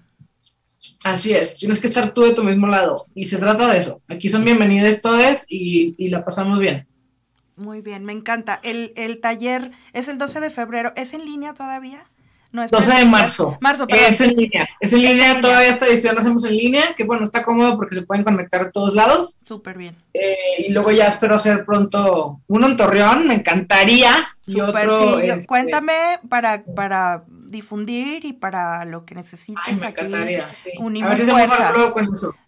Así 1.05 1.33
es, 1.33 1.57
tienes 1.57 1.81
que 1.81 1.87
estar 1.87 2.13
tú 2.13 2.21
de 2.21 2.35
tu 2.35 2.45
mismo 2.45 2.67
lado. 2.67 3.03
Y 3.15 3.25
se 3.25 3.39
trata 3.39 3.73
de 3.73 3.79
eso. 3.79 4.03
Aquí 4.09 4.29
son 4.29 4.45
bienvenidas 4.45 5.01
todas 5.01 5.47
y, 5.49 5.95
y 5.97 6.11
la 6.11 6.23
pasamos 6.23 6.59
bien. 6.59 6.87
Muy 7.57 7.81
bien, 7.81 8.05
me 8.05 8.13
encanta. 8.13 8.61
El, 8.63 8.93
el 8.97 9.21
taller 9.21 9.71
es 9.93 10.09
el 10.09 10.19
12 10.19 10.41
de 10.41 10.51
febrero. 10.51 10.93
¿Es 10.97 11.15
en 11.15 11.25
línea 11.25 11.55
todavía? 11.55 12.05
No, 12.55 12.63
es 12.63 12.71
12 12.71 12.95
de 12.99 13.05
marzo. 13.05 13.59
Marzo, 13.61 13.85
Es 13.89 14.21
en 14.21 14.37
línea. 14.37 14.69
Es 14.79 14.93
en 14.93 15.03
línea, 15.03 15.41
todavía 15.41 15.71
esta 15.71 15.87
edición 15.87 16.15
la 16.15 16.21
hacemos 16.21 16.45
en 16.45 16.57
línea, 16.57 16.95
que 16.97 17.03
bueno, 17.03 17.25
está 17.25 17.43
cómodo 17.43 17.77
porque 17.77 17.97
se 17.97 18.03
pueden 18.03 18.23
conectar 18.23 18.63
a 18.63 18.71
todos 18.71 18.95
lados. 18.95 19.41
Súper 19.45 19.77
bien. 19.77 19.97
Eh, 20.15 20.37
y 20.69 20.73
luego 20.73 20.93
ya 20.93 21.09
espero 21.09 21.35
hacer 21.35 21.65
pronto 21.65 22.41
uno 22.47 22.69
en 22.69 22.77
Torreón, 22.77 23.27
me 23.27 23.35
encantaría. 23.35 24.37
Y 24.47 24.61
otro, 24.61 25.19
este, 25.19 25.47
Cuéntame 25.47 25.95
para, 26.29 26.63
para 26.63 27.25
difundir 27.27 28.25
y 28.25 28.35
para 28.35 28.85
lo 28.85 29.05
que 29.05 29.17
necesites 29.17 29.83
aquí. 29.83 30.13
Unimos 30.79 31.21
fuerzas. 31.23 31.75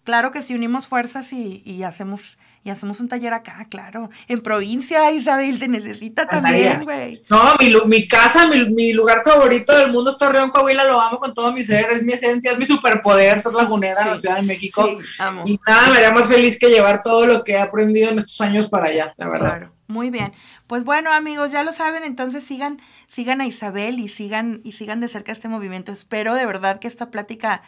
Claro 0.05 0.31
que 0.31 0.41
sí, 0.41 0.55
unimos 0.55 0.87
fuerzas 0.87 1.33
y, 1.33 1.63
y 1.65 1.83
hacemos 1.83 2.37
y 2.63 2.69
hacemos 2.69 2.99
un 2.99 3.07
taller 3.07 3.33
acá, 3.33 3.65
claro. 3.69 4.09
En 4.27 4.41
provincia, 4.41 5.11
Isabel, 5.11 5.57
se 5.57 5.67
necesita 5.67 6.27
también, 6.27 6.83
güey. 6.83 7.23
No, 7.29 7.55
mi, 7.59 7.73
mi 7.85 8.07
casa, 8.07 8.47
mi, 8.47 8.65
mi, 8.69 8.93
lugar 8.93 9.21
favorito 9.23 9.77
del 9.77 9.91
mundo 9.91 10.11
es 10.11 10.17
Torreón, 10.17 10.51
Coahuila, 10.51 10.83
lo 10.83 10.99
amo 10.99 11.19
con 11.19 11.33
todo 11.33 11.53
mi 11.53 11.63
ser, 11.63 11.91
es 11.91 12.03
mi 12.03 12.13
esencia, 12.13 12.51
es 12.51 12.57
mi 12.57 12.65
superpoder 12.65 13.41
ser 13.41 13.53
lagunera 13.53 14.01
en 14.01 14.09
la 14.09 14.17
Ciudad 14.17 14.35
de 14.35 14.41
México. 14.41 14.85
Sí, 14.85 15.05
amo. 15.19 15.43
Y 15.45 15.59
nada, 15.65 15.89
me 15.89 15.97
haría 15.97 16.11
más 16.11 16.27
feliz 16.27 16.59
que 16.59 16.69
llevar 16.69 17.03
todo 17.03 17.25
lo 17.25 17.43
que 17.43 17.53
he 17.53 17.59
aprendido 17.59 18.09
en 18.09 18.17
estos 18.17 18.39
años 18.41 18.67
para 18.67 18.87
allá, 18.87 19.13
la 19.17 19.27
verdad. 19.27 19.57
Claro, 19.57 19.73
muy 19.87 20.09
bien. 20.09 20.33
Pues 20.67 20.83
bueno, 20.83 21.13
amigos, 21.13 21.51
ya 21.51 21.63
lo 21.63 21.71
saben, 21.71 22.03
entonces 22.03 22.43
sigan, 22.43 22.81
sigan 23.07 23.39
a 23.39 23.47
Isabel 23.47 23.99
y 23.99 24.09
sigan, 24.09 24.59
y 24.65 24.73
sigan 24.73 24.99
de 24.99 25.07
cerca 25.07 25.31
este 25.31 25.47
movimiento. 25.47 25.93
Espero 25.93 26.35
de 26.35 26.45
verdad 26.45 26.79
que 26.79 26.89
esta 26.89 27.09
plática 27.09 27.61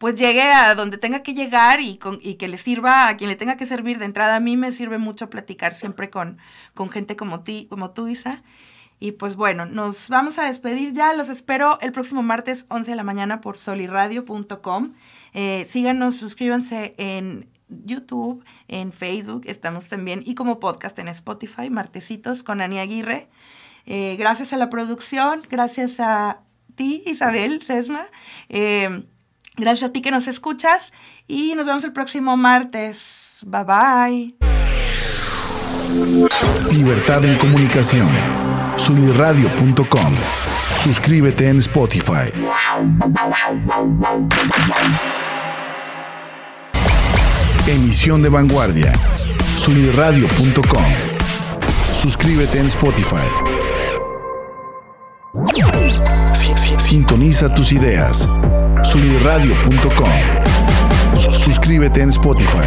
pues 0.00 0.14
llegue 0.14 0.50
a 0.50 0.74
donde 0.74 0.96
tenga 0.96 1.22
que 1.22 1.34
llegar 1.34 1.82
y, 1.82 1.98
con, 1.98 2.18
y 2.22 2.36
que 2.36 2.48
le 2.48 2.56
sirva 2.56 3.08
a 3.08 3.18
quien 3.18 3.28
le 3.28 3.36
tenga 3.36 3.58
que 3.58 3.66
servir. 3.66 3.98
De 3.98 4.06
entrada, 4.06 4.36
a 4.36 4.40
mí 4.40 4.56
me 4.56 4.72
sirve 4.72 4.96
mucho 4.96 5.28
platicar 5.28 5.74
siempre 5.74 6.08
con, 6.08 6.38
con 6.72 6.88
gente 6.88 7.16
como, 7.16 7.40
ti, 7.40 7.66
como 7.68 7.90
tú, 7.90 8.08
Isa. 8.08 8.42
Y 8.98 9.12
pues 9.12 9.36
bueno, 9.36 9.66
nos 9.66 10.08
vamos 10.08 10.38
a 10.38 10.46
despedir 10.46 10.94
ya. 10.94 11.12
Los 11.12 11.28
espero 11.28 11.78
el 11.82 11.92
próximo 11.92 12.22
martes 12.22 12.64
11 12.70 12.92
de 12.92 12.96
la 12.96 13.04
mañana 13.04 13.42
por 13.42 13.58
soliradio.com. 13.58 14.94
Eh, 15.34 15.66
síganos, 15.68 16.16
suscríbanse 16.16 16.94
en 16.96 17.50
YouTube, 17.68 18.42
en 18.68 18.92
Facebook, 18.92 19.42
estamos 19.44 19.88
también, 19.88 20.22
y 20.24 20.34
como 20.34 20.60
podcast 20.60 20.98
en 20.98 21.08
Spotify, 21.08 21.68
Martesitos 21.68 22.42
con 22.42 22.62
Ani 22.62 22.78
Aguirre. 22.78 23.28
Eh, 23.84 24.16
gracias 24.18 24.54
a 24.54 24.56
la 24.56 24.70
producción, 24.70 25.42
gracias 25.50 26.00
a 26.00 26.40
ti, 26.74 27.02
Isabel 27.04 27.60
Sesma. 27.60 28.06
Eh, 28.48 29.04
Gracias 29.56 29.90
a 29.90 29.92
ti 29.92 30.00
que 30.00 30.10
nos 30.10 30.28
escuchas 30.28 30.92
y 31.26 31.54
nos 31.54 31.66
vemos 31.66 31.84
el 31.84 31.92
próximo 31.92 32.36
martes. 32.36 33.40
Bye 33.46 33.64
bye. 33.64 34.34
Libertad 36.72 37.24
en 37.24 37.36
comunicación. 37.38 38.08
Sunirradio.com. 38.76 40.14
Suscríbete 40.78 41.48
en 41.48 41.58
Spotify. 41.58 42.32
Emisión 47.66 48.22
de 48.22 48.28
vanguardia. 48.28 48.92
Sunirradio.com. 49.56 50.84
Suscríbete 51.92 52.60
en 52.60 52.66
Spotify. 52.66 53.28
Sintoniza 56.80 57.54
tus 57.54 57.72
ideas 57.72 58.26
sunirradio.com. 58.82 60.08
Suscríbete 61.38 62.00
en 62.02 62.08
Spotify. 62.08 62.66